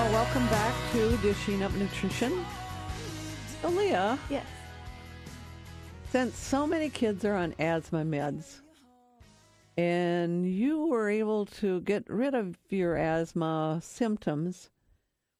Well, 0.00 0.12
welcome 0.12 0.46
back 0.46 0.74
to 0.92 1.14
Dishing 1.18 1.62
Up 1.62 1.74
Nutrition. 1.74 2.32
Leah, 3.62 4.18
Yes. 4.30 4.46
since 6.08 6.38
so 6.38 6.66
many 6.66 6.88
kids 6.88 7.22
are 7.26 7.34
on 7.34 7.54
asthma 7.58 8.02
meds, 8.02 8.62
and 9.76 10.50
you 10.50 10.86
were 10.86 11.10
able 11.10 11.44
to 11.44 11.82
get 11.82 12.08
rid 12.08 12.32
of 12.32 12.56
your 12.70 12.96
asthma 12.96 13.80
symptoms, 13.82 14.70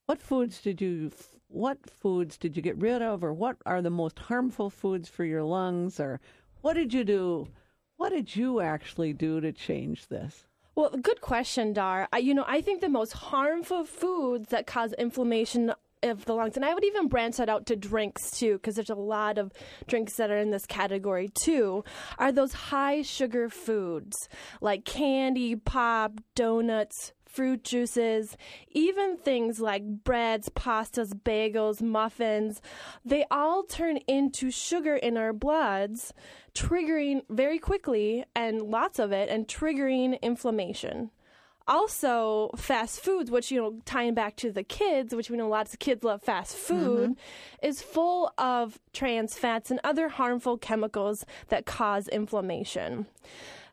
what 0.04 0.20
foods 0.20 0.60
did 0.60 0.82
you 0.82 1.10
what 1.48 1.88
foods 1.88 2.36
did 2.36 2.54
you 2.54 2.62
get 2.62 2.76
rid 2.76 3.00
of, 3.00 3.24
or 3.24 3.32
what 3.32 3.56
are 3.64 3.80
the 3.80 3.88
most 3.88 4.18
harmful 4.18 4.68
foods 4.68 5.08
for 5.08 5.24
your 5.24 5.42
lungs, 5.42 5.98
or 5.98 6.20
what 6.60 6.74
did 6.74 6.92
you 6.92 7.02
do? 7.02 7.48
What 7.96 8.10
did 8.10 8.36
you 8.36 8.60
actually 8.60 9.14
do 9.14 9.40
to 9.40 9.52
change 9.52 10.08
this? 10.08 10.44
Well, 10.80 10.96
good 11.02 11.20
question, 11.20 11.74
Dar. 11.74 12.08
I, 12.10 12.20
you 12.20 12.32
know, 12.32 12.46
I 12.48 12.62
think 12.62 12.80
the 12.80 12.88
most 12.88 13.12
harmful 13.12 13.84
foods 13.84 14.48
that 14.48 14.66
cause 14.66 14.94
inflammation 14.94 15.74
of 16.02 16.24
the 16.24 16.34
lungs, 16.34 16.56
and 16.56 16.64
I 16.64 16.72
would 16.72 16.84
even 16.86 17.06
branch 17.06 17.36
that 17.36 17.50
out 17.50 17.66
to 17.66 17.76
drinks 17.76 18.30
too, 18.30 18.54
because 18.54 18.76
there's 18.76 18.88
a 18.88 18.94
lot 18.94 19.36
of 19.36 19.52
drinks 19.88 20.14
that 20.14 20.30
are 20.30 20.38
in 20.38 20.48
this 20.48 20.64
category 20.64 21.28
too, 21.34 21.84
are 22.16 22.32
those 22.32 22.54
high 22.54 23.02
sugar 23.02 23.50
foods 23.50 24.16
like 24.62 24.86
candy, 24.86 25.54
pop, 25.54 26.12
donuts, 26.34 27.12
fruit 27.30 27.62
juices, 27.62 28.36
even 28.70 29.16
things 29.16 29.60
like 29.60 29.84
breads, 30.04 30.48
pastas, 30.48 31.12
bagels, 31.12 31.80
muffins. 31.80 32.60
They 33.04 33.24
all 33.30 33.62
turn 33.62 33.98
into 34.08 34.50
sugar 34.50 34.96
in 34.96 35.16
our 35.16 35.32
bloods, 35.32 36.12
triggering 36.54 37.22
very 37.30 37.58
quickly 37.58 38.24
and 38.34 38.62
lots 38.62 38.98
of 38.98 39.12
it, 39.12 39.28
and 39.28 39.46
triggering 39.46 40.20
inflammation. 40.20 41.10
Also 41.68 42.50
fast 42.56 42.98
foods 43.00 43.30
which 43.30 43.52
you 43.52 43.60
know 43.60 43.80
tying 43.84 44.14
back 44.14 44.34
to 44.36 44.50
the 44.50 44.64
kids 44.64 45.14
which 45.14 45.30
we 45.30 45.36
know 45.36 45.48
lots 45.48 45.72
of 45.72 45.78
kids 45.78 46.02
love 46.02 46.20
fast 46.20 46.56
food 46.56 47.10
mm-hmm. 47.10 47.66
is 47.66 47.80
full 47.80 48.32
of 48.38 48.80
trans 48.92 49.38
fats 49.38 49.70
and 49.70 49.78
other 49.84 50.08
harmful 50.08 50.58
chemicals 50.58 51.24
that 51.48 51.66
cause 51.66 52.08
inflammation 52.08 53.06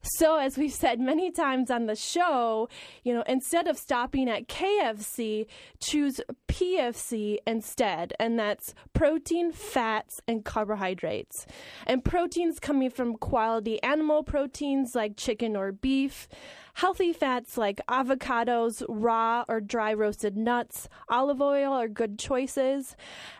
so 0.01 0.37
as 0.37 0.57
we've 0.57 0.73
said 0.73 0.99
many 0.99 1.31
times 1.31 1.69
on 1.69 1.85
the 1.85 1.95
show 1.95 2.69
you 3.03 3.13
know 3.13 3.23
instead 3.27 3.67
of 3.67 3.77
stopping 3.77 4.29
at 4.29 4.47
kfc 4.47 5.45
choose 5.79 6.21
pfc 6.47 7.37
instead 7.45 8.13
and 8.19 8.37
that's 8.37 8.73
protein 8.93 9.51
fats 9.51 10.21
and 10.27 10.43
carbohydrates. 10.45 11.45
And 11.85 12.03
proteins 12.03 12.59
coming 12.59 12.89
from 12.89 13.17
quality 13.17 13.81
animal 13.83 14.23
proteins 14.23 14.95
like 14.95 15.17
chicken 15.17 15.55
or 15.55 15.71
beef 15.71 16.27
Healthy 16.77 17.11
fats 17.11 17.57
like 17.57 17.81
avocados, 17.87 18.83
raw 18.87 19.43
or 19.47 19.59
dry 19.59 19.91
roasted 19.95 20.37
nuts, 20.37 20.87
olive 21.09 21.41
oil 21.41 21.73
are 21.73 21.87
good 21.87 22.19
choices. 22.19 22.95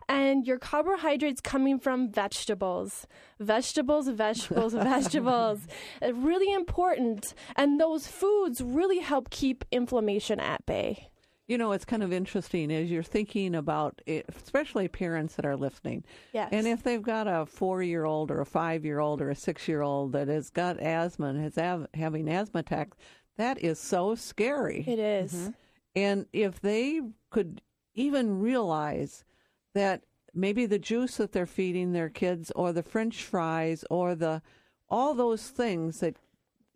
And 0.09 0.47
your 0.47 0.57
carbohydrates 0.57 1.39
coming 1.39 1.77
from 1.77 2.09
vegetables. 2.09 3.05
Vegetables, 3.39 4.07
vegetables, 4.07 4.73
vegetables. 4.93 5.67
Uh, 6.01 6.15
Really 6.15 6.51
important. 6.51 7.35
And 7.55 7.79
those 7.79 8.07
foods 8.07 8.59
really 8.59 9.01
help 9.01 9.29
keep 9.29 9.63
inflammation 9.71 10.39
at 10.39 10.65
bay. 10.65 11.09
You 11.45 11.59
know, 11.59 11.73
it's 11.73 11.85
kind 11.85 12.01
of 12.01 12.11
interesting 12.11 12.71
as 12.71 12.89
you're 12.89 13.03
thinking 13.03 13.53
about 13.53 14.01
it, 14.07 14.25
especially 14.35 14.87
parents 14.87 15.35
that 15.35 15.45
are 15.45 15.55
listening. 15.55 16.03
Yes. 16.33 16.49
And 16.51 16.65
if 16.67 16.81
they've 16.81 17.03
got 17.03 17.27
a 17.27 17.45
four 17.45 17.83
year 17.83 18.03
old 18.03 18.31
or 18.31 18.41
a 18.41 18.45
five 18.47 18.83
year 18.83 18.99
old 18.99 19.21
or 19.21 19.29
a 19.29 19.35
six 19.35 19.67
year 19.67 19.83
old 19.83 20.13
that 20.13 20.27
has 20.27 20.49
got 20.49 20.79
asthma 20.79 21.27
and 21.27 21.45
is 21.45 21.57
av- 21.59 21.87
having 21.93 22.27
asthma 22.27 22.61
attacks, 22.61 22.97
that 23.37 23.63
is 23.63 23.79
so 23.79 24.15
scary. 24.15 24.83
It 24.87 24.99
is. 24.99 25.51
And 25.95 26.25
if 26.33 26.59
they 26.61 27.01
could 27.29 27.61
even 27.95 28.39
realize 28.39 29.23
that 29.73 30.03
maybe 30.33 30.65
the 30.65 30.79
juice 30.79 31.17
that 31.17 31.31
they're 31.31 31.45
feeding 31.45 31.93
their 31.93 32.09
kids 32.09 32.51
or 32.55 32.71
the 32.71 32.83
french 32.83 33.23
fries 33.23 33.83
or 33.89 34.13
the 34.15 34.41
all 34.89 35.13
those 35.15 35.49
things 35.49 35.99
that 35.99 36.15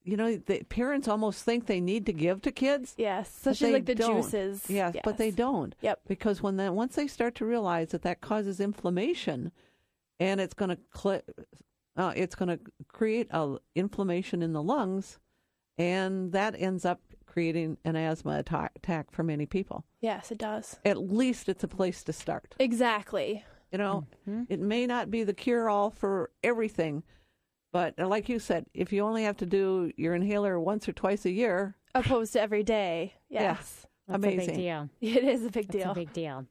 you 0.04 0.18
know 0.18 0.36
the 0.36 0.64
parents 0.64 1.08
almost 1.08 1.44
think 1.44 1.68
they 1.68 1.80
need 1.80 2.08
to 2.08 2.14
give 2.14 2.42
to 2.42 2.52
kids 2.52 2.96
Yes. 2.98 3.28
Especially 3.30 3.74
like 3.74 3.86
the 3.86 3.94
don't. 3.96 4.24
juices. 4.24 4.66
Yes, 4.68 4.96
but 5.04 5.18
they 5.18 5.30
don't. 5.30 5.76
Yep. 5.82 6.02
Because 6.08 6.42
when 6.42 6.58
that 6.58 6.74
once 6.74 6.96
they 6.96 7.08
start 7.08 7.36
to 7.36 7.46
realize 7.46 7.90
that 7.90 8.02
that 8.02 8.22
causes 8.22 8.60
inflammation, 8.60 9.52
and 10.20 10.42
it's 10.42 10.56
going 10.56 10.70
to 10.70 10.78
cl- 11.00 11.22
uh, 11.96 12.14
it's 12.16 12.34
going 12.34 12.50
to 12.50 12.60
create 12.88 13.28
a 13.30 13.58
inflammation 13.76 14.42
in 14.42 14.54
the 14.54 14.64
lungs, 14.64 15.20
and 15.78 16.32
that 16.34 16.56
ends 16.58 16.86
up 16.86 17.02
creating 17.26 17.78
an 17.86 17.96
asthma 17.96 18.38
attack, 18.40 18.72
attack 18.76 19.12
for 19.12 19.24
many 19.24 19.46
people. 19.46 19.86
Yes, 20.02 20.32
it 20.32 20.38
does. 20.38 20.78
At 20.84 20.98
least 20.98 21.48
it's 21.48 21.64
a 21.64 21.68
place 21.68 22.04
to 22.04 22.14
start. 22.14 22.56
Exactly. 22.60 23.44
You 23.72 23.78
know, 23.78 24.06
Mm-hmm. 24.28 24.44
it 24.50 24.60
may 24.60 24.86
not 24.86 25.10
be 25.10 25.24
the 25.24 25.34
cure 25.34 25.70
all 25.70 25.90
for 25.92 26.30
everything, 26.44 27.04
but 27.72 27.98
like 27.98 28.28
you 28.28 28.38
said, 28.38 28.66
if 28.74 28.92
you 28.92 29.02
only 29.04 29.24
have 29.24 29.38
to 29.38 29.46
do 29.46 29.92
your 29.96 30.14
inhaler 30.14 30.60
once 30.60 30.90
or 30.90 30.94
twice 30.94 31.26
a 31.26 31.32
year, 31.32 31.76
Opposed 31.96 32.34
to 32.34 32.42
every 32.42 32.64
day. 32.64 33.14
Yes. 33.30 33.88
That's 34.08 34.24
amazing. 34.24 34.42
a 34.42 34.46
big 34.48 34.56
deal. 34.56 34.90
It 35.00 35.24
is 35.24 35.46
a 35.46 35.50
big 35.52 35.68
That's 35.68 35.84
deal. 35.84 35.92
a 35.92 35.96
big 35.96 36.12
deal. 36.14 36.46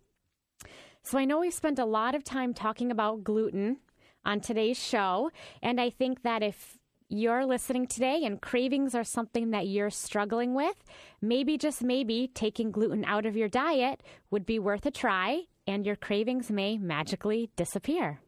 So 1.02 1.18
I 1.18 1.24
know 1.26 1.40
we've 1.40 1.52
spent 1.52 1.78
a 1.78 1.84
lot 1.84 2.14
of 2.14 2.24
time 2.24 2.54
talking 2.54 2.90
about 2.90 3.22
gluten 3.24 3.78
on 4.24 4.40
today's 4.40 4.78
show, 4.78 5.30
and 5.62 5.78
I 5.80 5.90
think 5.90 6.22
that 6.22 6.42
if 6.42 6.78
you're 7.10 7.44
listening 7.44 7.86
today 7.86 8.24
and 8.24 8.40
cravings 8.40 8.94
are 8.94 9.04
something 9.04 9.50
that 9.50 9.66
you're 9.66 9.90
struggling 9.90 10.54
with, 10.54 10.84
maybe 11.20 11.58
just 11.58 11.82
maybe 11.82 12.30
taking 12.32 12.70
gluten 12.70 13.04
out 13.04 13.26
of 13.26 13.36
your 13.36 13.48
diet 13.48 14.02
would 14.30 14.46
be 14.46 14.58
worth 14.58 14.86
a 14.86 14.90
try, 14.90 15.42
and 15.66 15.84
your 15.84 15.96
cravings 15.96 16.50
may 16.50 16.78
magically 16.78 17.50
disappear. 17.56 18.20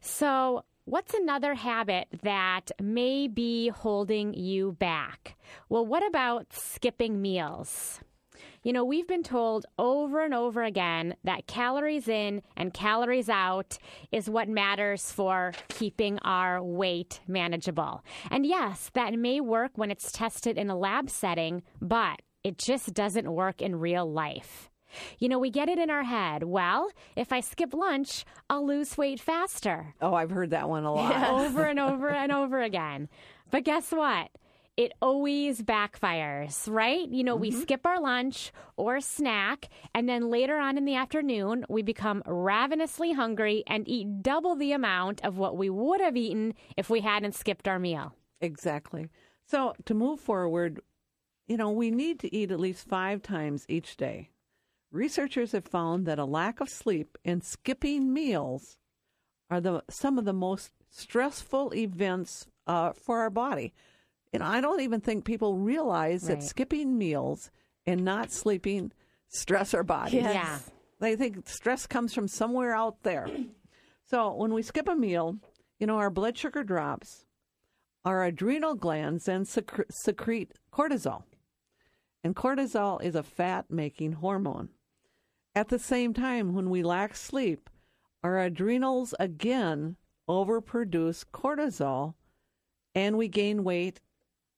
So, 0.00 0.64
what's 0.84 1.14
another 1.14 1.54
habit 1.54 2.08
that 2.22 2.70
may 2.80 3.28
be 3.28 3.68
holding 3.68 4.34
you 4.34 4.72
back? 4.72 5.36
Well, 5.68 5.86
what 5.86 6.06
about 6.06 6.52
skipping 6.52 7.20
meals? 7.20 8.00
You 8.64 8.72
know, 8.72 8.82
we've 8.82 9.06
been 9.06 9.22
told 9.22 9.66
over 9.78 10.24
and 10.24 10.32
over 10.32 10.62
again 10.62 11.16
that 11.22 11.46
calories 11.46 12.08
in 12.08 12.40
and 12.56 12.72
calories 12.72 13.28
out 13.28 13.76
is 14.10 14.30
what 14.30 14.48
matters 14.48 15.12
for 15.12 15.52
keeping 15.68 16.18
our 16.20 16.62
weight 16.62 17.20
manageable. 17.28 18.02
And 18.30 18.46
yes, 18.46 18.90
that 18.94 19.12
may 19.18 19.38
work 19.42 19.72
when 19.74 19.90
it's 19.90 20.10
tested 20.10 20.56
in 20.56 20.70
a 20.70 20.78
lab 20.78 21.10
setting, 21.10 21.62
but 21.82 22.22
it 22.42 22.56
just 22.56 22.94
doesn't 22.94 23.30
work 23.30 23.60
in 23.60 23.76
real 23.76 24.10
life. 24.10 24.70
You 25.18 25.28
know, 25.28 25.38
we 25.38 25.50
get 25.50 25.68
it 25.68 25.78
in 25.78 25.90
our 25.90 26.04
head. 26.04 26.44
Well, 26.44 26.88
if 27.16 27.32
I 27.32 27.40
skip 27.40 27.74
lunch, 27.74 28.24
I'll 28.48 28.66
lose 28.66 28.96
weight 28.96 29.20
faster. 29.20 29.94
Oh, 30.00 30.14
I've 30.14 30.30
heard 30.30 30.50
that 30.50 30.70
one 30.70 30.84
a 30.84 30.92
lot. 30.94 31.28
Over 31.46 31.64
and 31.66 31.78
over 31.78 32.08
and 32.08 32.32
over 32.32 32.62
again. 32.62 33.10
But 33.50 33.64
guess 33.64 33.90
what? 33.92 34.30
It 34.76 34.92
always 35.00 35.62
backfires, 35.62 36.68
right? 36.68 37.08
You 37.08 37.22
know, 37.22 37.36
we 37.36 37.52
skip 37.52 37.86
our 37.86 38.00
lunch 38.00 38.52
or 38.76 39.00
snack, 39.00 39.68
and 39.94 40.08
then 40.08 40.30
later 40.30 40.56
on 40.58 40.76
in 40.76 40.84
the 40.84 40.96
afternoon, 40.96 41.64
we 41.68 41.82
become 41.82 42.24
ravenously 42.26 43.12
hungry 43.12 43.62
and 43.68 43.88
eat 43.88 44.22
double 44.22 44.56
the 44.56 44.72
amount 44.72 45.24
of 45.24 45.38
what 45.38 45.56
we 45.56 45.70
would 45.70 46.00
have 46.00 46.16
eaten 46.16 46.54
if 46.76 46.90
we 46.90 47.00
hadn't 47.02 47.36
skipped 47.36 47.68
our 47.68 47.78
meal. 47.78 48.16
Exactly. 48.40 49.10
So 49.46 49.74
to 49.84 49.94
move 49.94 50.18
forward, 50.18 50.80
you 51.46 51.56
know, 51.56 51.70
we 51.70 51.92
need 51.92 52.18
to 52.20 52.34
eat 52.34 52.50
at 52.50 52.58
least 52.58 52.88
five 52.88 53.22
times 53.22 53.66
each 53.68 53.96
day. 53.96 54.30
Researchers 54.90 55.52
have 55.52 55.66
found 55.66 56.04
that 56.06 56.18
a 56.18 56.24
lack 56.24 56.60
of 56.60 56.68
sleep 56.68 57.16
and 57.24 57.44
skipping 57.44 58.12
meals 58.12 58.78
are 59.50 59.60
the 59.60 59.82
some 59.88 60.18
of 60.18 60.24
the 60.24 60.32
most 60.32 60.72
stressful 60.90 61.74
events 61.74 62.46
uh, 62.66 62.92
for 62.92 63.20
our 63.20 63.30
body. 63.30 63.72
And 64.34 64.42
I 64.42 64.60
don't 64.60 64.80
even 64.80 65.00
think 65.00 65.24
people 65.24 65.56
realize 65.56 66.24
Right. 66.28 66.40
that 66.40 66.44
skipping 66.46 66.98
meals 66.98 67.50
and 67.86 68.04
not 68.04 68.30
sleeping 68.32 68.92
stress 69.28 69.72
our 69.72 69.84
bodies. 69.84 70.14
Yes. 70.14 70.34
Yeah. 70.34 70.58
They 71.00 71.16
think 71.16 71.48
stress 71.48 71.86
comes 71.86 72.12
from 72.12 72.28
somewhere 72.28 72.74
out 72.74 73.02
there. 73.02 73.28
So 74.06 74.34
when 74.34 74.52
we 74.52 74.60
skip 74.62 74.86
a 74.86 74.94
meal, 74.94 75.38
you 75.80 75.86
know, 75.86 75.96
our 75.96 76.10
blood 76.10 76.36
sugar 76.36 76.62
drops, 76.62 77.24
our 78.04 78.22
adrenal 78.24 78.74
glands 78.74 79.24
then 79.24 79.44
secre- 79.44 79.90
secrete 79.90 80.52
cortisol. 80.70 81.22
And 82.22 82.36
cortisol 82.36 83.02
is 83.02 83.14
a 83.14 83.22
fat 83.22 83.70
making 83.70 84.12
hormone. 84.12 84.68
At 85.54 85.68
the 85.68 85.78
same 85.78 86.12
time, 86.12 86.52
when 86.52 86.68
we 86.68 86.82
lack 86.82 87.16
sleep, 87.16 87.70
our 88.22 88.38
adrenals 88.38 89.14
again 89.18 89.96
overproduce 90.28 91.24
cortisol 91.32 92.12
and 92.94 93.16
we 93.16 93.26
gain 93.28 93.64
weight 93.64 94.00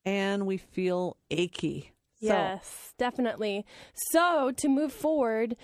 and 0.06 0.46
we 0.46 0.56
feel 0.56 1.18
achy. 1.30 1.92
So- 2.22 2.28
Yes, 2.28 2.94
definitely. 2.96 3.66
So, 3.94 4.50
to 4.52 4.68
move 4.68 4.92
forward, 4.92 5.56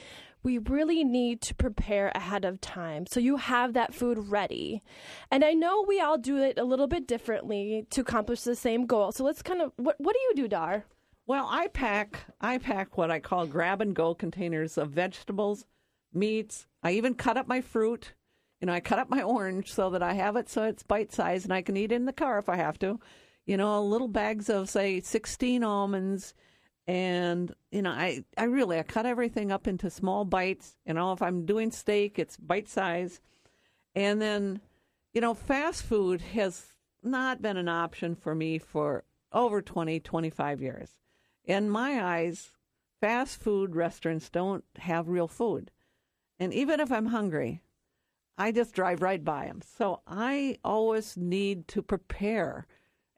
we 0.43 0.59
really 0.59 1.03
need 1.05 1.41
to 1.43 1.55
prepare 1.55 2.11
ahead 2.15 2.45
of 2.45 2.61
time 2.61 3.07
so 3.07 3.21
you 3.21 3.37
have 3.37 3.73
that 3.73 3.95
food 3.95 4.19
ready. 4.19 4.83
And 5.31 5.45
I 5.45 5.53
know 5.53 5.83
we 5.87 6.01
all 6.01 6.19
do 6.19 6.37
it 6.37 6.59
a 6.59 6.65
little 6.65 6.89
bit 6.89 7.07
differently 7.07 7.87
to 7.91 8.01
accomplish 8.03 8.43
the 8.43 8.57
same 8.57 8.85
goal. 8.85 9.13
So, 9.13 9.25
let's 9.25 9.41
kind 9.41 9.63
of 9.63 9.73
what 9.77 9.97
what 9.99 10.15
do 10.15 10.21
you 10.21 10.33
do, 10.35 10.49
Dar? 10.49 10.85
Well, 11.27 11.47
I 11.49 11.69
pack 11.69 12.27
I 12.41 12.59
pack 12.59 12.99
what 12.99 13.11
I 13.11 13.21
call 13.21 13.47
grab 13.47 13.81
and 13.81 13.95
go 13.95 14.13
containers 14.15 14.77
of 14.77 14.91
vegetables, 14.91 15.65
meats. 16.13 16.67
I 16.83 16.93
even 16.93 17.15
cut 17.15 17.37
up 17.39 17.47
my 17.47 17.61
fruit. 17.63 18.13
You 18.61 18.67
know, 18.67 18.73
I 18.75 18.81
cut 18.81 18.99
up 18.99 19.09
my 19.09 19.23
orange 19.23 19.73
so 19.73 19.89
that 19.91 20.03
I 20.03 20.13
have 20.15 20.37
it 20.37 20.49
so 20.51 20.65
it's 20.65 20.83
bite 20.83 21.13
sized 21.13 21.45
and 21.45 21.53
I 21.55 21.63
can 21.63 21.77
eat 21.77 21.93
it 21.93 21.97
in 21.97 22.05
the 22.05 22.13
car 22.13 22.39
if 22.39 22.49
I 22.49 22.57
have 22.57 22.79
to. 22.81 23.01
You 23.47 23.57
know, 23.57 23.83
little 23.85 24.09
bags 24.09 24.49
of 24.49 24.69
say 24.69 25.01
16 25.01 25.65
almonds 25.65 26.35
and 26.87 27.55
you 27.71 27.83
know, 27.83 27.91
I 27.91 28.25
I 28.37 28.45
really 28.45 28.79
I 28.79 28.83
cut 28.83 29.07
everything 29.07 29.53
up 29.53 29.67
into 29.67 29.91
small 29.91 30.25
bites. 30.25 30.77
You 30.87 30.95
know, 30.95 31.13
if 31.13 31.23
I'm 31.23 31.47
doing 31.47 31.71
steak, 31.71 32.19
it's 32.19 32.37
bite 32.37 32.69
size. 32.69 33.21
And 33.95 34.21
then, 34.21 34.61
you 35.13 35.21
know, 35.21 35.35
fast 35.35 35.83
food 35.83 36.21
has 36.21 36.73
not 37.03 37.43
been 37.43 37.57
an 37.57 37.69
option 37.69 38.15
for 38.15 38.35
me 38.35 38.59
for 38.59 39.05
over 39.33 39.63
20, 39.63 40.01
25 40.01 40.61
years. 40.61 40.91
In 41.45 41.69
my 41.69 42.03
eyes, 42.03 42.53
fast 43.01 43.41
food 43.41 43.75
restaurants 43.75 44.31
don't 44.31 44.65
have 44.79 45.09
real 45.09 45.29
food. 45.29 45.71
And 46.39 46.53
even 46.55 46.81
if 46.81 46.91
I'm 46.91 47.07
hungry, 47.07 47.63
I 48.39 48.53
just 48.53 48.75
drive 48.75 49.03
right 49.03 49.23
by 49.23 49.47
them. 49.47 49.61
So 49.63 50.01
I 50.07 50.59
always 50.65 51.17
need 51.17 51.69
to 51.69 51.83
prepare. 51.83 52.67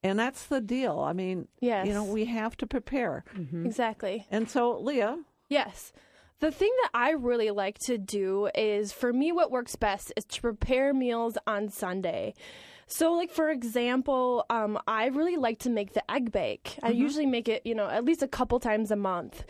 And 0.05 0.19
that's 0.19 0.47
the 0.47 0.61
deal. 0.61 1.01
I 1.01 1.13
mean, 1.15 1.49
Yes. 1.61 1.87
you 1.89 1.95
know, 1.95 2.05
we 2.05 2.27
have 2.27 2.57
to 2.59 2.67
prepare. 2.67 3.25
Exactly. 3.65 4.27
And 4.31 4.49
so, 4.49 4.79
Leah, 4.79 5.19
Yes. 5.49 5.93
The 6.41 6.51
thing 6.51 6.71
that 6.83 6.91
I 6.95 7.11
really 7.13 7.51
like 7.51 7.79
to 7.87 7.97
do 7.97 8.49
is 8.55 8.93
for 8.93 9.13
me, 9.13 9.33
what 9.33 9.51
works 9.51 9.77
best 9.77 10.13
is 10.17 10.25
to 10.27 10.41
prepare 10.43 10.93
meals 10.93 11.39
on 11.47 11.69
Sunday. 11.71 12.35
So, 12.87 13.13
like 13.15 13.31
for 13.31 13.49
example, 13.51 14.45
um, 14.51 14.79
I 14.87 15.07
really 15.07 15.37
like 15.37 15.59
to 15.61 15.71
make 15.71 15.95
the 15.95 16.09
egg 16.11 16.33
bake. 16.33 16.79
I 16.83 16.91
usually 16.91 17.25
make 17.27 17.49
it, 17.49 17.63
you 17.65 17.75
know, 17.75 17.89
at 17.89 18.05
least 18.05 18.23
a 18.23 18.29
couple 18.29 18.59
times 18.61 18.91
a 18.91 18.97
month. 18.97 19.45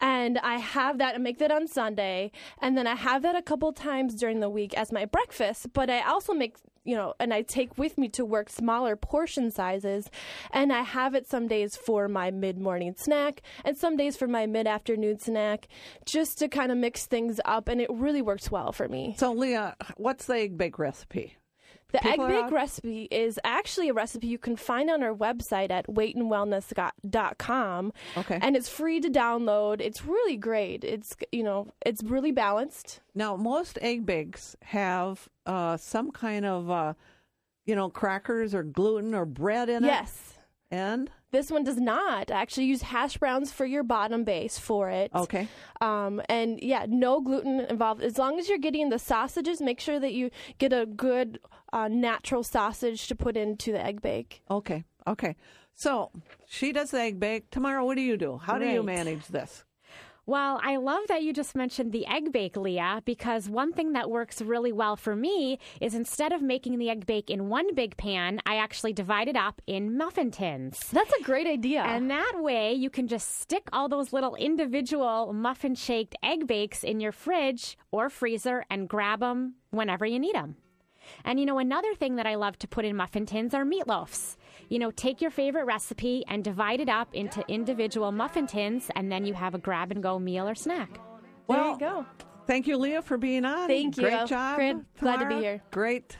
And 0.00 0.38
I 0.38 0.56
have 0.58 0.96
that 0.98 1.14
and 1.14 1.22
make 1.22 1.38
that 1.38 1.50
on 1.50 1.66
Sunday. 1.66 2.32
And 2.62 2.76
then 2.78 2.86
I 2.86 2.94
have 2.94 3.20
that 3.22 3.34
a 3.34 3.42
couple 3.42 3.70
times 3.74 4.14
during 4.14 4.40
the 4.40 4.48
week 4.48 4.72
as 4.74 4.92
my 4.92 5.04
breakfast. 5.04 5.74
But 5.74 5.90
I 5.90 6.00
also 6.08 6.32
make, 6.32 6.56
you 6.84 6.96
know, 6.96 7.14
and 7.20 7.32
I 7.32 7.42
take 7.42 7.76
with 7.78 7.98
me 7.98 8.08
to 8.10 8.24
work 8.24 8.48
smaller 8.48 8.96
portion 8.96 9.50
sizes. 9.50 10.10
And 10.52 10.72
I 10.72 10.82
have 10.82 11.14
it 11.14 11.28
some 11.28 11.46
days 11.46 11.76
for 11.76 12.08
my 12.08 12.30
mid 12.30 12.58
morning 12.58 12.94
snack 12.96 13.42
and 13.64 13.76
some 13.76 13.96
days 13.96 14.16
for 14.16 14.26
my 14.26 14.46
mid 14.46 14.66
afternoon 14.66 15.18
snack 15.18 15.68
just 16.04 16.38
to 16.38 16.48
kind 16.48 16.72
of 16.72 16.78
mix 16.78 17.06
things 17.06 17.40
up. 17.44 17.68
And 17.68 17.80
it 17.80 17.90
really 17.90 18.22
works 18.22 18.50
well 18.50 18.72
for 18.72 18.88
me. 18.88 19.14
so 19.18 19.32
Leah, 19.32 19.76
what's 19.96 20.26
the 20.26 20.34
egg 20.34 20.56
bake 20.56 20.78
recipe? 20.78 21.36
The 21.92 21.98
People 21.98 22.26
egg 22.26 22.30
bake 22.32 22.44
out- 22.44 22.52
recipe 22.52 23.08
is 23.10 23.38
actually 23.44 23.88
a 23.88 23.92
recipe 23.92 24.26
you 24.26 24.38
can 24.38 24.56
find 24.56 24.90
on 24.90 25.02
our 25.02 25.14
website 25.14 25.70
at 25.70 25.86
weightandwellness.com. 25.88 27.92
Okay. 28.16 28.38
And 28.40 28.56
it's 28.56 28.68
free 28.68 29.00
to 29.00 29.10
download. 29.10 29.80
It's 29.80 30.04
really 30.04 30.36
great. 30.36 30.84
It's, 30.84 31.16
you 31.32 31.42
know, 31.42 31.68
it's 31.84 32.02
really 32.02 32.32
balanced. 32.32 33.00
Now, 33.14 33.36
most 33.36 33.78
egg 33.82 34.06
bakes 34.06 34.56
have 34.62 35.28
uh, 35.46 35.76
some 35.76 36.10
kind 36.10 36.46
of, 36.46 36.70
uh, 36.70 36.94
you 37.66 37.74
know, 37.74 37.90
crackers 37.90 38.54
or 38.54 38.62
gluten 38.62 39.14
or 39.14 39.24
bread 39.24 39.68
in 39.68 39.84
it. 39.84 39.88
Yes. 39.88 40.34
And 40.70 41.10
This 41.32 41.50
one 41.50 41.64
does 41.64 41.78
not 41.78 42.30
actually 42.30 42.66
use 42.66 42.82
hash 42.82 43.16
browns 43.18 43.52
for 43.52 43.64
your 43.64 43.82
bottom 43.82 44.24
base 44.24 44.58
for 44.58 44.88
it. 44.90 45.10
okay, 45.14 45.48
Um, 45.80 46.20
and 46.28 46.60
yeah, 46.62 46.86
no 46.88 47.20
gluten 47.20 47.60
involved. 47.60 48.02
As 48.02 48.18
long 48.18 48.38
as 48.38 48.48
you're 48.48 48.58
getting 48.58 48.88
the 48.90 48.98
sausages, 48.98 49.60
make 49.60 49.80
sure 49.80 49.98
that 50.00 50.12
you 50.12 50.30
get 50.58 50.72
a 50.72 50.86
good 50.86 51.38
uh, 51.72 51.88
natural 51.88 52.42
sausage 52.42 53.06
to 53.08 53.14
put 53.16 53.36
into 53.36 53.72
the 53.72 53.84
egg 53.84 54.00
bake. 54.02 54.42
okay, 54.50 54.84
okay. 55.06 55.34
So 55.74 56.10
she 56.46 56.72
does 56.72 56.90
the 56.90 57.00
egg 57.00 57.18
bake. 57.18 57.50
Tamara, 57.50 57.84
what 57.84 57.94
do 57.96 58.02
you 58.02 58.16
do? 58.16 58.36
How 58.38 58.58
do 58.58 58.66
you 58.66 58.82
manage 58.82 59.26
this? 59.28 59.64
Well, 60.30 60.60
I 60.62 60.76
love 60.76 61.00
that 61.08 61.24
you 61.24 61.32
just 61.32 61.56
mentioned 61.56 61.90
the 61.90 62.06
egg 62.06 62.30
bake, 62.30 62.56
Leah, 62.56 63.02
because 63.04 63.48
one 63.48 63.72
thing 63.72 63.94
that 63.94 64.08
works 64.08 64.40
really 64.40 64.70
well 64.70 64.94
for 64.94 65.16
me 65.16 65.58
is 65.80 65.92
instead 65.92 66.32
of 66.32 66.40
making 66.40 66.78
the 66.78 66.88
egg 66.88 67.04
bake 67.04 67.30
in 67.30 67.48
one 67.48 67.74
big 67.74 67.96
pan, 67.96 68.38
I 68.46 68.54
actually 68.54 68.92
divide 68.92 69.26
it 69.26 69.34
up 69.34 69.60
in 69.66 69.96
muffin 69.96 70.30
tins. 70.30 70.88
That's 70.92 71.12
a 71.14 71.24
great 71.24 71.48
idea. 71.48 71.82
And 71.82 72.08
that 72.12 72.34
way 72.36 72.72
you 72.72 72.90
can 72.90 73.08
just 73.08 73.40
stick 73.40 73.68
all 73.72 73.88
those 73.88 74.12
little 74.12 74.36
individual 74.36 75.32
muffin 75.32 75.74
shaped 75.74 76.14
egg 76.22 76.46
bakes 76.46 76.84
in 76.84 77.00
your 77.00 77.10
fridge 77.10 77.76
or 77.90 78.08
freezer 78.08 78.64
and 78.70 78.88
grab 78.88 79.18
them 79.18 79.56
whenever 79.70 80.06
you 80.06 80.20
need 80.20 80.36
them. 80.36 80.54
And 81.24 81.38
you 81.40 81.46
know, 81.46 81.58
another 81.58 81.94
thing 81.94 82.16
that 82.16 82.26
I 82.26 82.34
love 82.34 82.58
to 82.60 82.68
put 82.68 82.84
in 82.84 82.96
muffin 82.96 83.26
tins 83.26 83.54
are 83.54 83.64
meatloafs. 83.64 84.36
You 84.68 84.78
know, 84.78 84.90
take 84.90 85.20
your 85.20 85.30
favorite 85.30 85.64
recipe 85.64 86.24
and 86.28 86.44
divide 86.44 86.80
it 86.80 86.88
up 86.88 87.14
into 87.14 87.44
individual 87.48 88.12
muffin 88.12 88.46
tins, 88.46 88.90
and 88.94 89.10
then 89.10 89.24
you 89.24 89.34
have 89.34 89.54
a 89.54 89.58
grab 89.58 89.90
and 89.90 90.02
go 90.02 90.18
meal 90.18 90.48
or 90.48 90.54
snack. 90.54 90.92
there 90.94 91.02
Well, 91.48 91.72
you 91.72 91.78
go. 91.78 92.06
Thank 92.46 92.66
you, 92.66 92.76
Leah, 92.76 93.02
for 93.02 93.16
being 93.16 93.44
on. 93.44 93.68
Thank 93.68 93.96
you. 93.96 94.04
Great 94.04 94.26
job. 94.26 94.56
Great. 94.56 94.76
Glad 94.98 95.18
to 95.18 95.26
be 95.26 95.36
here. 95.36 95.62
Great. 95.70 96.16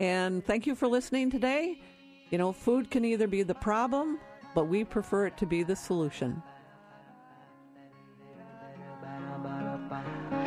And 0.00 0.44
thank 0.46 0.66
you 0.66 0.74
for 0.74 0.86
listening 0.86 1.30
today. 1.30 1.80
You 2.30 2.38
know, 2.38 2.52
food 2.52 2.90
can 2.90 3.04
either 3.04 3.26
be 3.26 3.42
the 3.42 3.54
problem, 3.54 4.18
but 4.54 4.68
we 4.68 4.84
prefer 4.84 5.26
it 5.26 5.36
to 5.38 5.46
be 5.46 5.62
the 5.62 5.76
solution. 5.76 6.42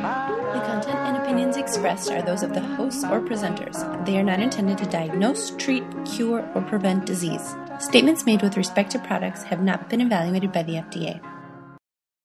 The 0.02 0.60
content 0.66 0.98
and 0.98 1.16
opinions 1.16 1.56
expressed 1.56 2.10
are 2.10 2.22
those 2.22 2.42
of 2.42 2.54
the 2.54 2.60
hosts 2.60 3.04
or 3.04 3.20
presenters. 3.20 4.04
They 4.04 4.18
are 4.18 4.24
not 4.24 4.40
intended 4.40 4.78
to 4.78 4.86
diagnose, 4.86 5.50
treat, 5.50 5.84
cure, 6.04 6.44
or 6.56 6.62
prevent 6.62 7.06
disease. 7.06 7.54
Statements 7.78 8.26
made 8.26 8.42
with 8.42 8.56
respect 8.56 8.90
to 8.92 8.98
products 8.98 9.44
have 9.44 9.62
not 9.62 9.88
been 9.88 10.00
evaluated 10.00 10.50
by 10.50 10.64
the 10.64 10.74
FDA. 10.74 11.20